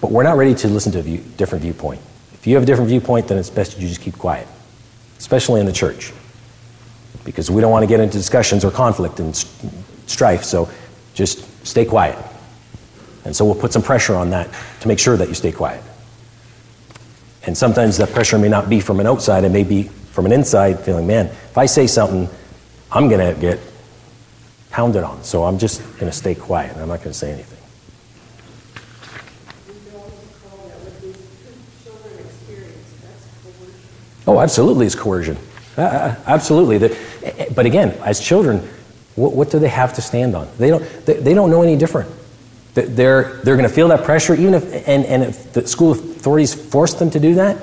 but 0.00 0.12
we're 0.12 0.22
not 0.22 0.36
ready 0.36 0.54
to 0.54 0.68
listen 0.68 0.92
to 0.92 1.00
a 1.00 1.02
view, 1.02 1.18
different 1.36 1.62
viewpoint. 1.62 2.00
If 2.34 2.46
you 2.46 2.54
have 2.54 2.62
a 2.62 2.66
different 2.66 2.88
viewpoint, 2.88 3.26
then 3.26 3.38
it's 3.38 3.50
best 3.50 3.76
you 3.76 3.88
just 3.88 4.02
keep 4.02 4.16
quiet, 4.16 4.46
especially 5.18 5.58
in 5.58 5.66
the 5.66 5.72
church, 5.72 6.12
because 7.24 7.50
we 7.50 7.60
don't 7.60 7.72
want 7.72 7.82
to 7.82 7.88
get 7.88 7.98
into 7.98 8.16
discussions 8.16 8.64
or 8.64 8.70
conflict 8.70 9.18
and 9.18 9.34
strife. 10.06 10.44
So 10.44 10.70
just 11.12 11.66
stay 11.66 11.84
quiet. 11.84 12.16
And 13.24 13.34
so 13.34 13.44
we'll 13.44 13.56
put 13.56 13.72
some 13.72 13.82
pressure 13.82 14.14
on 14.14 14.30
that 14.30 14.48
to 14.78 14.86
make 14.86 15.00
sure 15.00 15.16
that 15.16 15.26
you 15.26 15.34
stay 15.34 15.50
quiet. 15.50 15.82
And 17.46 17.56
sometimes 17.56 17.96
that 17.98 18.10
pressure 18.10 18.38
may 18.38 18.48
not 18.48 18.68
be 18.68 18.80
from 18.80 19.00
an 19.00 19.06
outside, 19.06 19.44
it 19.44 19.50
may 19.50 19.62
be 19.62 19.84
from 19.84 20.26
an 20.26 20.32
inside, 20.32 20.80
feeling, 20.80 21.06
man, 21.06 21.26
if 21.26 21.56
I 21.56 21.66
say 21.66 21.86
something, 21.86 22.28
I'm 22.90 23.08
going 23.08 23.34
to 23.34 23.40
get 23.40 23.60
pounded 24.70 25.04
on. 25.04 25.22
So 25.22 25.44
I'm 25.44 25.58
just 25.58 25.80
going 25.94 26.10
to 26.10 26.12
stay 26.12 26.34
quiet 26.34 26.72
and 26.72 26.82
I'm 26.82 26.88
not 26.88 26.98
going 26.98 27.12
to 27.12 27.14
say 27.14 27.32
anything. 27.32 27.56
Oh, 34.28 34.40
absolutely, 34.40 34.86
it's 34.86 34.96
coercion. 34.96 35.36
Uh, 35.76 36.16
absolutely. 36.26 36.78
But 37.54 37.64
again, 37.64 37.90
as 38.04 38.18
children, 38.18 38.58
what, 39.14 39.34
what, 39.34 39.50
do 39.50 39.60
they 39.60 39.68
have 39.68 39.94
to 39.94 40.02
stand 40.02 40.34
on? 40.34 40.48
They 40.58 40.68
don't, 40.68 40.82
they, 41.06 41.14
they 41.14 41.34
don't 41.34 41.50
know 41.50 41.62
any 41.62 41.76
different. 41.76 42.10
They're, 42.76 43.40
they're 43.42 43.56
going 43.56 43.68
to 43.68 43.74
feel 43.74 43.88
that 43.88 44.04
pressure, 44.04 44.34
even 44.34 44.52
if, 44.52 44.86
and, 44.86 45.06
and 45.06 45.22
if 45.22 45.54
the 45.54 45.66
school 45.66 45.92
authorities 45.92 46.52
force 46.52 46.92
them 46.92 47.08
to 47.10 47.18
do 47.18 47.36
that. 47.36 47.56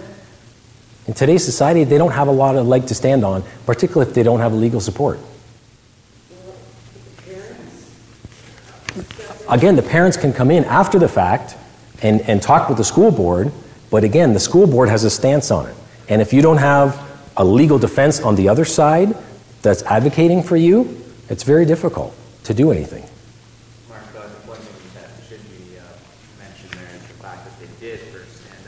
In 1.05 1.14
today's 1.14 1.45
society, 1.45 1.84
they 1.84 1.99
don't 1.99 2.14
have 2.14 2.28
a 2.28 2.32
lot 2.32 2.55
of 2.55 2.68
leg 2.68 2.88
to 2.88 2.95
stand 2.95 3.24
on, 3.24 3.43
particularly 3.68 4.09
if 4.09 4.16
they 4.16 4.24
don't 4.24 4.39
have 4.39 4.53
legal 4.53 4.80
support. 4.80 5.20
Again, 9.47 9.76
the 9.76 9.84
parents 9.84 10.18
can 10.18 10.34
come 10.34 10.49
in 10.49 10.64
after 10.66 10.97
the 10.97 11.07
fact 11.07 11.57
and, 12.01 12.22
and 12.22 12.41
talk 12.41 12.68
with 12.68 12.80
the 12.80 12.84
school 12.84 13.11
board, 13.11 13.51
but 13.91 14.03
again, 14.03 14.34
the 14.34 14.39
school 14.39 14.66
board 14.66 14.89
has 14.89 15.03
a 15.03 15.11
stance 15.11 15.51
on 15.51 15.68
it. 15.68 15.76
And 16.09 16.24
if 16.24 16.34
you 16.34 16.41
don't 16.41 16.57
have 16.57 16.99
a 17.38 17.45
legal 17.45 17.78
defense 17.78 18.20
on 18.20 18.36
the 18.36 18.49
other 18.49 18.66
side 18.66 19.16
that's 19.61 19.84
advocating 19.84 20.41
for 20.41 20.55
you, 20.55 21.03
it's 21.30 21.43
very 21.43 21.66
difficult 21.66 22.16
to 22.45 22.55
do 22.55 22.72
anything. 22.72 23.07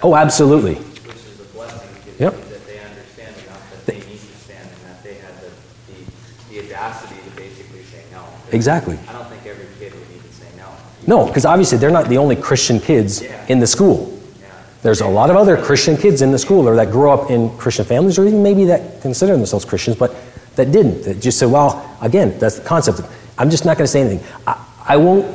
Oh, 0.05 0.13
absolutely. 0.13 0.75
Which 0.75 1.15
is 1.15 1.39
a 1.39 1.43
blessing, 1.45 1.89
yep. 2.19 2.33
that 2.33 2.67
they 2.67 2.77
understand 2.77 3.35
enough 3.43 3.71
that 3.71 3.85
they 3.87 3.97
need 3.97 4.19
to 4.19 4.37
stand 4.37 4.69
and 4.69 4.85
that 4.85 5.01
they 5.01 5.15
had 5.15 5.33
the, 5.41 5.49
the, 5.89 6.53
the 6.53 6.59
audacity 6.63 7.15
to 7.27 7.35
basically 7.35 7.81
say 7.81 8.03
no. 8.11 8.23
Exactly. 8.51 8.99
I 9.09 9.13
don't 9.13 9.25
think 9.25 9.47
every 9.47 9.65
kid 9.79 9.95
would 9.95 10.07
even 10.15 10.31
say 10.31 10.45
no. 10.57 10.69
No, 11.07 11.25
because 11.25 11.43
obviously 11.43 11.79
they're 11.79 11.89
not 11.89 12.07
the 12.07 12.19
only 12.19 12.35
Christian 12.35 12.79
kids 12.79 13.23
yeah. 13.23 13.43
in 13.49 13.59
the 13.59 13.65
school. 13.65 14.15
Yeah. 14.39 14.49
There's 14.83 15.01
a 15.01 15.07
lot 15.07 15.31
of 15.31 15.37
other 15.37 15.57
Christian 15.57 15.97
kids 15.97 16.21
in 16.21 16.31
the 16.31 16.37
school 16.37 16.69
or 16.69 16.75
that 16.75 16.91
grew 16.91 17.09
up 17.09 17.31
in 17.31 17.49
Christian 17.57 17.85
families 17.85 18.19
or 18.19 18.27
even 18.27 18.43
maybe 18.43 18.65
that 18.65 19.01
consider 19.01 19.35
themselves 19.35 19.65
Christians, 19.65 19.97
but 19.97 20.15
that 20.55 20.71
didn't. 20.71 21.01
That 21.01 21.19
just 21.19 21.39
said, 21.39 21.49
well, 21.49 21.97
again, 21.99 22.37
that's 22.37 22.59
the 22.59 22.63
concept. 22.63 23.01
I'm 23.39 23.49
just 23.49 23.65
not 23.65 23.75
going 23.75 23.85
to 23.85 23.91
say 23.91 24.01
anything. 24.01 24.27
I, 24.45 24.63
I 24.87 24.97
won't, 24.97 25.25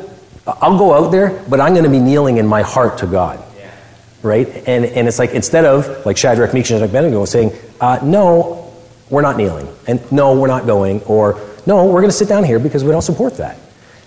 I'll 0.46 0.78
go 0.78 0.94
out 0.94 1.10
there, 1.10 1.42
but 1.48 1.58
I'm 1.58 1.72
going 1.72 1.82
to 1.82 1.90
be 1.90 1.98
kneeling 1.98 2.36
in 2.36 2.46
my 2.46 2.62
heart 2.62 2.98
to 2.98 3.08
God 3.08 3.44
right? 4.22 4.46
And, 4.66 4.84
and 4.84 5.08
it's 5.08 5.18
like 5.18 5.30
instead 5.30 5.64
of 5.64 6.04
like 6.06 6.16
Shadrach, 6.16 6.52
Meshach, 6.52 6.72
and 6.72 6.84
Abednego 6.84 7.24
saying, 7.24 7.52
uh, 7.80 7.98
"No, 8.02 8.72
we're 9.08 9.22
not 9.22 9.36
kneeling," 9.36 9.68
and 9.86 10.00
"No, 10.12 10.38
we're 10.38 10.48
not 10.48 10.66
going," 10.66 11.02
or 11.02 11.40
"No, 11.66 11.86
we're 11.86 12.00
going 12.00 12.10
to 12.10 12.16
sit 12.16 12.28
down 12.28 12.44
here 12.44 12.58
because 12.58 12.84
we 12.84 12.90
don't 12.90 13.02
support 13.02 13.36
that," 13.38 13.58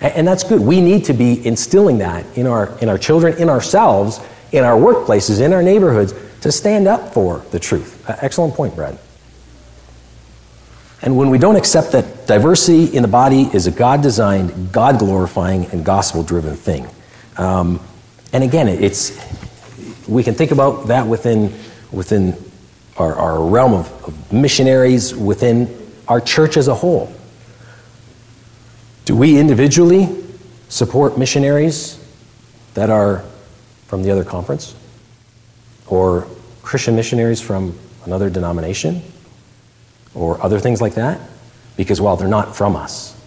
and, 0.01 0.13
and, 0.13 0.27
that's 0.27 0.43
good. 0.43 0.61
We 0.61 0.81
need 0.81 1.05
to 1.05 1.13
be 1.13 1.45
instilling 1.45 1.99
that 1.99 2.25
in 2.37 2.47
our 2.47 2.77
in 2.79 2.89
our 2.89 2.97
children, 2.97 3.37
in 3.37 3.49
ourselves, 3.49 4.19
in 4.51 4.63
our 4.63 4.79
workplaces, 4.79 5.41
in 5.41 5.53
our 5.53 5.63
neighborhoods 5.63 6.13
to 6.41 6.51
stand 6.51 6.87
up 6.87 7.13
for 7.13 7.39
the 7.51 7.59
truth. 7.59 8.07
Uh, 8.09 8.15
excellent 8.21 8.53
point, 8.53 8.75
Brad. 8.75 8.99
And 11.01 11.17
when 11.17 11.29
we 11.29 11.37
don't 11.37 11.57
accept 11.57 11.91
that 11.91 12.27
diversity 12.27 12.95
in 12.95 13.01
the 13.01 13.09
body 13.09 13.49
is 13.53 13.67
a 13.67 13.71
God 13.71 14.01
designed, 14.01 14.71
God 14.71 14.99
glorifying, 14.99 15.65
and 15.67 15.83
gospel 15.83 16.23
driven 16.23 16.55
thing. 16.55 16.87
Um, 17.37 17.81
and 18.31 18.41
again, 18.41 18.69
it's, 18.69 19.11
we 20.07 20.23
can 20.23 20.33
think 20.35 20.51
about 20.51 20.87
that 20.87 21.07
within, 21.07 21.53
within 21.91 22.35
our, 22.97 23.15
our 23.15 23.43
realm 23.43 23.73
of, 23.73 24.07
of 24.07 24.33
missionaries, 24.33 25.15
within 25.15 25.69
our 26.07 26.19
church 26.19 26.57
as 26.57 26.67
a 26.67 26.75
whole. 26.75 27.13
Do 29.05 29.15
we 29.15 29.37
individually 29.37 30.09
support 30.69 31.17
missionaries 31.17 31.99
that 32.73 32.89
are 32.89 33.23
from 33.87 34.03
the 34.03 34.11
other 34.11 34.23
conference? 34.23 34.75
Or 35.87 36.27
Christian 36.61 36.95
missionaries 36.95 37.41
from 37.41 37.77
another 38.05 38.29
denomination? 38.29 39.01
Or 40.15 40.41
other 40.43 40.59
things 40.59 40.81
like 40.81 40.95
that? 40.95 41.19
Because, 41.75 41.99
well, 41.99 42.15
they're 42.15 42.27
not 42.27 42.55
from 42.55 42.75
us. 42.75 43.19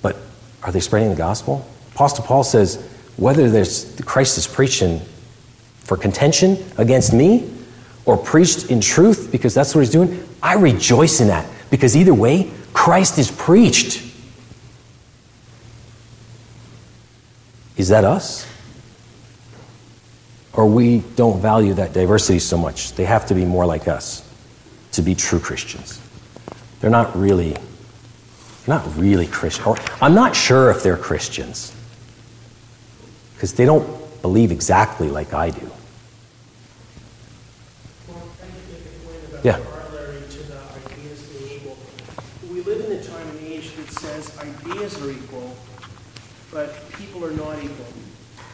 But 0.00 0.16
are 0.62 0.72
they 0.72 0.80
spreading 0.80 1.10
the 1.10 1.16
gospel? 1.16 1.68
Apostle 1.94 2.24
Paul 2.24 2.44
says, 2.44 2.76
whether 3.16 3.50
there's 3.50 4.00
Christ 4.02 4.38
is 4.38 4.46
preaching 4.46 5.00
for 5.88 5.96
contention 5.96 6.62
against 6.76 7.14
me 7.14 7.50
or 8.04 8.18
preached 8.18 8.70
in 8.70 8.78
truth 8.78 9.32
because 9.32 9.54
that's 9.54 9.74
what 9.74 9.80
he's 9.80 9.90
doing, 9.90 10.22
I 10.42 10.52
rejoice 10.52 11.22
in 11.22 11.28
that 11.28 11.48
because 11.70 11.96
either 11.96 12.12
way, 12.12 12.52
Christ 12.74 13.18
is 13.18 13.30
preached. 13.30 14.02
Is 17.78 17.88
that 17.88 18.04
us? 18.04 18.46
Or 20.52 20.66
we 20.66 20.98
don't 21.16 21.40
value 21.40 21.72
that 21.74 21.94
diversity 21.94 22.38
so 22.38 22.58
much. 22.58 22.92
They 22.92 23.06
have 23.06 23.24
to 23.28 23.34
be 23.34 23.46
more 23.46 23.64
like 23.64 23.88
us 23.88 24.28
to 24.92 25.00
be 25.00 25.14
true 25.14 25.40
Christians. 25.40 26.02
They're 26.80 26.90
not 26.90 27.16
really, 27.16 27.56
not 28.66 28.84
really 28.94 29.26
Christian. 29.26 29.64
Or 29.64 29.78
I'm 30.02 30.14
not 30.14 30.36
sure 30.36 30.70
if 30.70 30.82
they're 30.82 30.98
Christians 30.98 31.74
because 33.32 33.54
they 33.54 33.64
don't 33.64 33.88
believe 34.20 34.52
exactly 34.52 35.08
like 35.08 35.32
I 35.32 35.48
do. 35.48 35.70
Yeah. 39.44 39.58
corollary 39.58 40.22
to 40.30 40.42
the 40.44 40.58
ideas 40.90 41.22
being 41.28 41.60
equal. 41.60 41.78
We 42.50 42.60
live 42.62 42.90
in 42.90 42.98
a 42.98 43.02
time 43.02 43.28
and 43.28 43.40
age 43.46 43.74
that 43.76 43.90
says 43.90 44.36
ideas 44.38 45.00
are 45.00 45.10
equal, 45.10 45.56
but 46.50 46.90
people 46.92 47.24
are 47.24 47.30
not 47.30 47.62
equal. 47.62 47.86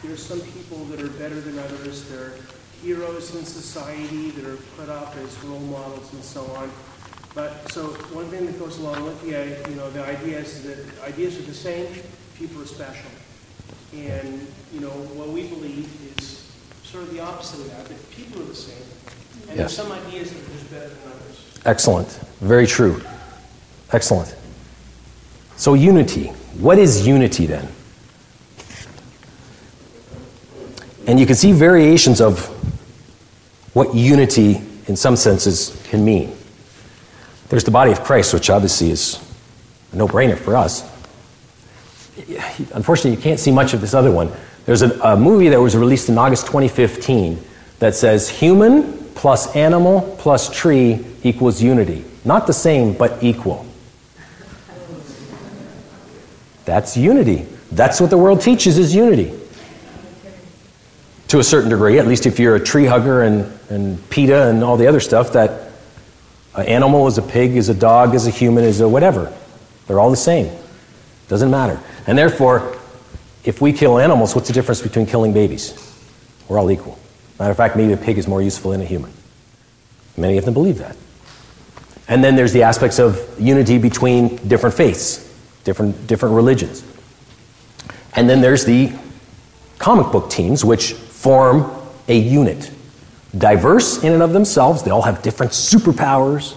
There 0.03 0.13
are 0.13 0.17
some 0.17 0.41
people 0.41 0.85
that 0.85 1.01
are 1.01 1.09
better 1.09 1.41
than 1.41 1.57
others. 1.57 2.07
There 2.09 2.19
are 2.25 2.33
heroes 2.83 3.33
in 3.33 3.45
society 3.45 4.29
that 4.31 4.45
are 4.45 4.57
put 4.77 4.89
up 4.89 5.15
as 5.17 5.35
role 5.43 5.59
models 5.59 6.13
and 6.13 6.23
so 6.23 6.45
on. 6.53 6.69
But 7.33 7.71
so 7.71 7.87
one 8.13 8.27
thing 8.27 8.45
that 8.45 8.59
goes 8.59 8.77
along 8.77 9.03
with 9.05 9.21
the 9.23 9.29
you 9.69 9.75
know 9.75 9.89
the 9.89 10.05
idea 10.05 10.39
is 10.39 10.63
that 10.63 10.77
ideas 11.03 11.39
are 11.39 11.43
the 11.43 11.53
same, 11.53 11.87
people 12.37 12.61
are 12.61 12.65
special. 12.67 13.09
And 13.93 14.47
you 14.71 14.81
know 14.81 14.91
what 15.17 15.29
we 15.29 15.47
believe 15.47 15.89
is 16.17 16.34
sort 16.95 17.07
of 17.09 17.13
the 17.13 17.19
opposite 17.19 17.59
of 17.59 17.69
that. 17.71 17.85
That 17.85 18.11
people 18.11 18.41
are 18.41 18.45
the 18.45 18.55
same, 18.55 18.75
and 19.49 19.57
yes. 19.57 19.57
there's 19.57 19.75
some 19.75 19.91
ideas 19.91 20.31
that 20.31 20.39
are 20.39 20.53
just 20.53 20.71
better 20.71 20.87
than 20.87 21.11
others. 21.11 21.59
Excellent. 21.65 22.07
Very 22.39 22.65
true. 22.65 23.01
Excellent. 23.91 24.33
So, 25.57 25.73
unity. 25.73 26.27
What 26.57 26.79
is 26.79 27.05
unity 27.05 27.47
then? 27.47 27.67
And 31.07 31.19
you 31.19 31.25
can 31.25 31.35
see 31.35 31.51
variations 31.51 32.21
of 32.21 32.47
what 33.73 33.93
unity, 33.93 34.61
in 34.87 34.95
some 34.95 35.17
senses, 35.17 35.81
can 35.89 36.03
mean. 36.05 36.33
There's 37.49 37.65
the 37.65 37.71
body 37.71 37.91
of 37.91 38.03
Christ, 38.03 38.33
which 38.33 38.49
obviously 38.49 38.89
is 38.89 39.19
a 39.91 39.97
no 39.97 40.07
brainer 40.07 40.37
for 40.37 40.55
us. 40.55 40.81
unfortunately, 42.73 43.11
you 43.11 43.21
can't 43.21 43.39
see 43.39 43.51
much 43.51 43.73
of 43.73 43.81
this 43.81 43.93
other 43.93 44.11
one. 44.11 44.31
There's 44.65 44.81
a, 44.81 44.99
a 45.01 45.17
movie 45.17 45.49
that 45.49 45.59
was 45.59 45.75
released 45.75 46.09
in 46.09 46.17
August 46.17 46.47
2015 46.47 47.39
that 47.79 47.95
says 47.95 48.29
human 48.29 48.93
plus 49.13 49.55
animal 49.55 50.15
plus 50.19 50.49
tree 50.49 51.05
equals 51.23 51.61
unity. 51.61 52.03
Not 52.23 52.47
the 52.47 52.53
same, 52.53 52.93
but 52.93 53.23
equal. 53.23 53.65
That's 56.65 56.97
unity. 56.97 57.45
That's 57.71 58.01
what 58.01 58.09
the 58.09 58.17
world 58.17 58.41
teaches 58.41 58.77
is 58.77 58.95
unity. 58.95 59.33
To 61.29 61.39
a 61.39 61.43
certain 61.43 61.69
degree, 61.69 61.99
at 61.99 62.07
least 62.07 62.25
if 62.25 62.39
you're 62.39 62.55
a 62.55 62.59
tree 62.59 62.85
hugger 62.85 63.23
and, 63.23 63.51
and 63.69 64.09
PETA 64.09 64.49
and 64.49 64.63
all 64.63 64.77
the 64.77 64.87
other 64.87 64.99
stuff, 64.99 65.33
that 65.33 65.71
an 66.55 66.65
animal 66.65 67.07
is 67.07 67.17
a 67.17 67.21
pig, 67.21 67.55
is 67.55 67.69
a 67.69 67.73
dog, 67.73 68.15
is 68.15 68.25
a 68.25 68.31
human, 68.31 68.63
is 68.63 68.81
a 68.81 68.89
whatever. 68.89 69.31
They're 69.87 69.99
all 69.99 70.09
the 70.09 70.15
same. 70.15 70.55
Doesn't 71.27 71.51
matter. 71.51 71.79
And 72.07 72.17
therefore, 72.17 72.77
if 73.45 73.61
we 73.61 73.71
kill 73.71 73.99
animals, 73.99 74.35
what's 74.35 74.47
the 74.47 74.53
difference 74.53 74.81
between 74.81 75.05
killing 75.05 75.31
babies? 75.31 75.73
We're 76.49 76.59
all 76.59 76.71
equal. 76.71 76.97
Matter 77.39 77.51
of 77.51 77.57
fact, 77.57 77.75
maybe 77.75 77.93
a 77.93 77.97
pig 77.97 78.17
is 78.17 78.27
more 78.27 78.41
useful 78.41 78.71
than 78.71 78.81
a 78.81 78.85
human. 78.85 79.11
Many 80.17 80.37
of 80.37 80.45
them 80.45 80.53
believe 80.53 80.79
that. 80.79 80.97
And 82.07 82.23
then 82.23 82.35
there's 82.35 82.53
the 82.53 82.63
aspects 82.63 82.99
of 82.99 83.19
unity 83.39 83.77
between 83.77 84.37
different 84.47 84.75
faiths, 84.75 85.31
different, 85.63 86.07
different 86.07 86.35
religions. 86.35 86.83
And 88.15 88.29
then 88.29 88.41
there's 88.41 88.65
the 88.65 88.93
comic 89.77 90.11
book 90.11 90.29
teams, 90.29 90.63
which 90.63 90.93
form 90.93 91.71
a 92.07 92.17
unit. 92.17 92.71
Diverse 93.37 94.03
in 94.03 94.13
and 94.13 94.23
of 94.23 94.31
themselves, 94.33 94.83
they 94.83 94.91
all 94.91 95.01
have 95.01 95.21
different 95.21 95.51
superpowers, 95.51 96.55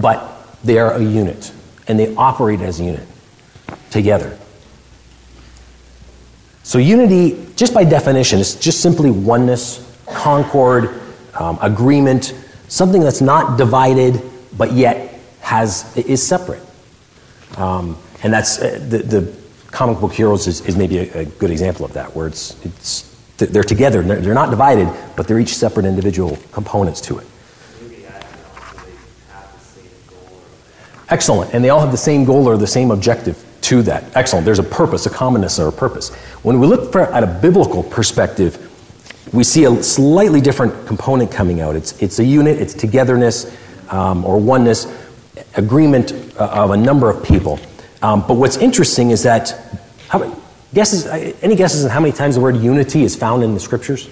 but 0.00 0.46
they 0.62 0.78
are 0.78 0.92
a 0.92 1.02
unit, 1.02 1.52
and 1.86 1.98
they 1.98 2.14
operate 2.16 2.60
as 2.60 2.80
a 2.80 2.84
unit 2.84 3.06
together. 3.90 4.37
So, 6.68 6.76
unity, 6.76 7.46
just 7.56 7.72
by 7.72 7.82
definition, 7.84 8.40
is 8.40 8.54
just 8.54 8.82
simply 8.82 9.10
oneness, 9.10 9.90
concord, 10.04 11.00
um, 11.32 11.58
agreement, 11.62 12.34
something 12.68 13.00
that's 13.00 13.22
not 13.22 13.56
divided 13.56 14.20
but 14.58 14.72
yet 14.72 15.18
has, 15.40 15.96
is 15.96 16.22
separate. 16.22 16.60
Um, 17.56 17.96
and 18.22 18.30
that's 18.30 18.58
uh, 18.58 18.84
the, 18.86 18.98
the, 18.98 19.38
comic 19.68 19.98
book 19.98 20.12
heroes 20.12 20.46
is, 20.46 20.60
is 20.66 20.76
maybe 20.76 20.98
a, 20.98 21.20
a, 21.20 21.24
good 21.24 21.50
example 21.50 21.86
of 21.86 21.94
that, 21.94 22.14
where 22.14 22.26
it's, 22.26 22.62
it's 22.66 23.16
they're 23.38 23.62
together, 23.62 24.02
they're, 24.02 24.20
they're 24.20 24.34
not 24.34 24.50
divided, 24.50 24.92
but 25.16 25.26
they're 25.26 25.40
each 25.40 25.56
separate 25.56 25.86
individual 25.86 26.36
components 26.52 27.00
to 27.00 27.16
it. 27.16 27.26
Excellent, 31.08 31.54
and 31.54 31.64
they 31.64 31.70
all 31.70 31.80
have 31.80 31.92
the 31.92 31.96
same 31.96 32.26
goal 32.26 32.46
or 32.46 32.58
the 32.58 32.66
same 32.66 32.90
objective 32.90 33.42
to 33.68 33.82
that. 33.82 34.04
Excellent, 34.16 34.46
there's 34.46 34.58
a 34.58 34.62
purpose, 34.62 35.04
a 35.04 35.10
commonness 35.10 35.58
or 35.58 35.68
a 35.68 35.72
purpose. 35.72 36.14
When 36.42 36.58
we 36.58 36.66
look 36.66 36.90
for, 36.90 37.02
at 37.02 37.22
a 37.22 37.26
biblical 37.26 37.82
perspective, 37.82 38.64
we 39.34 39.44
see 39.44 39.64
a 39.64 39.82
slightly 39.82 40.40
different 40.40 40.86
component 40.86 41.30
coming 41.30 41.60
out. 41.60 41.76
It's, 41.76 42.00
it's 42.00 42.18
a 42.18 42.24
unit, 42.24 42.58
it's 42.58 42.72
togetherness 42.72 43.54
um, 43.90 44.24
or 44.24 44.38
oneness, 44.38 44.86
agreement 45.54 46.12
uh, 46.38 46.46
of 46.46 46.70
a 46.70 46.76
number 46.76 47.10
of 47.10 47.22
people. 47.22 47.60
Um, 48.00 48.26
but 48.26 48.34
what's 48.34 48.56
interesting 48.56 49.10
is 49.10 49.22
that, 49.24 49.54
how, 50.08 50.34
guesses, 50.72 51.06
any 51.42 51.54
guesses 51.54 51.84
on 51.84 51.90
how 51.90 52.00
many 52.00 52.12
times 52.12 52.36
the 52.36 52.40
word 52.40 52.56
unity 52.56 53.02
is 53.02 53.14
found 53.14 53.42
in 53.42 53.52
the 53.52 53.60
scriptures? 53.60 54.08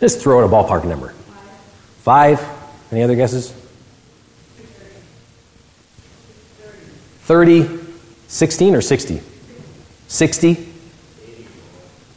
Just 0.00 0.20
throw 0.20 0.42
out 0.42 0.44
a 0.44 0.52
ballpark 0.52 0.84
number. 0.86 1.14
Five? 2.02 2.46
Any 2.92 3.02
other 3.02 3.16
guesses? 3.16 3.54
30, 7.28 7.68
16 8.28 8.74
or 8.74 8.80
60? 8.80 9.20
60? 10.08 10.68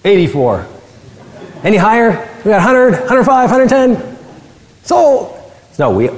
84. 0.06 0.68
Any 1.66 1.76
higher? 1.76 2.12
We 2.38 2.52
got 2.52 2.64
100, 2.66 2.92
105, 2.92 3.52
110. 3.52 4.18
So, 4.84 5.38
no, 5.78 5.92
we, 5.92 6.10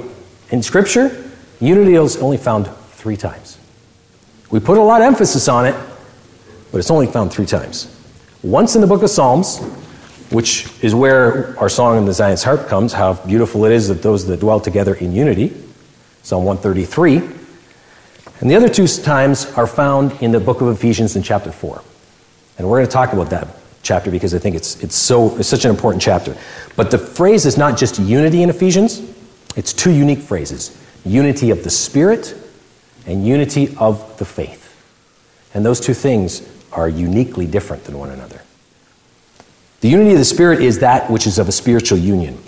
in 0.50 0.62
Scripture, 0.62 1.28
unity 1.58 1.96
is 1.96 2.18
only 2.18 2.36
found 2.36 2.68
three 2.92 3.16
times. 3.16 3.58
We 4.52 4.60
put 4.60 4.78
a 4.78 4.80
lot 4.80 5.00
of 5.00 5.08
emphasis 5.08 5.48
on 5.48 5.66
it, 5.66 5.74
but 6.70 6.78
it's 6.78 6.92
only 6.92 7.08
found 7.08 7.32
three 7.32 7.46
times. 7.46 7.92
Once 8.44 8.76
in 8.76 8.80
the 8.80 8.86
book 8.86 9.02
of 9.02 9.10
Psalms, 9.10 9.58
which 10.30 10.68
is 10.84 10.94
where 10.94 11.58
our 11.58 11.68
song 11.68 11.98
in 11.98 12.04
the 12.04 12.12
Zion's 12.12 12.44
harp 12.44 12.68
comes, 12.68 12.92
how 12.92 13.14
beautiful 13.26 13.64
it 13.64 13.72
is 13.72 13.88
that 13.88 14.02
those 14.02 14.24
that 14.28 14.38
dwell 14.38 14.60
together 14.60 14.94
in 14.94 15.12
unity, 15.12 15.52
Psalm 16.22 16.44
133. 16.44 17.43
And 18.40 18.50
the 18.50 18.56
other 18.56 18.68
two 18.68 18.86
times 18.86 19.46
are 19.52 19.66
found 19.66 20.12
in 20.22 20.32
the 20.32 20.40
book 20.40 20.60
of 20.60 20.68
Ephesians 20.68 21.16
in 21.16 21.22
chapter 21.22 21.52
4. 21.52 21.82
And 22.58 22.68
we're 22.68 22.78
going 22.78 22.86
to 22.86 22.92
talk 22.92 23.12
about 23.12 23.30
that 23.30 23.48
chapter 23.82 24.10
because 24.10 24.34
I 24.34 24.38
think 24.38 24.56
it's, 24.56 24.82
it's, 24.82 24.96
so, 24.96 25.36
it's 25.36 25.48
such 25.48 25.64
an 25.64 25.70
important 25.70 26.02
chapter. 26.02 26.36
But 26.76 26.90
the 26.90 26.98
phrase 26.98 27.46
is 27.46 27.56
not 27.56 27.78
just 27.78 27.98
unity 27.98 28.42
in 28.42 28.50
Ephesians, 28.50 29.02
it's 29.56 29.72
two 29.72 29.92
unique 29.92 30.20
phrases 30.20 30.80
unity 31.06 31.50
of 31.50 31.62
the 31.62 31.70
Spirit 31.70 32.34
and 33.06 33.26
unity 33.26 33.76
of 33.76 34.16
the 34.18 34.24
faith. 34.24 34.62
And 35.52 35.64
those 35.64 35.78
two 35.78 35.92
things 35.92 36.48
are 36.72 36.88
uniquely 36.88 37.46
different 37.46 37.84
than 37.84 37.98
one 37.98 38.10
another. 38.10 38.40
The 39.82 39.88
unity 39.88 40.12
of 40.12 40.18
the 40.18 40.24
Spirit 40.24 40.62
is 40.62 40.78
that 40.78 41.10
which 41.10 41.26
is 41.26 41.38
of 41.38 41.46
a 41.46 41.52
spiritual 41.52 41.98
union. 41.98 42.38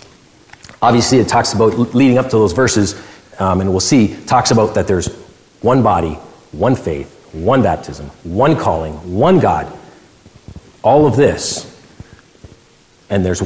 Obviously, 0.80 1.18
it 1.18 1.28
talks 1.28 1.52
about, 1.52 1.94
leading 1.94 2.16
up 2.16 2.26
to 2.26 2.32
those 2.32 2.52
verses, 2.52 2.94
um, 3.38 3.60
and 3.60 3.70
we'll 3.70 3.80
see, 3.80 4.16
talks 4.24 4.50
about 4.50 4.74
that 4.74 4.86
there's 4.86 5.08
one 5.66 5.82
body, 5.82 6.14
one 6.52 6.76
faith, 6.76 7.12
one 7.34 7.60
baptism, 7.60 8.06
one 8.22 8.56
calling, 8.56 8.94
one 9.12 9.40
God, 9.40 9.70
all 10.82 11.06
of 11.06 11.16
this, 11.16 11.66
and 13.10 13.26
there's 13.26 13.42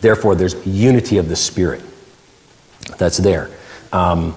therefore 0.00 0.34
there's 0.34 0.66
unity 0.66 1.18
of 1.18 1.28
the 1.28 1.36
Spirit 1.36 1.82
that's 2.98 3.18
there. 3.18 3.48
Um, 3.92 4.36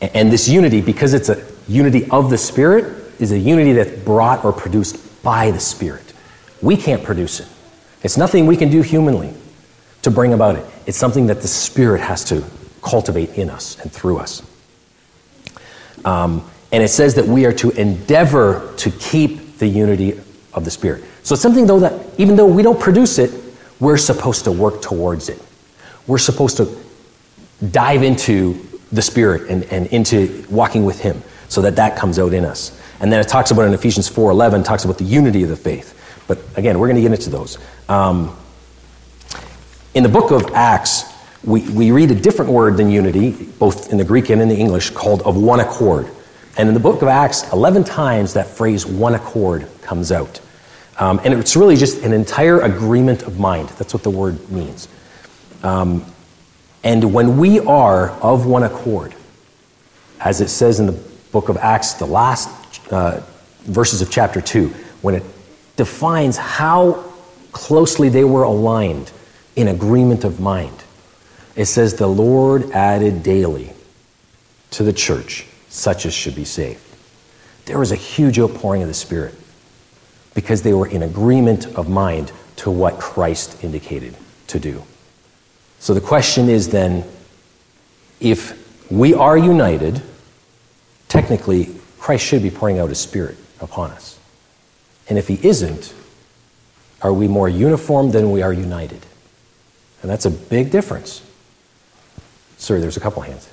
and 0.00 0.32
this 0.32 0.48
unity, 0.48 0.80
because 0.80 1.12
it's 1.12 1.28
a 1.28 1.44
unity 1.68 2.08
of 2.10 2.30
the 2.30 2.38
Spirit, 2.38 3.12
is 3.20 3.30
a 3.30 3.38
unity 3.38 3.72
that's 3.72 4.02
brought 4.02 4.42
or 4.42 4.52
produced 4.52 5.22
by 5.22 5.50
the 5.50 5.60
Spirit. 5.60 6.14
We 6.62 6.78
can't 6.78 7.04
produce 7.04 7.40
it. 7.40 7.48
It's 8.02 8.16
nothing 8.16 8.46
we 8.46 8.56
can 8.56 8.70
do 8.70 8.80
humanly 8.80 9.34
to 10.00 10.10
bring 10.10 10.32
about 10.32 10.56
it. 10.56 10.64
It's 10.86 10.96
something 10.96 11.26
that 11.26 11.42
the 11.42 11.48
Spirit 11.48 12.00
has 12.00 12.24
to 12.24 12.42
cultivate 12.80 13.36
in 13.36 13.50
us 13.50 13.78
and 13.80 13.92
through 13.92 14.16
us. 14.16 14.42
Um, 16.04 16.48
and 16.72 16.82
it 16.82 16.88
says 16.88 17.14
that 17.14 17.24
we 17.24 17.46
are 17.46 17.52
to 17.54 17.70
endeavor 17.70 18.72
to 18.78 18.90
keep 18.90 19.58
the 19.58 19.66
unity 19.66 20.20
of 20.52 20.64
the 20.64 20.70
Spirit. 20.70 21.04
So 21.22 21.34
it's 21.34 21.42
something, 21.42 21.66
though, 21.66 21.80
that 21.80 22.18
even 22.18 22.36
though 22.36 22.46
we 22.46 22.62
don't 22.62 22.80
produce 22.80 23.18
it, 23.18 23.32
we're 23.80 23.96
supposed 23.96 24.44
to 24.44 24.52
work 24.52 24.82
towards 24.82 25.28
it. 25.28 25.40
We're 26.06 26.18
supposed 26.18 26.56
to 26.58 26.76
dive 27.70 28.02
into 28.02 28.66
the 28.92 29.02
Spirit 29.02 29.50
and, 29.50 29.64
and 29.64 29.86
into 29.88 30.44
walking 30.50 30.84
with 30.84 31.00
Him 31.00 31.22
so 31.48 31.62
that 31.62 31.76
that 31.76 31.96
comes 31.96 32.18
out 32.18 32.32
in 32.32 32.44
us. 32.44 32.80
And 33.00 33.12
then 33.12 33.20
it 33.20 33.28
talks 33.28 33.50
about 33.50 33.66
in 33.66 33.74
Ephesians 33.74 34.10
4.11, 34.10 34.64
talks 34.64 34.84
about 34.84 34.98
the 34.98 35.04
unity 35.04 35.42
of 35.42 35.48
the 35.48 35.56
faith. 35.56 35.94
But 36.26 36.38
again, 36.56 36.78
we're 36.78 36.88
going 36.88 36.96
to 36.96 37.02
get 37.02 37.12
into 37.12 37.30
those. 37.30 37.58
Um, 37.88 38.36
in 39.94 40.02
the 40.02 40.08
book 40.08 40.30
of 40.30 40.52
Acts, 40.52 41.04
we, 41.44 41.68
we 41.70 41.90
read 41.90 42.10
a 42.10 42.14
different 42.14 42.50
word 42.50 42.76
than 42.76 42.90
unity, 42.90 43.30
both 43.58 43.90
in 43.90 43.98
the 43.98 44.04
Greek 44.04 44.30
and 44.30 44.42
in 44.42 44.48
the 44.48 44.56
English, 44.56 44.90
called 44.90 45.22
of 45.22 45.36
one 45.36 45.60
accord. 45.60 46.10
And 46.56 46.68
in 46.68 46.74
the 46.74 46.80
book 46.80 47.02
of 47.02 47.08
Acts, 47.08 47.50
11 47.52 47.84
times 47.84 48.34
that 48.34 48.48
phrase 48.48 48.84
one 48.84 49.14
accord 49.14 49.68
comes 49.82 50.10
out. 50.10 50.40
Um, 50.98 51.20
and 51.22 51.32
it's 51.32 51.54
really 51.54 51.76
just 51.76 52.02
an 52.02 52.12
entire 52.12 52.60
agreement 52.60 53.22
of 53.22 53.38
mind. 53.38 53.68
That's 53.70 53.94
what 53.94 54.02
the 54.02 54.10
word 54.10 54.50
means. 54.50 54.88
Um, 55.62 56.04
and 56.82 57.12
when 57.12 57.38
we 57.38 57.60
are 57.60 58.10
of 58.20 58.46
one 58.46 58.64
accord, 58.64 59.14
as 60.20 60.40
it 60.40 60.48
says 60.48 60.80
in 60.80 60.86
the 60.86 61.00
book 61.30 61.48
of 61.48 61.56
Acts, 61.56 61.94
the 61.94 62.06
last 62.06 62.48
uh, 62.92 63.20
verses 63.62 64.02
of 64.02 64.10
chapter 64.10 64.40
2, 64.40 64.68
when 65.02 65.14
it 65.14 65.22
defines 65.76 66.36
how 66.36 67.04
closely 67.52 68.08
they 68.08 68.24
were 68.24 68.42
aligned 68.42 69.12
in 69.54 69.68
agreement 69.68 70.24
of 70.24 70.40
mind, 70.40 70.84
it 71.58 71.66
says, 71.66 71.94
The 71.94 72.06
Lord 72.06 72.70
added 72.70 73.24
daily 73.24 73.72
to 74.70 74.84
the 74.84 74.92
church 74.92 75.44
such 75.68 76.06
as 76.06 76.14
should 76.14 76.36
be 76.36 76.44
saved. 76.44 76.80
There 77.66 77.78
was 77.78 77.90
a 77.90 77.96
huge 77.96 78.38
outpouring 78.38 78.80
of 78.80 78.88
the 78.88 78.94
Spirit 78.94 79.34
because 80.34 80.62
they 80.62 80.72
were 80.72 80.86
in 80.86 81.02
agreement 81.02 81.66
of 81.74 81.88
mind 81.88 82.32
to 82.56 82.70
what 82.70 82.98
Christ 82.98 83.62
indicated 83.64 84.14
to 84.46 84.60
do. 84.60 84.84
So 85.80 85.94
the 85.94 86.00
question 86.00 86.48
is 86.48 86.68
then 86.68 87.04
if 88.20 88.90
we 88.90 89.12
are 89.12 89.36
united, 89.36 90.00
technically, 91.08 91.74
Christ 91.98 92.24
should 92.24 92.42
be 92.42 92.50
pouring 92.50 92.78
out 92.78 92.88
his 92.88 93.00
Spirit 93.00 93.36
upon 93.60 93.90
us. 93.90 94.16
And 95.08 95.18
if 95.18 95.26
he 95.26 95.40
isn't, 95.42 95.92
are 97.02 97.12
we 97.12 97.26
more 97.26 97.48
uniform 97.48 98.12
than 98.12 98.30
we 98.30 98.42
are 98.42 98.52
united? 98.52 99.04
And 100.02 100.10
that's 100.10 100.24
a 100.24 100.30
big 100.30 100.70
difference. 100.70 101.22
Sir, 102.58 102.80
there's 102.80 102.96
a 102.96 103.00
couple 103.00 103.22
hands. 103.22 103.48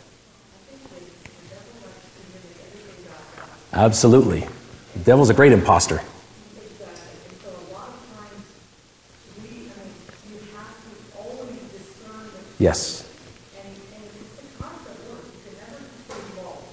Absolutely. 3.72 4.48
The 4.94 5.00
devil's 5.00 5.30
a 5.30 5.34
great 5.34 5.52
imposter. 5.52 6.02
Exactly, 6.02 6.06
and 7.30 7.38
so 7.44 7.50
a 7.50 7.74
lot 7.74 7.90
of 7.90 7.96
times, 8.18 8.44
we, 9.42 9.48
I 9.48 9.52
mean, 9.52 9.70
you 10.32 10.40
have 10.56 10.74
to 10.80 10.90
always 11.18 11.60
discern 11.72 12.24
the 12.32 12.64
Yes. 12.64 13.04
And, 13.60 13.68
and 13.68 14.04
it's 14.06 14.42
a 14.42 14.64
constant 14.64 14.98
work, 15.12 15.24
you 15.28 15.32
can 15.44 15.56
never 15.60 15.80
be 15.84 16.16
involved 16.32 16.72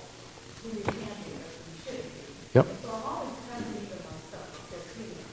who 0.62 0.68
you 0.70 0.82
can 0.82 0.94
be 0.94 1.02
or 1.02 1.42
who 1.42 1.66
you 1.68 1.78
should 1.84 2.06
be. 2.06 2.22
Yep. 2.54 2.66
So 2.82 2.88
I'm 2.94 3.02
always 3.02 3.34
testing 3.50 3.82
for 3.90 3.98
myself, 4.06 4.46
because, 4.70 4.86
you 4.94 5.10
know, 5.10 5.26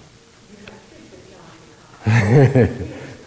you 0.49 0.57
have 0.65 0.81
kids 0.89 1.07
that 1.13 1.21
challenge 1.29 1.69
you. 1.69 1.77
And 2.09 2.65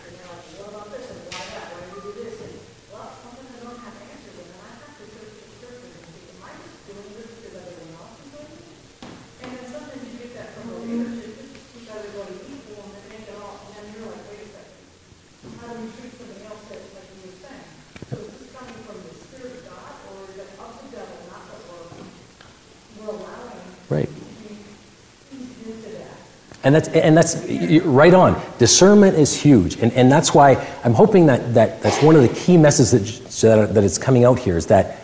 they're 0.03 0.27
like, 0.27 0.51
what 0.59 0.67
about 0.67 0.91
this, 0.91 1.07
and 1.15 1.23
why 1.31 1.47
that, 1.47 1.71
why 1.71 1.79
do 1.79 1.95
you 1.95 2.03
do 2.03 2.27
this, 2.27 2.43
and, 2.43 2.59
well, 2.91 3.07
sometimes 3.23 3.55
I 3.55 3.71
don't 3.71 3.79
have 3.87 3.95
answers, 4.03 4.35
and 4.35 4.51
then 4.51 4.59
I 4.67 4.83
have 4.83 4.99
to 4.99 5.07
search 5.07 5.31
the 5.31 5.47
scriptures 5.63 5.95
and 5.95 6.11
think, 6.11 6.27
am 6.35 6.43
I 6.43 6.51
just 6.59 6.91
doing 6.91 7.07
this 7.15 7.31
because 7.39 7.55
everyone 7.63 8.03
else 8.03 8.19
is 8.19 8.35
doing 8.35 8.51
it? 8.51 8.67
And 9.43 9.51
then 9.53 9.67
sometimes 9.71 10.03
you 10.03 10.15
get 10.23 10.35
that 10.39 10.49
from 10.59 10.67
a 10.71 10.77
leadership, 10.83 11.31
just 11.39 11.55
keep 11.71 11.87
everybody 11.91 12.35
equal, 12.47 12.83
and 12.83 12.95
then 12.95 13.05
make 13.11 13.27
it 13.27 13.37
all, 13.43 13.59
and 13.63 13.71
then 13.75 13.85
you're 13.93 14.07
like, 14.07 14.23
wait 14.31 14.43
a 14.43 14.49
second, 14.55 14.83
how 15.63 15.73
do 15.73 15.81
we 15.81 15.89
treat 16.01 16.13
something 16.19 16.47
else 16.47 16.63
that, 16.69 16.79
like 16.95 17.09
you 17.15 17.31
were 17.31 17.39
saying? 17.39 17.67
So 18.11 18.17
is 18.19 18.35
this 18.39 18.53
coming 18.53 18.75
from 18.83 18.99
the 19.07 19.15
Spirit 19.15 19.55
of 19.59 19.71
God, 19.71 19.93
or 20.11 20.31
is 20.31 20.37
it 20.43 20.49
of 20.59 20.73
the 20.83 20.97
devil, 20.97 21.17
not 21.31 21.43
that 21.47 21.61
we're, 21.71 23.07
we're 23.07 23.13
allowing 23.15 23.63
Right. 23.89 24.09
to 24.09 24.15
be 24.49 24.57
eased 25.37 25.67
into 25.67 25.99
that? 25.99 26.17
And 26.65 26.75
that's, 26.75 26.89
and 26.89 27.17
that's 27.17 27.37
right 27.85 28.15
on. 28.15 28.41
Discernment 28.59 29.17
is 29.17 29.35
huge. 29.35 29.77
And, 29.77 29.93
and 29.93 30.11
that's 30.11 30.35
why 30.35 30.55
I'm 30.85 30.95
hoping 30.95 31.27
that, 31.27 31.55
that 31.55 31.83
that's 31.83 32.03
one 32.03 32.17
of 32.17 32.23
the 32.23 32.35
key 32.35 32.57
messages 32.57 33.41
that, 33.41 33.57
that, 33.57 33.75
that 33.75 33.85
is 33.85 33.99
coming 33.99 34.25
out 34.25 34.39
here 34.39 34.57
is 34.57 34.67
that 34.67 34.99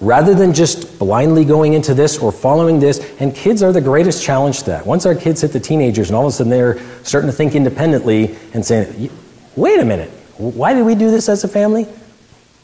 rather 0.00 0.34
than 0.34 0.52
just 0.52 0.98
blindly 0.98 1.44
going 1.44 1.72
into 1.72 1.94
this 1.94 2.18
or 2.18 2.30
following 2.30 2.78
this, 2.80 3.00
and 3.18 3.34
kids 3.34 3.62
are 3.62 3.72
the 3.72 3.80
greatest 3.80 4.22
challenge 4.22 4.60
to 4.60 4.66
that. 4.66 4.86
Once 4.86 5.06
our 5.06 5.14
kids 5.14 5.40
hit 5.40 5.52
the 5.52 5.60
teenagers 5.60 6.08
and 6.08 6.16
all 6.16 6.26
of 6.26 6.32
a 6.32 6.32
sudden 6.32 6.50
they're 6.50 6.78
starting 7.02 7.30
to 7.30 7.36
think 7.36 7.54
independently 7.54 8.36
and 8.52 8.64
saying, 8.64 9.10
wait 9.56 9.80
a 9.80 9.84
minute, 9.84 10.10
why 10.38 10.74
did 10.74 10.84
we 10.84 10.94
do 10.94 11.10
this 11.10 11.28
as 11.28 11.42
a 11.44 11.48
family? 11.48 11.86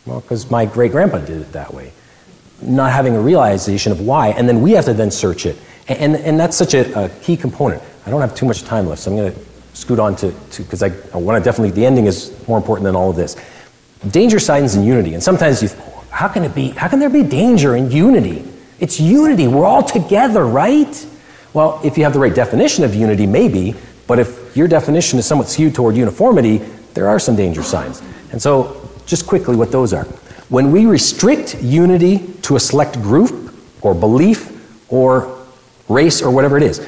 Well, 0.06 0.20
because 0.20 0.50
my 0.50 0.66
great 0.66 0.92
grandpa 0.92 1.18
did 1.18 1.40
it 1.40 1.52
that 1.52 1.72
way 1.72 1.92
not 2.62 2.92
having 2.92 3.14
a 3.14 3.20
realization 3.20 3.92
of 3.92 4.00
why, 4.00 4.28
and 4.28 4.48
then 4.48 4.62
we 4.62 4.72
have 4.72 4.84
to 4.86 4.94
then 4.94 5.10
search 5.10 5.46
it. 5.46 5.56
And, 5.88 5.98
and, 5.98 6.16
and 6.16 6.40
that's 6.40 6.56
such 6.56 6.74
a, 6.74 7.04
a 7.04 7.08
key 7.08 7.36
component. 7.36 7.82
I 8.06 8.10
don't 8.10 8.20
have 8.20 8.34
too 8.34 8.46
much 8.46 8.62
time 8.62 8.86
left, 8.86 9.02
so 9.02 9.10
I'm 9.10 9.16
going 9.16 9.32
to 9.32 9.38
scoot 9.74 9.98
on 9.98 10.16
to, 10.16 10.32
because 10.56 10.82
I, 10.82 10.92
I 11.12 11.18
want 11.18 11.42
to 11.42 11.44
definitely, 11.44 11.70
the 11.70 11.84
ending 11.86 12.06
is 12.06 12.34
more 12.46 12.56
important 12.56 12.84
than 12.84 12.96
all 12.96 13.10
of 13.10 13.16
this. 13.16 13.36
Danger, 14.10 14.38
signs, 14.38 14.74
and 14.74 14.84
unity. 14.84 15.14
And 15.14 15.22
sometimes 15.22 15.62
you, 15.62 15.68
how 16.10 16.28
can 16.28 16.44
it 16.44 16.54
be, 16.54 16.70
how 16.70 16.88
can 16.88 16.98
there 16.98 17.10
be 17.10 17.22
danger 17.22 17.76
in 17.76 17.90
unity? 17.90 18.44
It's 18.80 19.00
unity. 19.00 19.46
We're 19.46 19.64
all 19.64 19.82
together, 19.82 20.44
right? 20.44 21.06
Well, 21.52 21.80
if 21.84 21.96
you 21.96 22.04
have 22.04 22.12
the 22.12 22.18
right 22.18 22.34
definition 22.34 22.84
of 22.84 22.94
unity, 22.94 23.26
maybe, 23.26 23.74
but 24.06 24.18
if 24.18 24.56
your 24.56 24.66
definition 24.66 25.18
is 25.18 25.26
somewhat 25.26 25.48
skewed 25.48 25.74
toward 25.74 25.96
uniformity, 25.96 26.60
there 26.94 27.08
are 27.08 27.18
some 27.18 27.36
danger 27.36 27.62
signs. 27.62 28.02
And 28.30 28.40
so, 28.40 28.88
just 29.06 29.26
quickly, 29.26 29.56
what 29.56 29.72
those 29.72 29.92
are. 29.92 30.04
When 30.48 30.70
we 30.70 30.86
restrict 30.86 31.62
unity 31.62 32.26
to 32.42 32.56
a 32.56 32.60
select 32.60 33.00
group 33.00 33.54
or 33.80 33.94
belief 33.94 34.50
or 34.90 35.46
race 35.88 36.22
or 36.22 36.30
whatever 36.30 36.56
it 36.56 36.62
is, 36.62 36.86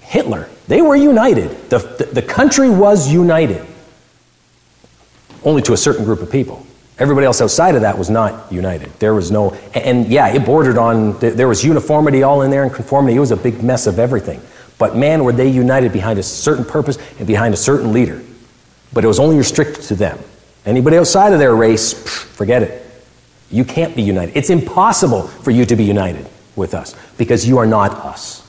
Hitler, 0.00 0.48
they 0.68 0.82
were 0.82 0.96
united. 0.96 1.50
The, 1.70 1.78
the, 1.78 2.04
the 2.06 2.22
country 2.22 2.70
was 2.70 3.12
united, 3.12 3.66
only 5.44 5.62
to 5.62 5.72
a 5.72 5.76
certain 5.76 6.04
group 6.04 6.20
of 6.20 6.30
people. 6.30 6.64
Everybody 6.98 7.26
else 7.26 7.40
outside 7.40 7.74
of 7.74 7.80
that 7.80 7.96
was 7.96 8.10
not 8.10 8.52
united. 8.52 8.92
There 9.00 9.14
was 9.14 9.30
no, 9.30 9.54
and 9.74 10.06
yeah, 10.06 10.28
it 10.28 10.44
bordered 10.44 10.76
on, 10.76 11.18
there 11.18 11.48
was 11.48 11.64
uniformity 11.64 12.22
all 12.22 12.42
in 12.42 12.50
there 12.50 12.62
and 12.62 12.72
conformity. 12.72 13.16
It 13.16 13.20
was 13.20 13.30
a 13.30 13.36
big 13.36 13.62
mess 13.62 13.86
of 13.86 13.98
everything. 13.98 14.40
But 14.78 14.96
man, 14.96 15.24
were 15.24 15.32
they 15.32 15.48
united 15.48 15.92
behind 15.92 16.18
a 16.18 16.22
certain 16.22 16.64
purpose 16.64 16.98
and 17.18 17.26
behind 17.26 17.54
a 17.54 17.56
certain 17.56 17.92
leader. 17.92 18.22
But 18.92 19.04
it 19.04 19.08
was 19.08 19.20
only 19.20 19.36
restricted 19.36 19.84
to 19.84 19.94
them. 19.94 20.18
Anybody 20.66 20.96
outside 20.96 21.32
of 21.32 21.38
their 21.38 21.54
race, 21.54 21.92
forget 21.92 22.62
it. 22.62 22.86
You 23.50 23.64
can't 23.64 23.96
be 23.96 24.02
united. 24.02 24.36
It's 24.36 24.50
impossible 24.50 25.22
for 25.22 25.50
you 25.50 25.64
to 25.66 25.76
be 25.76 25.84
united 25.84 26.28
with 26.56 26.74
us 26.74 26.94
because 27.16 27.48
you 27.48 27.58
are 27.58 27.66
not 27.66 27.92
us. 27.92 28.46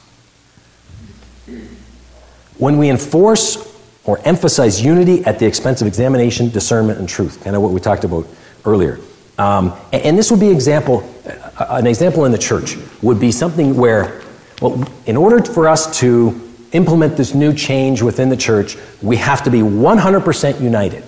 When 2.58 2.78
we 2.78 2.90
enforce 2.90 3.68
or 4.04 4.20
emphasize 4.26 4.84
unity 4.84 5.24
at 5.26 5.40
the 5.40 5.46
expense 5.46 5.82
of 5.82 5.88
examination, 5.88 6.50
discernment, 6.50 7.00
and 7.00 7.08
truth, 7.08 7.44
kind 7.44 7.56
of 7.56 7.62
what 7.62 7.72
we 7.72 7.80
talked 7.80 8.04
about 8.04 8.28
earlier. 8.66 9.00
Um, 9.38 9.74
and, 9.92 10.04
and 10.04 10.18
this 10.18 10.30
would 10.30 10.40
be 10.40 10.50
example, 10.50 11.08
an 11.58 11.88
example 11.88 12.26
in 12.26 12.32
the 12.32 12.38
church 12.38 12.78
would 13.02 13.20
be 13.20 13.32
something 13.32 13.76
where, 13.76 14.22
well, 14.62 14.88
in 15.06 15.18
order 15.18 15.44
for 15.44 15.68
us 15.68 16.00
to 16.00 16.51
implement 16.72 17.18
this 17.18 17.34
new 17.34 17.54
change 17.54 18.02
within 18.02 18.30
the 18.30 18.38
church, 18.38 18.78
we 19.02 19.18
have 19.18 19.44
to 19.44 19.50
be 19.50 19.60
100% 19.60 20.62
united. 20.62 21.04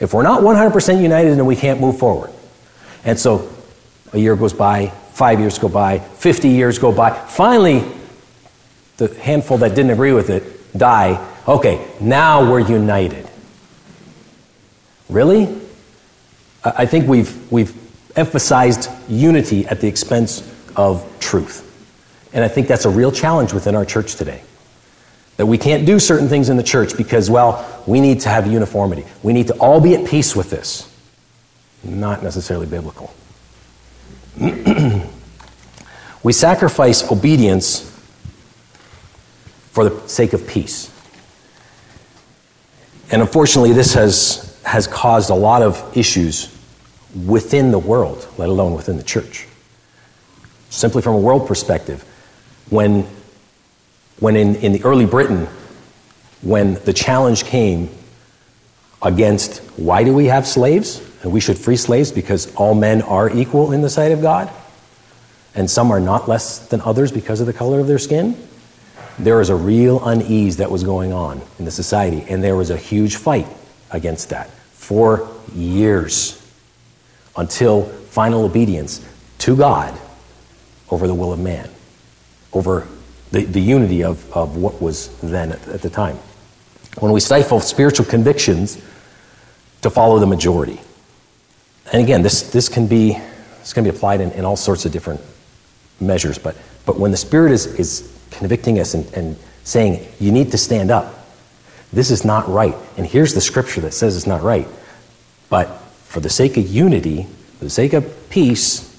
If 0.00 0.14
we're 0.14 0.22
not 0.22 0.42
100% 0.42 1.02
united, 1.02 1.36
then 1.36 1.46
we 1.46 1.56
can't 1.56 1.80
move 1.80 1.98
forward. 1.98 2.30
And 3.04 3.18
so 3.18 3.50
a 4.12 4.18
year 4.18 4.36
goes 4.36 4.52
by, 4.52 4.88
five 5.12 5.40
years 5.40 5.58
go 5.58 5.68
by, 5.68 5.98
50 5.98 6.48
years 6.48 6.78
go 6.78 6.92
by. 6.92 7.10
Finally, 7.10 7.84
the 8.96 9.08
handful 9.20 9.58
that 9.58 9.74
didn't 9.74 9.90
agree 9.90 10.12
with 10.12 10.30
it 10.30 10.76
die. 10.76 11.26
Okay, 11.46 11.86
now 12.00 12.50
we're 12.50 12.60
united. 12.60 13.28
Really? 15.08 15.60
I 16.64 16.86
think 16.86 17.08
we've, 17.08 17.50
we've 17.50 17.74
emphasized 18.16 18.90
unity 19.08 19.66
at 19.66 19.80
the 19.80 19.88
expense 19.88 20.46
of 20.76 21.06
truth. 21.20 21.66
And 22.32 22.44
I 22.44 22.48
think 22.48 22.68
that's 22.68 22.84
a 22.84 22.90
real 22.90 23.10
challenge 23.10 23.52
within 23.52 23.74
our 23.74 23.84
church 23.84 24.14
today. 24.14 24.42
That 25.40 25.46
we 25.46 25.56
can't 25.56 25.86
do 25.86 25.98
certain 25.98 26.28
things 26.28 26.50
in 26.50 26.58
the 26.58 26.62
church 26.62 26.98
because, 26.98 27.30
well, 27.30 27.82
we 27.86 28.02
need 28.02 28.20
to 28.20 28.28
have 28.28 28.46
uniformity. 28.46 29.06
We 29.22 29.32
need 29.32 29.46
to 29.46 29.54
all 29.54 29.80
be 29.80 29.94
at 29.94 30.06
peace 30.06 30.36
with 30.36 30.50
this. 30.50 30.86
Not 31.82 32.22
necessarily 32.22 32.66
biblical. 32.66 33.10
we 36.22 36.34
sacrifice 36.34 37.10
obedience 37.10 37.90
for 39.72 39.88
the 39.88 40.06
sake 40.06 40.34
of 40.34 40.46
peace. 40.46 40.90
And 43.10 43.22
unfortunately, 43.22 43.72
this 43.72 43.94
has, 43.94 44.60
has 44.66 44.86
caused 44.86 45.30
a 45.30 45.34
lot 45.34 45.62
of 45.62 45.96
issues 45.96 46.54
within 47.24 47.70
the 47.70 47.78
world, 47.78 48.28
let 48.36 48.50
alone 48.50 48.74
within 48.74 48.98
the 48.98 49.02
church. 49.02 49.46
Simply 50.68 51.00
from 51.00 51.14
a 51.14 51.18
world 51.18 51.48
perspective, 51.48 52.02
when, 52.68 53.06
when 54.20 54.36
in, 54.36 54.54
in 54.56 54.72
the 54.72 54.84
early 54.84 55.06
Britain, 55.06 55.48
when 56.42 56.74
the 56.84 56.92
challenge 56.92 57.44
came 57.44 57.90
against 59.02 59.58
why 59.78 60.04
do 60.04 60.14
we 60.14 60.26
have 60.26 60.46
slaves? 60.46 61.02
And 61.22 61.32
we 61.32 61.40
should 61.40 61.58
free 61.58 61.76
slaves 61.76 62.12
because 62.12 62.54
all 62.54 62.74
men 62.74 63.02
are 63.02 63.28
equal 63.28 63.72
in 63.72 63.82
the 63.82 63.90
sight 63.90 64.12
of 64.12 64.22
God, 64.22 64.50
and 65.54 65.68
some 65.68 65.90
are 65.90 66.00
not 66.00 66.28
less 66.28 66.66
than 66.68 66.80
others 66.80 67.12
because 67.12 67.40
of 67.40 67.46
the 67.46 67.52
color 67.52 67.80
of 67.80 67.86
their 67.86 67.98
skin. 67.98 68.36
There 69.18 69.36
was 69.36 69.50
a 69.50 69.56
real 69.56 70.06
unease 70.06 70.56
that 70.58 70.70
was 70.70 70.82
going 70.82 71.12
on 71.12 71.42
in 71.58 71.66
the 71.66 71.70
society, 71.70 72.24
and 72.28 72.42
there 72.42 72.56
was 72.56 72.70
a 72.70 72.76
huge 72.76 73.16
fight 73.16 73.46
against 73.90 74.30
that 74.30 74.48
for 74.72 75.28
years 75.54 76.36
until 77.36 77.84
final 77.84 78.44
obedience 78.44 79.04
to 79.38 79.56
God 79.56 79.98
over 80.90 81.06
the 81.06 81.14
will 81.14 81.32
of 81.32 81.38
man, 81.38 81.68
over 82.52 82.86
the, 83.30 83.44
the 83.44 83.60
unity 83.60 84.02
of, 84.02 84.30
of 84.32 84.56
what 84.56 84.80
was 84.80 85.08
then 85.20 85.52
at, 85.52 85.68
at 85.68 85.82
the 85.82 85.90
time. 85.90 86.16
When 86.98 87.12
we 87.12 87.20
stifle 87.20 87.60
spiritual 87.60 88.06
convictions 88.06 88.82
to 89.82 89.90
follow 89.90 90.18
the 90.18 90.26
majority. 90.26 90.80
And 91.92 92.02
again, 92.02 92.22
this, 92.22 92.50
this 92.50 92.68
can 92.68 92.86
be 92.86 93.18
this 93.60 93.72
can 93.72 93.84
be 93.84 93.90
applied 93.90 94.20
in, 94.20 94.32
in 94.32 94.44
all 94.44 94.56
sorts 94.56 94.86
of 94.86 94.92
different 94.92 95.20
measures, 96.00 96.38
but, 96.38 96.56
but 96.86 96.98
when 96.98 97.10
the 97.10 97.16
Spirit 97.16 97.52
is, 97.52 97.66
is 97.66 98.18
convicting 98.30 98.78
us 98.78 98.94
and, 98.94 99.12
and 99.14 99.36
saying, 99.64 100.06
you 100.18 100.32
need 100.32 100.50
to 100.50 100.58
stand 100.58 100.90
up, 100.90 101.28
this 101.92 102.10
is 102.10 102.24
not 102.24 102.48
right. 102.48 102.74
And 102.96 103.06
here's 103.06 103.34
the 103.34 103.40
scripture 103.40 103.80
that 103.82 103.92
says 103.92 104.16
it's 104.16 104.26
not 104.26 104.42
right. 104.42 104.66
But 105.50 105.66
for 106.06 106.20
the 106.20 106.30
sake 106.30 106.56
of 106.56 106.66
unity, 106.66 107.26
for 107.58 107.64
the 107.64 107.70
sake 107.70 107.92
of 107.92 108.30
peace, 108.30 108.89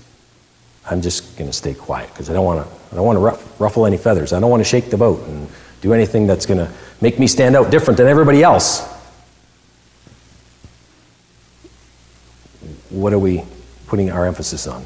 I'm 0.90 1.02
just 1.02 1.38
going 1.38 1.50
to 1.50 1.56
stay 1.56 1.74
quiet 1.74 2.10
because 2.10 2.30
I 2.30 2.34
don't 2.34 2.46
want 2.46 2.66
to. 2.66 2.82
I 2.92 2.96
don't 2.96 3.06
want 3.06 3.18
to 3.18 3.46
ruffle 3.60 3.86
any 3.86 3.98
feathers. 3.98 4.34
I 4.34 4.40
don't 4.40 4.50
want 4.50 4.62
to 4.62 4.68
shake 4.68 4.90
the 4.90 4.98
boat 4.98 5.26
and 5.28 5.48
do 5.82 5.94
anything 5.94 6.28
that's 6.28 6.46
going 6.46 6.58
to 6.58 6.70
make 7.00 7.20
me 7.20 7.28
stand 7.28 7.56
out 7.56 7.72
different 7.72 7.98
than 7.98 8.08
everybody 8.08 8.44
else. 8.44 8.86
What 12.90 13.14
are 13.14 13.20
we 13.20 13.44
putting 13.88 14.12
our 14.12 14.26
emphasis 14.26 14.68
on? 14.68 14.86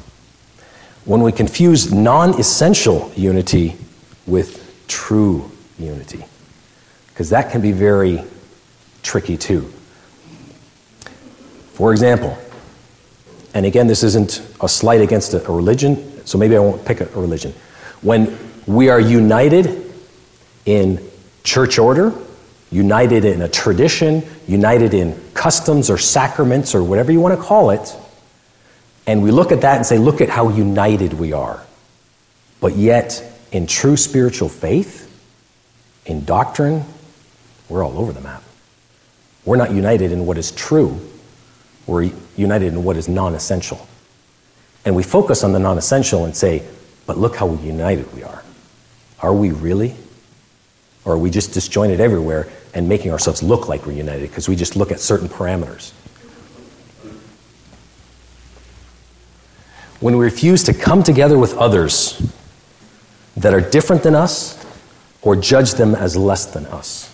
When 1.04 1.22
we 1.22 1.32
confuse 1.32 1.92
non-essential 1.92 3.12
unity 3.16 3.76
with 4.26 4.84
true 4.86 5.50
unity, 5.78 6.24
because 7.08 7.30
that 7.30 7.50
can 7.50 7.60
be 7.60 7.72
very 7.72 8.22
tricky 9.02 9.36
too. 9.36 9.62
For 11.72 11.92
example, 11.92 12.38
and 13.56 13.64
again, 13.64 13.86
this 13.86 14.02
isn't 14.02 14.46
a 14.60 14.68
slight 14.68 15.00
against 15.00 15.32
a, 15.32 15.38
religion, 15.50 16.26
so 16.26 16.36
maybe 16.36 16.56
I 16.56 16.58
won't 16.58 16.84
pick 16.84 17.00
a, 17.00 17.06
religion. 17.18 17.54
When, 18.02 18.38
We 18.66 18.90
are 18.90 19.00
united 19.00 19.94
in 20.66 21.02
church 21.42 21.78
order, 21.78 22.12
united 22.70 23.24
in 23.24 23.40
a 23.40 23.48
tradition, 23.48 24.22
united 24.46 24.92
in 24.92 25.18
customs 25.32 25.88
or 25.88 25.96
sacraments 25.96 26.74
or 26.74 26.84
whatever 26.84 27.10
you 27.12 27.20
want 27.20 27.34
to 27.34 27.42
call 27.42 27.70
it. 27.70 27.96
And 29.06 29.22
we 29.22 29.30
look 29.30 29.52
at 29.52 29.62
that 29.62 29.78
and 29.78 29.86
say, 29.86 29.96
look 29.96 30.20
at 30.20 30.28
how 30.28 30.50
united 30.50 31.14
we 31.14 31.32
are. 31.32 31.64
But 32.60 32.76
yet, 32.76 33.24
in 33.52 33.66
true 33.66 33.96
spiritual 33.96 34.50
faith, 34.50 35.10
in 36.04 36.26
doctrine, 36.26 36.84
we're 37.70 37.82
all 37.82 37.98
over 37.98 38.12
the 38.12 38.20
map. 38.20 38.42
We're 39.46 39.56
not 39.56 39.70
united 39.70 40.12
in 40.12 40.26
what 40.26 40.36
is 40.36 40.52
true, 40.52 41.00
we're 41.86 42.10
united 42.36 42.72
in 42.72 42.84
what 42.84 42.96
is 42.96 43.08
non 43.08 43.34
essential. 43.34 43.86
And 44.84 44.94
we 44.94 45.02
focus 45.02 45.44
on 45.44 45.52
the 45.52 45.58
non 45.58 45.78
essential 45.78 46.24
and 46.24 46.36
say, 46.36 46.62
but 47.06 47.18
look 47.18 47.36
how 47.36 47.54
united 47.54 48.12
we 48.14 48.22
are. 48.22 48.42
Are 49.20 49.34
we 49.34 49.50
really? 49.50 49.94
Or 51.04 51.14
are 51.14 51.18
we 51.18 51.30
just 51.30 51.52
disjointed 51.52 52.00
everywhere 52.00 52.48
and 52.74 52.88
making 52.88 53.12
ourselves 53.12 53.42
look 53.42 53.68
like 53.68 53.86
we're 53.86 53.92
united 53.92 54.28
because 54.28 54.48
we 54.48 54.56
just 54.56 54.76
look 54.76 54.90
at 54.90 55.00
certain 55.00 55.28
parameters? 55.28 55.92
When 60.00 60.18
we 60.18 60.24
refuse 60.24 60.64
to 60.64 60.74
come 60.74 61.02
together 61.02 61.38
with 61.38 61.56
others 61.56 62.20
that 63.36 63.54
are 63.54 63.60
different 63.60 64.02
than 64.02 64.14
us 64.14 64.62
or 65.22 65.36
judge 65.36 65.74
them 65.74 65.94
as 65.94 66.16
less 66.16 66.46
than 66.46 66.66
us, 66.66 67.12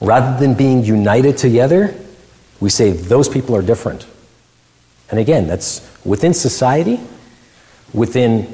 rather 0.00 0.38
than 0.38 0.54
being 0.54 0.84
united 0.84 1.36
together, 1.36 1.94
we 2.60 2.70
say 2.70 2.90
those 2.90 3.28
people 3.28 3.56
are 3.56 3.62
different. 3.62 4.06
And 5.10 5.18
again, 5.18 5.46
that's 5.46 5.88
within 6.04 6.34
society, 6.34 7.00
within 7.92 8.52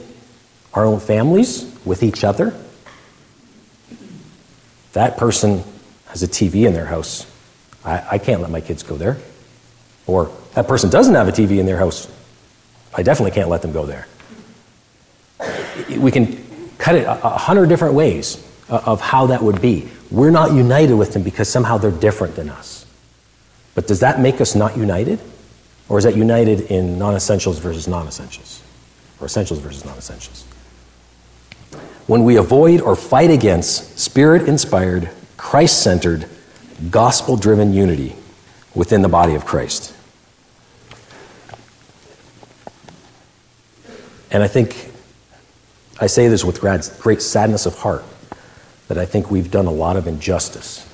our 0.72 0.84
own 0.84 1.00
families, 1.00 1.70
with 1.84 2.02
each 2.02 2.24
other. 2.24 2.54
That 4.92 5.16
person 5.16 5.62
has 6.06 6.22
a 6.22 6.28
TV 6.28 6.66
in 6.66 6.72
their 6.72 6.86
house. 6.86 7.26
I, 7.84 8.06
I 8.12 8.18
can't 8.18 8.40
let 8.40 8.50
my 8.50 8.60
kids 8.60 8.82
go 8.82 8.96
there. 8.96 9.18
Or 10.06 10.30
that 10.54 10.68
person 10.68 10.88
doesn't 10.88 11.14
have 11.14 11.28
a 11.28 11.32
TV 11.32 11.58
in 11.58 11.66
their 11.66 11.76
house. 11.76 12.08
I 12.94 13.02
definitely 13.02 13.32
can't 13.32 13.50
let 13.50 13.62
them 13.62 13.72
go 13.72 13.84
there. 13.84 14.06
We 15.98 16.10
can 16.10 16.42
cut 16.78 16.94
it 16.94 17.04
a 17.04 17.26
a 17.26 17.38
hundred 17.38 17.68
different 17.68 17.94
ways 17.94 18.42
of 18.68 19.00
how 19.00 19.26
that 19.26 19.42
would 19.42 19.60
be. 19.60 19.88
We're 20.10 20.30
not 20.30 20.52
united 20.52 20.94
with 20.94 21.12
them 21.12 21.22
because 21.22 21.48
somehow 21.48 21.78
they're 21.78 21.90
different 21.90 22.36
than 22.36 22.48
us. 22.48 22.75
But 23.76 23.86
does 23.86 24.00
that 24.00 24.18
make 24.18 24.40
us 24.40 24.56
not 24.56 24.76
united? 24.76 25.20
Or 25.88 25.98
is 25.98 26.04
that 26.04 26.16
united 26.16 26.62
in 26.62 26.98
non 26.98 27.14
essentials 27.14 27.58
versus 27.58 27.86
non 27.86 28.08
essentials? 28.08 28.62
Or 29.20 29.26
essentials 29.26 29.60
versus 29.60 29.84
non 29.84 29.96
essentials? 29.96 30.44
When 32.06 32.24
we 32.24 32.36
avoid 32.36 32.80
or 32.80 32.96
fight 32.96 33.30
against 33.30 33.98
spirit 33.98 34.48
inspired, 34.48 35.10
Christ 35.36 35.82
centered, 35.82 36.26
gospel 36.90 37.36
driven 37.36 37.72
unity 37.72 38.16
within 38.74 39.02
the 39.02 39.08
body 39.08 39.34
of 39.34 39.44
Christ. 39.44 39.94
And 44.30 44.42
I 44.42 44.48
think 44.48 44.90
I 46.00 46.06
say 46.06 46.28
this 46.28 46.44
with 46.44 46.60
great 47.00 47.22
sadness 47.22 47.66
of 47.66 47.78
heart 47.78 48.04
that 48.88 48.96
I 48.96 49.04
think 49.04 49.30
we've 49.30 49.50
done 49.50 49.66
a 49.66 49.70
lot 49.70 49.96
of 49.96 50.06
injustice 50.06 50.88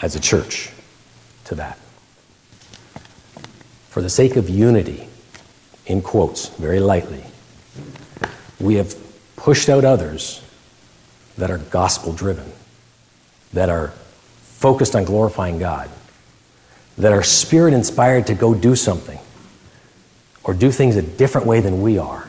as 0.00 0.16
a 0.16 0.20
church 0.20 0.72
to 1.44 1.54
that. 1.56 1.78
For 3.88 4.00
the 4.00 4.10
sake 4.10 4.36
of 4.36 4.48
unity, 4.48 5.08
in 5.86 6.00
quotes, 6.02 6.48
very 6.48 6.80
lightly, 6.80 7.24
we 8.60 8.76
have 8.76 8.94
pushed 9.36 9.68
out 9.68 9.84
others 9.84 10.42
that 11.36 11.50
are 11.50 11.58
gospel 11.58 12.12
driven, 12.12 12.50
that 13.52 13.68
are 13.68 13.88
focused 14.42 14.94
on 14.94 15.04
glorifying 15.04 15.58
God, 15.58 15.90
that 16.98 17.12
are 17.12 17.22
spirit 17.22 17.74
inspired 17.74 18.26
to 18.28 18.34
go 18.34 18.54
do 18.54 18.76
something 18.76 19.18
or 20.44 20.54
do 20.54 20.70
things 20.70 20.96
a 20.96 21.02
different 21.02 21.46
way 21.46 21.60
than 21.60 21.82
we 21.82 21.98
are. 21.98 22.28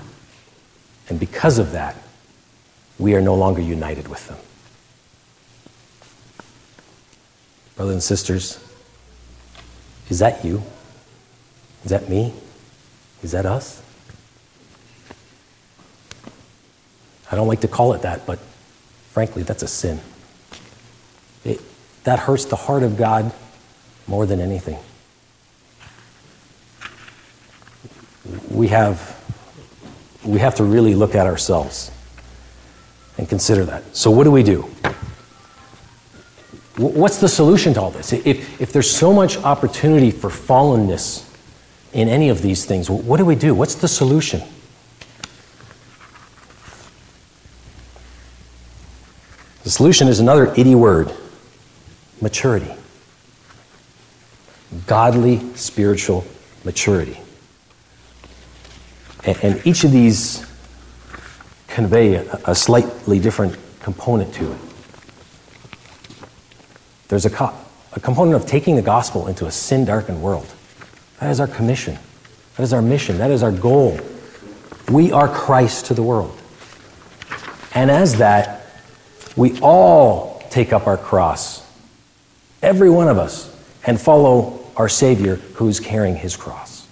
And 1.10 1.20
because 1.20 1.60
of 1.60 1.74
that, 1.74 1.96
we 2.98 3.16
are 3.16 3.22
no 3.22 3.36
longer 3.36 3.62
united 3.62 4.08
with 4.08 4.28
them. 4.28 4.38
Brothers 7.76 7.94
and 7.94 8.04
sisters, 8.04 8.63
is 10.14 10.20
that 10.20 10.46
you? 10.46 10.62
Is 11.84 11.90
that 11.90 12.08
me? 12.08 12.32
Is 13.24 13.32
that 13.32 13.48
us? 13.48 13.82
I 17.32 17.36
don't 17.36 17.48
like 17.48 17.62
to 17.62 17.68
call 17.68 17.94
it 17.94 18.04
that, 18.04 18.28
but 18.28 18.38
frankly, 19.10 19.42
that's 19.42 19.64
a 19.64 19.68
sin. 19.68 20.00
It, 21.44 21.60
that 22.04 22.20
hurts 22.20 22.46
the 22.46 22.56
heart 22.56 22.84
of 22.84 22.96
God 22.96 23.34
more 24.06 24.28
than 24.28 24.40
anything. 24.40 24.78
We 28.52 28.68
have, 28.68 29.20
we 30.24 30.38
have 30.38 30.54
to 30.56 30.64
really 30.64 30.94
look 30.94 31.16
at 31.16 31.26
ourselves 31.26 31.90
and 33.18 33.28
consider 33.28 33.66
that. 33.66 33.96
So, 33.96 34.12
what 34.12 34.26
do 34.26 34.32
we 34.32 34.44
do? 34.44 34.70
What's 36.78 37.18
the 37.18 37.30
solution 37.30 37.74
to 37.76 37.82
all 37.82 37.92
this? 37.92 38.14
If, 38.14 38.60
if 38.60 38.74
there's 38.74 38.90
so 38.90 39.14
much 39.14 39.38
opportunity 39.38 40.10
for 40.10 40.30
fallenness 40.30 41.30
in 41.94 42.10
any 42.10 42.30
of 42.30 42.42
these 42.42 42.66
things, 42.66 42.90
what 42.90 43.18
do 43.18 43.26
we 43.26 43.36
do? 43.36 43.54
What's 43.54 43.76
the 43.76 43.88
solution? 43.88 44.42
The 49.64 49.70
solution 49.70 50.08
is 50.08 50.20
another 50.20 50.54
ITY 50.58 50.76
word 50.76 51.14
maturity. 52.22 52.74
Godly 54.88 55.56
spiritual 55.56 56.26
maturity. 56.66 57.20
And, 59.26 59.38
and 59.44 59.68
each 59.68 59.84
of 59.84 59.92
these 59.92 60.46
convey 61.68 62.16
a, 62.16 62.40
a, 62.46 62.56
slightly 62.56 63.20
different 63.20 63.58
component 63.80 64.34
to 64.36 64.52
it. 64.52 64.58
There's 67.14 67.26
a, 67.28 67.30
co- 67.30 67.54
a 67.92 68.00
component 68.00 68.36
of 68.36 68.48
taking 68.48 68.76
the 68.76 68.82
gospel 68.82 69.28
into 69.28 69.46
a 69.46 69.52
sin 69.52 69.86
darkened 69.86 70.24
world. 70.24 70.52
That 71.20 71.30
is 71.30 71.40
our 71.40 71.46
commission. 71.46 72.00
That 72.58 72.64
is 72.64 72.74
our 72.74 72.82
mission. 72.82 73.20
That 73.20 73.30
is 73.30 73.44
our 73.44 73.52
goal. 73.52 74.00
We 74.90 75.12
are 75.12 75.28
Christ 75.28 75.86
to 75.86 75.94
the 75.94 76.02
world. 76.02 76.36
And 77.76 77.92
as 77.92 78.18
that, 78.18 78.66
we 79.36 79.60
all 79.60 80.42
take 80.50 80.74
up 80.74 80.88
our 80.88 80.98
cross, 80.98 81.64
every 82.64 82.90
one 82.90 83.08
of 83.08 83.20
us, 83.20 83.56
and 83.86 84.02
follow 84.02 84.66
our 84.76 84.90
Savior 84.90 85.36
who's 85.36 85.80
carrying 85.80 86.16
his 86.16 86.36
cross. 86.36 86.88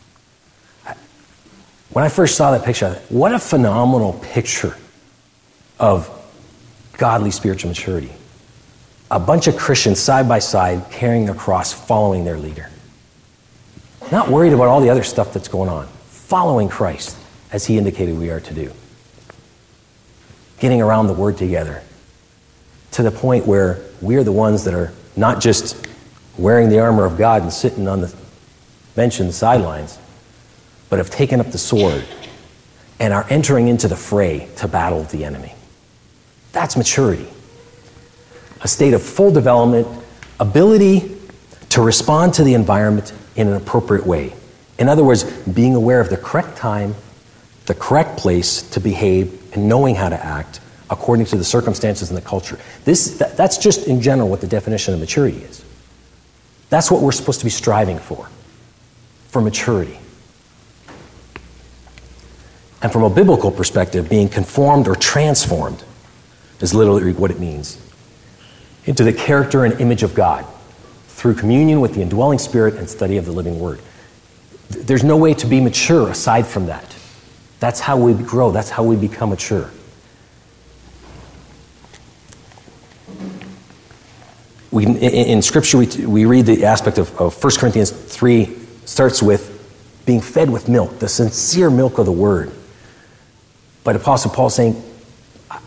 When 1.90 2.06
I 2.06 2.10
first 2.10 2.38
saw 2.38 2.52
that 2.52 2.64
picture, 2.64 3.02
what 3.10 3.34
a 3.34 3.40
phenomenal 3.40 4.14
picture 4.22 4.78
of 5.80 6.08
godly 7.00 7.32
spiritual 7.32 7.70
maturity. 7.70 8.12
A 9.12 9.20
bunch 9.20 9.48
of 9.48 9.58
Christians 9.58 10.00
side 10.00 10.30
by 10.30 10.40
side 10.40 10.90
carrying 10.90 11.26
their 11.26 11.36
cross, 11.36 11.74
following 11.74 12.24
their 12.24 12.38
leader. 12.38 12.70
Not 14.10 14.30
worried 14.30 14.54
about 14.54 14.70
all 14.70 14.80
the 14.80 14.90
other 14.90 15.04
stuff 15.04 15.34
that's 15.34 15.50
going 15.50 15.68
on, 15.68 15.86
following 16.08 16.70
Christ 16.70 17.18
as 17.52 17.66
he 17.66 17.78
indicated 17.78 18.18
we 18.18 18.30
are 18.30 18.40
to 18.40 18.54
do. 18.54 18.72
Getting 20.60 20.82
around 20.82 21.08
the 21.08 21.14
word 21.14 21.38
together, 21.38 21.84
to 22.92 23.04
the 23.04 23.12
point 23.12 23.46
where 23.46 23.82
we're 24.00 24.24
the 24.24 24.32
ones 24.32 24.64
that 24.64 24.74
are 24.74 24.94
not 25.18 25.42
just 25.42 25.88
wearing 26.38 26.70
the 26.70 26.80
armor 26.80 27.04
of 27.04 27.18
God 27.18 27.42
and 27.42 27.52
sitting 27.52 27.90
on 27.90 28.00
the 28.00 28.16
bench 28.96 29.20
in 29.20 29.28
the 29.28 29.34
sidelines, 29.34 30.00
but 30.90 31.00
have 31.00 31.10
taken 31.10 31.42
up 31.42 31.52
the 31.52 31.58
sword 31.58 32.06
and 32.98 33.14
are 33.14 33.26
entering 33.30 33.68
into 33.68 33.90
the 33.90 33.96
fray 33.98 34.48
to 34.56 34.70
battle 34.70 35.04
the 35.04 35.26
enemy. 35.26 35.54
That's 36.54 36.78
maturity. 36.78 37.28
A 38.64 38.68
state 38.68 38.94
of 38.94 39.02
full 39.02 39.32
development, 39.32 39.88
ability 40.40 41.18
to 41.70 41.82
respond 41.82 42.34
to 42.36 42.44
the 42.44 42.54
environment 42.54 43.14
in 43.36 43.48
an 43.48 43.54
appropriate 43.54 44.06
way. 44.06 44.34
In 44.78 44.90
other 44.90 45.04
words, 45.04 45.24
being 45.48 45.76
aware 45.76 46.00
of 46.00 46.10
the 46.10 46.18
correct 46.18 46.58
time, 46.58 46.96
the 47.66 47.74
correct 47.74 48.18
place 48.18 48.62
to 48.72 48.80
behave, 48.80 49.54
and 49.54 49.68
knowing 49.70 49.96
how 49.96 50.10
to 50.10 50.26
act 50.26 50.60
according 50.90 51.26
to 51.28 51.38
the 51.38 51.44
circumstances 51.44 52.10
and 52.10 52.18
the 52.18 52.22
culture. 52.22 52.60
This, 52.84 53.18
that, 53.20 53.38
that's 53.38 53.58
just 53.58 53.88
in 53.88 54.02
general 54.02 54.28
what 54.28 54.42
the 54.42 54.48
definition 54.48 54.94
of 54.94 55.00
maturity 55.00 55.38
is. 55.38 55.64
That's 56.70 56.92
what 56.92 57.02
we're 57.02 57.12
supposed 57.14 57.40
to 57.40 57.46
be 57.46 57.52
striving 57.52 57.98
for, 57.98 58.30
for 59.30 59.42
maturity. 59.42 60.00
And 62.82 62.92
from 62.92 63.04
a 63.04 63.10
biblical 63.10 63.52
perspective, 63.52 64.10
being 64.10 64.28
conformed 64.28 64.88
or 64.88 64.96
transformed 64.96 65.84
is 66.60 66.74
literally 66.74 67.14
what 67.14 67.32
it 67.32 67.40
means 67.40 67.78
into 68.86 69.04
the 69.04 69.14
character 69.14 69.66
and 69.66 69.80
image 69.80 70.04
of 70.04 70.14
God 70.14 70.46
through 71.08 71.36
communion 71.36 71.82
with 71.82 71.94
the 71.94 72.02
indwelling 72.02 72.40
spirit 72.40 72.76
and 72.76 72.90
study 72.90 73.18
of 73.18 73.26
the 73.26 73.32
living 73.32 73.60
word. 73.60 73.80
There's 74.70 75.04
no 75.04 75.18
way 75.18 75.34
to 75.36 75.46
be 75.46 75.60
mature 75.60 76.10
aside 76.10 76.48
from 76.48 76.68
that. 76.68 76.96
That's 77.60 77.80
how 77.80 77.98
we 77.98 78.14
grow, 78.14 78.52
that's 78.52 78.70
how 78.70 78.84
we 78.84 78.96
become 78.96 79.30
mature. 79.30 79.70
We, 84.72 84.86
in, 84.86 84.98
in 84.98 85.42
Scripture, 85.42 85.78
we, 85.78 85.88
we 86.06 86.26
read 86.26 86.46
the 86.46 86.66
aspect 86.66 86.98
of, 86.98 87.16
of 87.20 87.44
1 87.44 87.54
Corinthians 87.58 87.92
3 87.92 88.58
starts 88.86 89.22
with 89.22 89.50
being 90.06 90.22
fed 90.22 90.50
with 90.50 90.70
milk, 90.70 90.98
the 91.00 91.10
sincere 91.10 91.70
milk 91.70 91.98
of 92.00 92.06
the 92.06 92.12
Word. 92.12 92.52
But 93.84 93.96
Apostle 93.96 94.32
Paul 94.32 94.50
saying, 94.50 94.82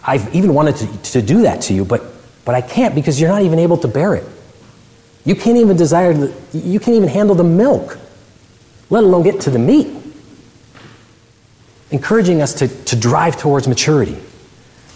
I've 0.02 0.34
even 0.34 0.54
wanted 0.54 0.76
to, 0.76 1.02
to 1.12 1.22
do 1.22 1.42
that 1.42 1.62
to 1.62 1.74
you, 1.74 1.84
but, 1.84 2.02
but 2.44 2.54
I 2.54 2.60
can't 2.60 2.94
because 2.94 3.20
you're 3.20 3.30
not 3.30 3.42
even 3.42 3.58
able 3.58 3.76
to 3.78 3.88
bear 3.88 4.14
it. 4.14 4.26
You 5.24 5.34
can't 5.34 5.56
even 5.56 5.76
desire, 5.76 6.12
the, 6.12 6.34
you 6.52 6.78
can't 6.78 6.96
even 6.96 7.08
handle 7.08 7.34
the 7.34 7.44
milk, 7.44 7.98
let 8.90 9.04
alone 9.04 9.22
get 9.22 9.40
to 9.42 9.50
the 9.50 9.58
meat. 9.58 9.88
Encouraging 11.90 12.42
us 12.42 12.54
to, 12.54 12.68
to 12.68 12.96
drive 12.96 13.38
towards 13.38 13.66
maturity. 13.66 14.16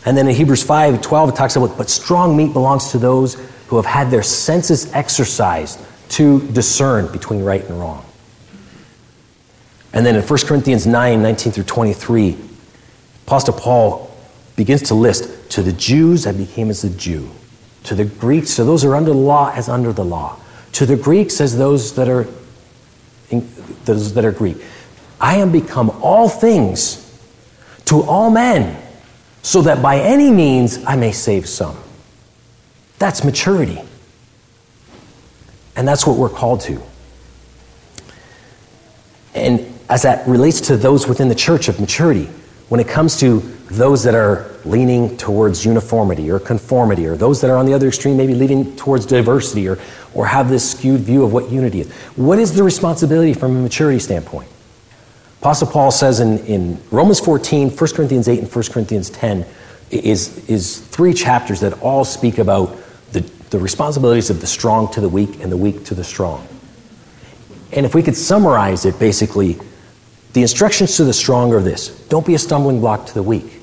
And 0.04 0.16
then 0.16 0.28
in 0.28 0.34
Hebrews 0.34 0.62
5 0.62 1.00
12, 1.00 1.28
it 1.30 1.36
talks 1.36 1.56
about, 1.56 1.76
but 1.78 1.88
strong 1.88 2.36
meat 2.36 2.52
belongs 2.52 2.90
to 2.92 2.98
those 2.98 3.34
who 3.68 3.76
have 3.76 3.86
had 3.86 4.10
their 4.10 4.22
senses 4.22 4.92
exercised 4.92 5.80
to 6.10 6.40
discern 6.52 7.10
between 7.12 7.42
right 7.42 7.64
and 7.64 7.78
wrong. 7.78 8.04
And 9.92 10.04
then 10.04 10.16
in 10.16 10.22
1 10.22 10.38
Corinthians 10.46 10.86
9 10.86 11.22
19 11.22 11.52
through 11.52 11.64
23, 11.64 12.36
Apostle 13.26 13.54
Paul 13.54 14.14
begins 14.56 14.82
to 14.84 14.94
list 14.94 15.50
to 15.50 15.62
the 15.62 15.72
Jews, 15.72 16.26
I 16.26 16.32
became 16.32 16.70
as 16.70 16.84
a 16.84 16.90
Jew. 16.90 17.30
To 17.84 17.94
the 17.94 18.04
Greeks, 18.04 18.56
to 18.56 18.64
those 18.64 18.82
who 18.82 18.90
are 18.90 18.96
under 18.96 19.12
the 19.12 19.16
law, 19.16 19.52
as 19.54 19.68
under 19.68 19.92
the 19.92 20.04
law. 20.04 20.38
To 20.72 20.86
the 20.86 20.96
Greeks, 20.96 21.40
as 21.40 21.56
those 21.56 21.94
that 21.94 22.08
are, 22.08 22.26
those 23.84 24.14
that 24.14 24.24
are 24.24 24.32
Greek. 24.32 24.56
I 25.20 25.36
am 25.36 25.50
become 25.50 25.90
all 26.02 26.28
things 26.28 27.04
to 27.86 28.02
all 28.02 28.30
men, 28.30 28.80
so 29.42 29.62
that 29.62 29.82
by 29.82 29.98
any 29.98 30.30
means 30.30 30.84
I 30.84 30.96
may 30.96 31.12
save 31.12 31.48
some. 31.48 31.76
That's 32.98 33.24
maturity. 33.24 33.80
And 35.76 35.86
that's 35.86 36.06
what 36.06 36.16
we're 36.16 36.28
called 36.28 36.60
to. 36.62 36.82
And 39.34 39.72
as 39.88 40.02
that 40.02 40.26
relates 40.26 40.60
to 40.62 40.76
those 40.76 41.06
within 41.06 41.28
the 41.28 41.34
church 41.34 41.68
of 41.68 41.80
maturity, 41.80 42.28
when 42.68 42.80
it 42.80 42.88
comes 42.88 43.18
to 43.20 43.40
those 43.70 44.02
that 44.04 44.14
are 44.14 44.50
leaning 44.64 45.16
towards 45.16 45.64
uniformity 45.64 46.30
or 46.30 46.38
conformity, 46.38 47.06
or 47.06 47.16
those 47.16 47.40
that 47.40 47.50
are 47.50 47.56
on 47.56 47.66
the 47.66 47.74
other 47.74 47.88
extreme, 47.88 48.16
maybe 48.16 48.34
leaning 48.34 48.76
towards 48.76 49.06
diversity 49.06 49.68
or, 49.68 49.78
or 50.14 50.26
have 50.26 50.48
this 50.48 50.70
skewed 50.72 51.00
view 51.00 51.24
of 51.24 51.32
what 51.32 51.50
unity 51.50 51.80
is, 51.80 51.92
what 52.16 52.38
is 52.38 52.54
the 52.54 52.62
responsibility 52.62 53.32
from 53.32 53.56
a 53.56 53.60
maturity 53.60 53.98
standpoint? 53.98 54.48
Apostle 55.40 55.68
Paul 55.68 55.90
says 55.90 56.20
in, 56.20 56.38
in 56.46 56.82
Romans 56.90 57.20
14, 57.20 57.70
1 57.70 57.76
Corinthians 57.94 58.28
8, 58.28 58.38
and 58.40 58.52
1 58.52 58.64
Corinthians 58.72 59.08
10 59.10 59.46
is, 59.90 60.48
is 60.48 60.80
three 60.80 61.14
chapters 61.14 61.60
that 61.60 61.80
all 61.80 62.04
speak 62.04 62.38
about 62.38 62.76
the, 63.12 63.20
the 63.50 63.58
responsibilities 63.58 64.30
of 64.30 64.40
the 64.40 64.46
strong 64.46 64.90
to 64.92 65.00
the 65.00 65.08
weak 65.08 65.42
and 65.42 65.52
the 65.52 65.56
weak 65.56 65.84
to 65.84 65.94
the 65.94 66.04
strong. 66.04 66.46
And 67.72 67.86
if 67.86 67.94
we 67.94 68.02
could 68.02 68.16
summarize 68.16 68.84
it, 68.84 68.98
basically, 68.98 69.58
the 70.32 70.42
instructions 70.42 70.96
to 70.96 71.04
the 71.04 71.12
strong 71.12 71.52
are 71.52 71.60
this 71.60 71.88
don't 72.08 72.26
be 72.26 72.34
a 72.34 72.38
stumbling 72.38 72.80
block 72.80 73.06
to 73.06 73.14
the 73.14 73.22
weak, 73.22 73.60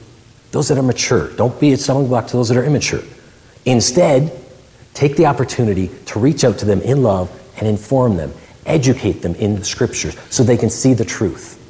those 0.51 0.67
that 0.69 0.77
are 0.77 0.83
mature. 0.83 1.29
Don't 1.35 1.59
be 1.59 1.73
a 1.73 1.77
stumbling 1.77 2.07
block 2.07 2.27
to 2.27 2.37
those 2.37 2.49
that 2.49 2.57
are 2.57 2.63
immature. 2.63 3.03
Instead, 3.65 4.31
take 4.93 5.15
the 5.15 5.25
opportunity 5.25 5.89
to 6.05 6.19
reach 6.19 6.43
out 6.43 6.59
to 6.59 6.65
them 6.65 6.81
in 6.81 7.03
love 7.03 7.31
and 7.57 7.67
inform 7.67 8.17
them, 8.17 8.33
educate 8.65 9.21
them 9.21 9.35
in 9.35 9.55
the 9.55 9.65
scriptures 9.65 10.15
so 10.29 10.43
they 10.43 10.57
can 10.57 10.69
see 10.69 10.93
the 10.93 11.05
truth. 11.05 11.61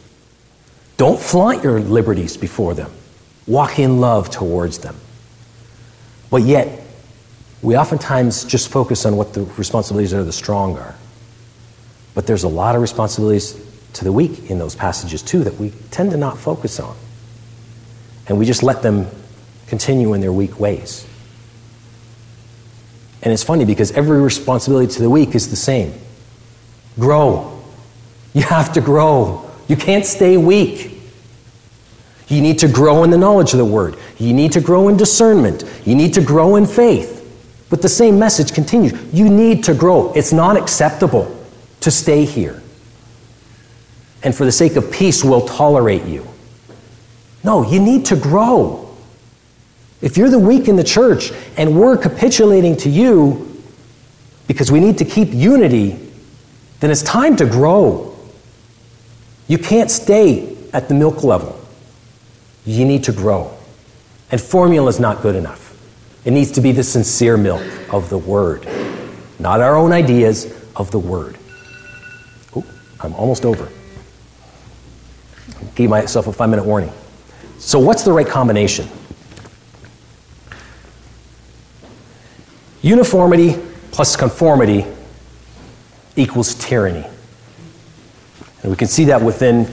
Don't 0.97 1.19
flaunt 1.19 1.63
your 1.63 1.79
liberties 1.79 2.37
before 2.37 2.73
them, 2.73 2.91
walk 3.47 3.79
in 3.79 3.99
love 3.99 4.29
towards 4.29 4.79
them. 4.79 4.95
But 6.29 6.43
yet, 6.43 6.81
we 7.61 7.77
oftentimes 7.77 8.45
just 8.45 8.69
focus 8.69 9.05
on 9.05 9.17
what 9.17 9.33
the 9.33 9.43
responsibilities 9.57 10.13
of 10.13 10.25
the 10.25 10.33
strong 10.33 10.77
are. 10.77 10.95
But 12.13 12.27
there's 12.27 12.43
a 12.43 12.47
lot 12.47 12.75
of 12.75 12.81
responsibilities 12.81 13.53
to 13.95 14.03
the 14.03 14.11
weak 14.11 14.49
in 14.49 14.59
those 14.59 14.75
passages 14.75 15.21
too 15.21 15.43
that 15.43 15.55
we 15.55 15.71
tend 15.91 16.11
to 16.11 16.17
not 16.17 16.37
focus 16.37 16.79
on. 16.79 16.95
And 18.27 18.37
we 18.37 18.45
just 18.45 18.63
let 18.63 18.81
them 18.81 19.07
continue 19.67 20.13
in 20.13 20.21
their 20.21 20.33
weak 20.33 20.59
ways. 20.59 21.07
And 23.21 23.33
it's 23.33 23.43
funny 23.43 23.65
because 23.65 23.91
every 23.93 24.21
responsibility 24.21 24.93
to 24.93 25.01
the 25.01 25.09
weak 25.09 25.33
is 25.33 25.49
the 25.49 25.55
same 25.55 25.93
grow. 26.97 27.61
You 28.33 28.43
have 28.43 28.73
to 28.73 28.81
grow. 28.81 29.49
You 29.67 29.75
can't 29.75 30.05
stay 30.05 30.37
weak. 30.37 30.91
You 32.27 32.41
need 32.41 32.59
to 32.59 32.67
grow 32.67 33.03
in 33.03 33.09
the 33.09 33.17
knowledge 33.17 33.53
of 33.53 33.59
the 33.59 33.65
word. 33.65 33.97
You 34.17 34.33
need 34.33 34.51
to 34.53 34.61
grow 34.61 34.87
in 34.87 34.97
discernment. 34.97 35.63
You 35.85 35.95
need 35.95 36.13
to 36.13 36.21
grow 36.21 36.55
in 36.55 36.65
faith. 36.65 37.21
But 37.69 37.81
the 37.81 37.89
same 37.89 38.17
message 38.19 38.53
continues. 38.53 38.93
You 39.13 39.29
need 39.29 39.63
to 39.65 39.73
grow. 39.73 40.13
It's 40.13 40.31
not 40.31 40.57
acceptable 40.57 41.35
to 41.81 41.91
stay 41.91 42.25
here. 42.25 42.61
And 44.25 44.35
for 44.35 44.43
the 44.43 44.51
sake 44.51 44.75
of 44.75 44.91
peace, 44.91 45.23
we'll 45.23 45.47
tolerate 45.47 46.03
you. 46.03 46.27
No, 47.43 47.61
you 47.61 47.79
need 47.79 48.05
to 48.05 48.15
grow. 48.15 48.93
If 50.01 50.17
you're 50.17 50.31
the 50.31 50.39
weak 50.39 50.67
in 50.67 50.75
the 50.75 50.83
church 50.83 51.31
and 51.57 51.79
we're 51.79 51.95
capitulating 51.95 52.75
to 52.77 52.89
you 52.89 53.61
because 54.47 54.71
we 54.71 54.79
need 54.79 54.97
to 54.97 55.05
keep 55.05 55.31
unity, 55.31 55.99
then 56.79 56.89
it's 56.89 57.03
time 57.03 57.35
to 57.37 57.45
grow. 57.45 58.17
You 59.47 59.59
can't 59.59 59.91
stay 59.91 60.57
at 60.73 60.87
the 60.87 60.95
milk 60.95 61.23
level. 61.23 61.59
You 62.65 62.83
need 62.83 63.03
to 63.03 63.11
grow. 63.11 63.55
And 64.31 64.41
formula 64.41 64.89
is 64.89 64.99
not 64.99 65.21
good 65.21 65.35
enough. 65.35 65.77
It 66.25 66.31
needs 66.31 66.51
to 66.53 66.61
be 66.61 66.71
the 66.71 66.83
sincere 66.83 67.37
milk 67.37 67.63
of 67.93 68.09
the 68.09 68.17
Word, 68.17 68.67
not 69.37 69.61
our 69.61 69.75
own 69.75 69.91
ideas, 69.91 70.51
of 70.75 70.89
the 70.89 70.99
Word. 70.99 71.37
I'm 73.01 73.13
almost 73.13 73.45
over. 73.45 73.69
Give 75.75 75.89
myself 75.89 76.27
a 76.27 76.33
five 76.33 76.49
minute 76.49 76.65
warning. 76.65 76.91
So, 77.59 77.79
what's 77.79 78.03
the 78.03 78.11
right 78.11 78.27
combination? 78.27 78.87
Uniformity 82.81 83.59
plus 83.91 84.15
conformity 84.15 84.85
equals 86.15 86.53
tyranny. 86.55 87.05
And 88.61 88.71
we 88.71 88.75
can 88.75 88.87
see 88.87 89.05
that 89.05 89.21
within, 89.21 89.65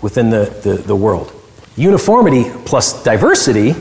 within 0.00 0.30
the, 0.30 0.44
the, 0.62 0.74
the 0.86 0.96
world. 0.96 1.32
Uniformity 1.76 2.50
plus 2.64 3.02
diversity 3.04 3.74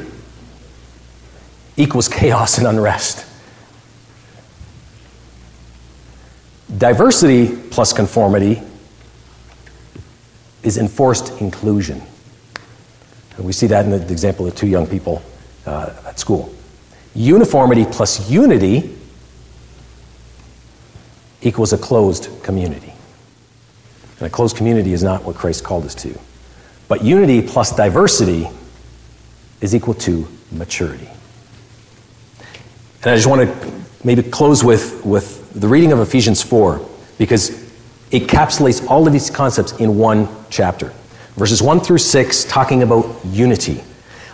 equals 1.78 2.08
chaos 2.08 2.58
and 2.58 2.68
unrest. 2.68 3.26
Diversity 6.78 7.56
plus 7.70 7.94
conformity 7.94 8.62
is 10.68 10.78
enforced 10.78 11.40
inclusion. 11.40 12.02
And 13.38 13.46
we 13.46 13.54
see 13.54 13.68
that 13.68 13.86
in 13.86 13.92
the 13.92 14.12
example 14.12 14.46
of 14.46 14.56
two 14.56 14.68
young 14.68 14.86
people 14.86 15.24
uh, 15.66 15.94
at 16.06 16.20
school. 16.20 16.54
Uniformity 17.16 17.86
plus 17.86 18.30
unity 18.30 18.96
equals 21.42 21.72
a 21.72 21.78
closed 21.78 22.30
community. 22.44 22.94
And 24.20 24.28
a 24.28 24.30
closed 24.30 24.58
community 24.58 24.92
is 24.92 25.04
not 25.04 25.24
what 25.24 25.36
Christ 25.36 25.64
called 25.64 25.86
us 25.86 25.96
to. 25.96 26.20
But 26.88 27.04
unity 27.04 27.42
plus 27.42 27.76
diversity 27.76 28.50
is 29.62 29.74
equal 29.74 29.94
to 29.96 30.28
maturity. 30.52 31.10
And 33.04 33.12
I 33.12 33.16
just 33.16 33.28
want 33.28 33.42
to 33.42 33.82
maybe 34.04 34.22
close 34.22 34.64
with, 34.64 35.06
with 35.06 35.54
the 35.54 35.68
reading 35.68 35.94
of 35.94 36.00
Ephesians 36.00 36.42
4, 36.42 36.86
because 37.18 37.67
encapsulates 38.12 38.88
all 38.90 39.06
of 39.06 39.14
these 39.14 39.30
concepts 39.30 39.74
in 39.74 39.98
one 39.98 40.28
chapter. 40.50 40.94
Verses 41.36 41.62
1 41.62 41.82
through 41.82 42.00
6, 42.00 42.46
talking 42.46 42.84
about 42.84 43.16
unity. 43.26 43.84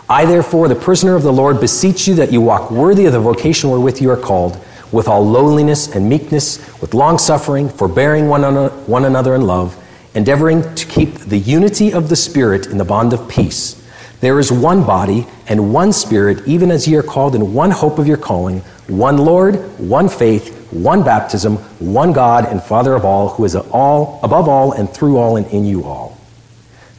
I, 0.09 0.25
therefore, 0.25 0.67
the 0.67 0.75
prisoner 0.75 1.15
of 1.15 1.23
the 1.23 1.33
Lord, 1.33 1.59
beseech 1.59 2.07
you 2.07 2.15
that 2.15 2.31
you 2.31 2.39
walk 2.39 2.71
worthy 2.71 3.05
of 3.05 3.13
the 3.13 3.19
vocation 3.19 3.69
wherewith 3.69 4.01
you 4.01 4.09
are 4.09 4.17
called, 4.17 4.63
with 4.91 5.07
all 5.07 5.25
lowliness 5.25 5.93
and 5.95 6.07
meekness, 6.07 6.59
with 6.79 6.93
long 6.93 7.17
suffering, 7.17 7.67
forbearing 7.67 8.27
one, 8.27 8.43
one 8.85 9.05
another 9.05 9.33
in 9.35 9.41
love, 9.41 9.75
endeavoring 10.13 10.75
to 10.75 10.85
keep 10.85 11.15
the 11.15 11.39
unity 11.39 11.91
of 11.91 12.09
the 12.09 12.15
Spirit 12.15 12.67
in 12.67 12.77
the 12.77 12.85
bond 12.85 13.11
of 13.11 13.27
peace. 13.27 13.82
There 14.23 14.39
is 14.39 14.53
one 14.53 14.85
body 14.85 15.27
and 15.49 15.73
one 15.73 15.91
Spirit, 15.91 16.47
even 16.47 16.71
as 16.71 16.87
ye 16.87 16.95
are 16.95 17.03
called 17.03 17.35
in 17.35 17.53
one 17.53 17.71
hope 17.71 17.99
of 17.99 18.07
your 18.07 18.15
calling, 18.15 18.61
one 18.87 19.17
Lord, 19.17 19.55
one 19.77 20.07
faith, 20.07 20.71
one 20.71 21.03
baptism, 21.03 21.57
one 21.79 22.13
God 22.13 22.45
and 22.45 22.63
Father 22.63 22.93
of 22.93 23.03
all, 23.03 23.27
who 23.27 23.43
is 23.43 23.53
all, 23.53 24.21
above 24.23 24.47
all 24.47 24.71
and 24.71 24.89
through 24.89 25.17
all 25.17 25.35
and 25.35 25.45
in 25.47 25.65
you 25.65 25.83
all. 25.83 26.17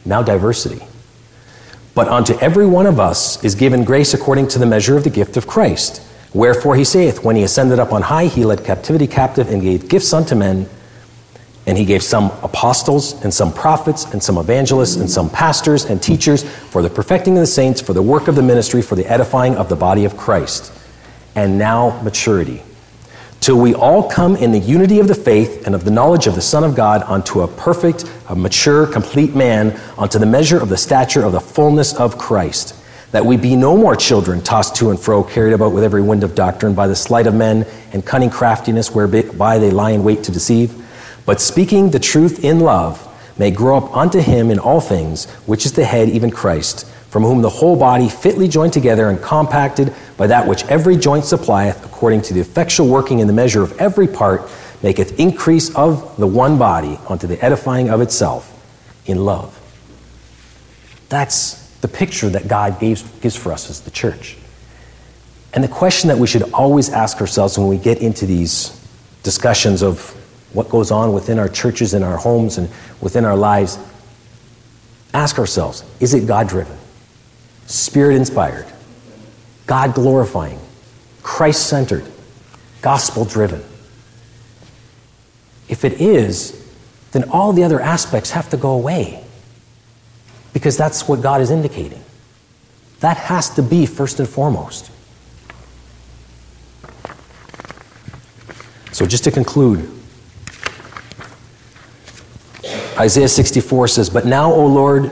Now 0.05 0.21
diversity. 0.21 0.85
But 1.95 2.09
unto 2.09 2.37
every 2.41 2.67
one 2.67 2.85
of 2.85 2.99
us 2.99 3.43
is 3.43 3.55
given 3.55 3.85
grace 3.85 4.13
according 4.13 4.49
to 4.49 4.59
the 4.59 4.67
measure 4.67 4.95
of 4.95 5.03
the 5.03 5.09
gift 5.09 5.35
of 5.35 5.47
Christ. 5.47 6.07
Wherefore 6.31 6.75
he 6.75 6.83
saith, 6.83 7.23
When 7.23 7.35
he 7.35 7.41
ascended 7.41 7.79
up 7.79 7.91
on 7.91 8.03
high, 8.03 8.27
he 8.27 8.45
led 8.45 8.63
captivity 8.63 9.07
captive 9.07 9.49
and 9.49 9.63
gave 9.63 9.89
gifts 9.89 10.13
unto 10.13 10.35
men. 10.35 10.69
And 11.67 11.77
he 11.77 11.85
gave 11.85 12.03
some 12.03 12.25
apostles, 12.43 13.23
and 13.23 13.33
some 13.33 13.51
prophets, 13.51 14.05
and 14.05 14.21
some 14.21 14.37
evangelists, 14.37 14.97
and 14.97 15.09
some 15.09 15.29
pastors 15.29 15.85
and 15.85 16.01
teachers 16.01 16.43
for 16.43 16.83
the 16.83 16.89
perfecting 16.89 17.33
of 17.37 17.39
the 17.39 17.47
saints, 17.47 17.81
for 17.81 17.93
the 17.93 18.03
work 18.03 18.27
of 18.27 18.35
the 18.35 18.43
ministry, 18.43 18.83
for 18.83 18.95
the 18.95 19.05
edifying 19.07 19.55
of 19.55 19.67
the 19.67 19.75
body 19.75 20.05
of 20.05 20.15
Christ. 20.15 20.71
And 21.33 21.57
now 21.57 21.99
maturity. 22.03 22.61
Till 23.39 23.59
we 23.59 23.73
all 23.73 24.09
come 24.09 24.35
in 24.35 24.51
the 24.51 24.59
unity 24.59 24.99
of 24.99 25.07
the 25.07 25.15
faith 25.15 25.65
and 25.65 25.75
of 25.75 25.83
the 25.83 25.91
knowledge 25.91 26.27
of 26.27 26.35
the 26.35 26.41
Son 26.41 26.63
of 26.63 26.75
God 26.75 27.03
unto 27.03 27.41
a 27.41 27.47
perfect, 27.47 28.05
a 28.29 28.35
mature, 28.35 28.87
complete 28.87 29.35
man, 29.35 29.79
unto 29.97 30.19
the 30.19 30.25
measure 30.25 30.59
of 30.59 30.69
the 30.69 30.77
stature 30.77 31.23
of 31.23 31.31
the 31.31 31.39
fullness 31.39 31.93
of 31.95 32.17
Christ. 32.17 32.75
That 33.11 33.25
we 33.25 33.37
be 33.37 33.55
no 33.55 33.75
more 33.75 33.95
children 33.95 34.41
tossed 34.41 34.75
to 34.77 34.89
and 34.91 34.99
fro, 34.99 35.23
carried 35.23 35.53
about 35.53 35.73
with 35.73 35.83
every 35.83 36.01
wind 36.01 36.23
of 36.23 36.35
doctrine 36.35 36.73
by 36.73 36.87
the 36.87 36.95
sleight 36.95 37.27
of 37.27 37.33
men 37.33 37.65
and 37.91 38.05
cunning 38.05 38.29
craftiness 38.29 38.93
whereby 38.93 39.57
they 39.57 39.71
lie 39.71 39.91
in 39.91 40.03
wait 40.03 40.23
to 40.23 40.31
deceive 40.31 40.84
but 41.25 41.41
speaking 41.41 41.89
the 41.89 41.99
truth 41.99 42.43
in 42.43 42.59
love 42.59 43.01
may 43.37 43.51
grow 43.51 43.77
up 43.77 43.95
unto 43.95 44.19
him 44.19 44.49
in 44.49 44.59
all 44.59 44.79
things, 44.79 45.29
which 45.45 45.65
is 45.65 45.73
the 45.73 45.85
head, 45.85 46.09
even 46.09 46.31
Christ, 46.31 46.85
from 47.09 47.23
whom 47.23 47.41
the 47.41 47.49
whole 47.49 47.75
body, 47.75 48.09
fitly 48.09 48.47
joined 48.47 48.73
together 48.73 49.09
and 49.09 49.21
compacted 49.21 49.93
by 50.17 50.27
that 50.27 50.47
which 50.47 50.63
every 50.65 50.97
joint 50.97 51.25
supplieth, 51.25 51.85
according 51.85 52.21
to 52.23 52.33
the 52.33 52.39
effectual 52.39 52.87
working 52.87 53.19
in 53.19 53.27
the 53.27 53.33
measure 53.33 53.61
of 53.61 53.77
every 53.79 54.07
part, 54.07 54.49
maketh 54.83 55.19
increase 55.19 55.73
of 55.75 56.15
the 56.17 56.27
one 56.27 56.57
body 56.57 56.99
unto 57.09 57.27
the 57.27 57.43
edifying 57.43 57.89
of 57.89 58.01
itself 58.01 58.51
in 59.05 59.23
love. 59.23 59.51
That's 61.09 61.69
the 61.79 61.87
picture 61.87 62.29
that 62.29 62.47
God 62.47 62.79
gives, 62.79 63.03
gives 63.19 63.35
for 63.35 63.51
us 63.51 63.69
as 63.69 63.81
the 63.81 63.91
church. 63.91 64.37
And 65.53 65.63
the 65.63 65.69
question 65.69 66.09
that 66.09 66.17
we 66.17 66.27
should 66.27 66.51
always 66.51 66.89
ask 66.89 67.21
ourselves 67.21 67.57
when 67.57 67.67
we 67.67 67.77
get 67.77 67.99
into 67.99 68.25
these 68.25 68.79
discussions 69.23 69.81
of 69.81 70.13
what 70.55 70.69
goes 70.69 70.89
on 70.89 71.13
within 71.13 71.37
our 71.37 71.49
churches 71.49 71.93
and 71.93 72.03
our 72.03 72.17
homes 72.17 72.57
and 72.57 72.69
within 73.01 73.25
our 73.25 73.35
lives, 73.35 73.77
ask 75.13 75.37
ourselves 75.37 75.83
is 75.99 76.13
it 76.13 76.25
God 76.25 76.47
driven, 76.47 76.77
Spirit 77.67 78.15
inspired, 78.15 78.65
God 79.67 79.93
glorifying, 79.93 80.59
Christ 81.21 81.67
centered, 81.67 82.05
gospel 82.81 83.25
driven? 83.25 83.63
If 85.67 85.83
it 85.83 85.99
is, 85.99 86.63
then 87.11 87.29
all 87.29 87.53
the 87.53 87.63
other 87.63 87.79
aspects 87.79 88.31
have 88.31 88.49
to 88.49 88.57
go 88.57 88.71
away 88.71 89.23
because 90.53 90.77
that's 90.77 91.07
what 91.07 91.21
God 91.21 91.41
is 91.41 91.51
indicating. 91.51 92.01
That 93.01 93.17
has 93.17 93.49
to 93.55 93.61
be 93.61 93.85
first 93.85 94.19
and 94.19 94.29
foremost. 94.29 94.89
So, 98.93 99.05
just 99.05 99.25
to 99.25 99.31
conclude, 99.31 99.91
Isaiah 102.97 103.27
64 103.27 103.89
says, 103.89 104.09
But 104.09 104.25
now, 104.25 104.53
O 104.53 104.65
Lord, 104.65 105.11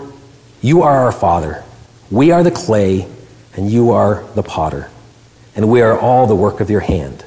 you 0.62 0.84
are 0.84 1.00
our 1.00 1.12
Father. 1.12 1.64
We 2.10 2.32
are 2.32 2.44
the 2.44 2.52
clay, 2.52 3.08
and 3.56 3.70
you 3.70 3.92
are 3.92 4.24
the 4.36 4.44
potter, 4.44 4.90
and 5.56 5.70
we 5.70 5.82
are 5.82 6.00
all 6.00 6.26
the 6.26 6.36
work 6.36 6.62
of 6.62 6.70
your 6.70 6.80
hand. 6.80 7.26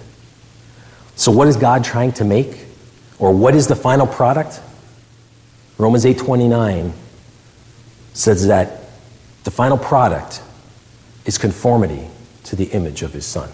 So, 1.15 1.31
what 1.31 1.49
is 1.49 1.57
God 1.57 1.85
trying 1.85 2.13
to 2.13 2.25
make? 2.25 2.67
Or 3.19 3.33
what 3.33 3.55
is 3.55 3.67
the 3.67 3.77
final 3.77 4.07
product? 4.07 4.61
Romans 5.79 6.05
8:29 6.05 6.93
says 8.15 8.47
that 8.47 8.81
the 9.45 9.51
final 9.51 9.79
product 9.79 10.43
is 11.25 11.39
conformity 11.39 12.09
to 12.45 12.57
the 12.57 12.65
image 12.67 13.03
of 13.03 13.13
his 13.13 13.27
son. 13.27 13.51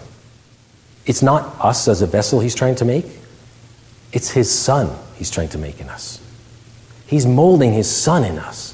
It's 1.05 1.21
not 1.21 1.55
us 1.59 1.87
as 1.87 2.01
a 2.01 2.07
vessel 2.07 2.39
he's 2.39 2.55
trying 2.55 2.75
to 2.75 2.85
make. 2.85 3.05
It's 4.13 4.29
his 4.29 4.51
son 4.51 4.95
he's 5.15 5.29
trying 5.29 5.49
to 5.49 5.57
make 5.57 5.81
in 5.81 5.89
us. 5.89 6.19
He's 7.13 7.27
molding 7.27 7.73
his 7.73 7.87
son 7.87 8.23
in 8.23 8.39
us. 8.39 8.73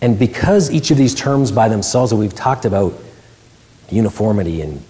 And 0.00 0.18
because 0.18 0.68
each 0.68 0.90
of 0.90 0.96
these 0.96 1.14
terms 1.14 1.52
by 1.52 1.68
themselves 1.68 2.10
that 2.10 2.16
we've 2.16 2.34
talked 2.34 2.64
about, 2.64 2.92
uniformity 3.88 4.62
and 4.62 4.82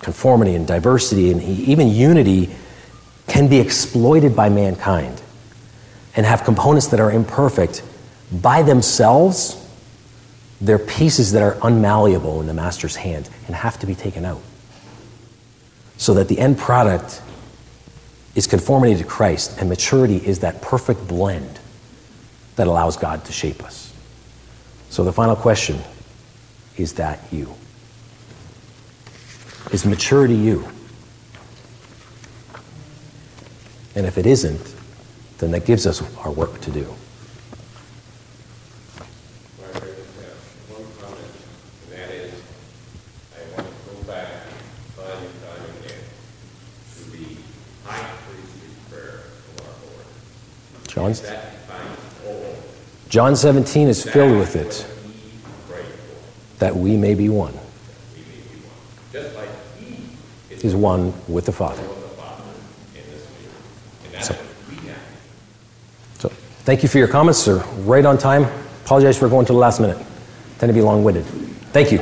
conformity 0.00 0.56
and 0.56 0.66
diversity 0.66 1.30
and 1.30 1.40
even 1.40 1.86
unity, 1.86 2.50
can 3.28 3.46
be 3.46 3.60
exploited 3.60 4.34
by 4.34 4.48
mankind 4.48 5.22
and 6.16 6.26
have 6.26 6.42
components 6.42 6.88
that 6.88 6.98
are 6.98 7.12
imperfect 7.12 7.84
by 8.32 8.62
themselves, 8.62 9.64
they're 10.60 10.80
pieces 10.80 11.30
that 11.30 11.44
are 11.44 11.54
unmalleable 11.62 12.40
in 12.40 12.48
the 12.48 12.54
master's 12.54 12.96
hand 12.96 13.30
and 13.46 13.54
have 13.54 13.78
to 13.78 13.86
be 13.86 13.94
taken 13.94 14.24
out. 14.24 14.42
So 15.96 16.14
that 16.14 16.26
the 16.26 16.40
end 16.40 16.58
product 16.58 17.22
is 18.34 18.48
conformity 18.48 18.96
to 18.96 19.04
Christ, 19.04 19.60
and 19.60 19.68
maturity 19.68 20.16
is 20.16 20.40
that 20.40 20.60
perfect 20.60 21.06
blend 21.06 21.57
that 22.58 22.66
allows 22.66 22.96
God 22.96 23.24
to 23.26 23.32
shape 23.32 23.62
us. 23.62 23.94
So 24.90 25.04
the 25.04 25.12
final 25.12 25.36
question 25.36 25.78
is 26.76 26.94
that 26.94 27.20
you? 27.30 27.54
Is 29.70 29.86
maturity 29.86 30.34
you? 30.34 30.68
And 33.94 34.06
if 34.06 34.18
it 34.18 34.26
isn't, 34.26 34.74
then 35.38 35.52
that 35.52 35.66
gives 35.66 35.86
us 35.86 36.02
our 36.18 36.32
work 36.32 36.60
to 36.62 36.72
do. 36.72 36.92
Well, 50.96 51.47
John 53.08 53.36
17 53.36 53.88
is 53.88 54.04
filled 54.04 54.38
with 54.38 54.54
it, 54.56 54.86
that 56.58 56.76
we 56.76 56.96
may 56.96 57.14
be 57.14 57.28
one, 57.28 57.54
is 60.64 60.74
one 60.74 61.14
with 61.26 61.46
the 61.46 61.52
Father. 61.52 61.82
have. 64.14 64.36
So 66.18 66.28
thank 66.64 66.82
you 66.82 66.88
for 66.88 66.98
your 66.98 67.08
comments, 67.08 67.38
sir. 67.38 67.64
Right 67.84 68.04
on 68.04 68.18
time. 68.18 68.46
Apologize 68.84 69.18
for 69.18 69.28
going 69.28 69.46
to 69.46 69.52
the 69.52 69.58
last 69.58 69.80
minute. 69.80 69.98
Tend 70.58 70.68
to 70.68 70.74
be 70.74 70.82
long-winded. 70.82 71.24
Thank 71.72 71.92
you. 71.92 72.00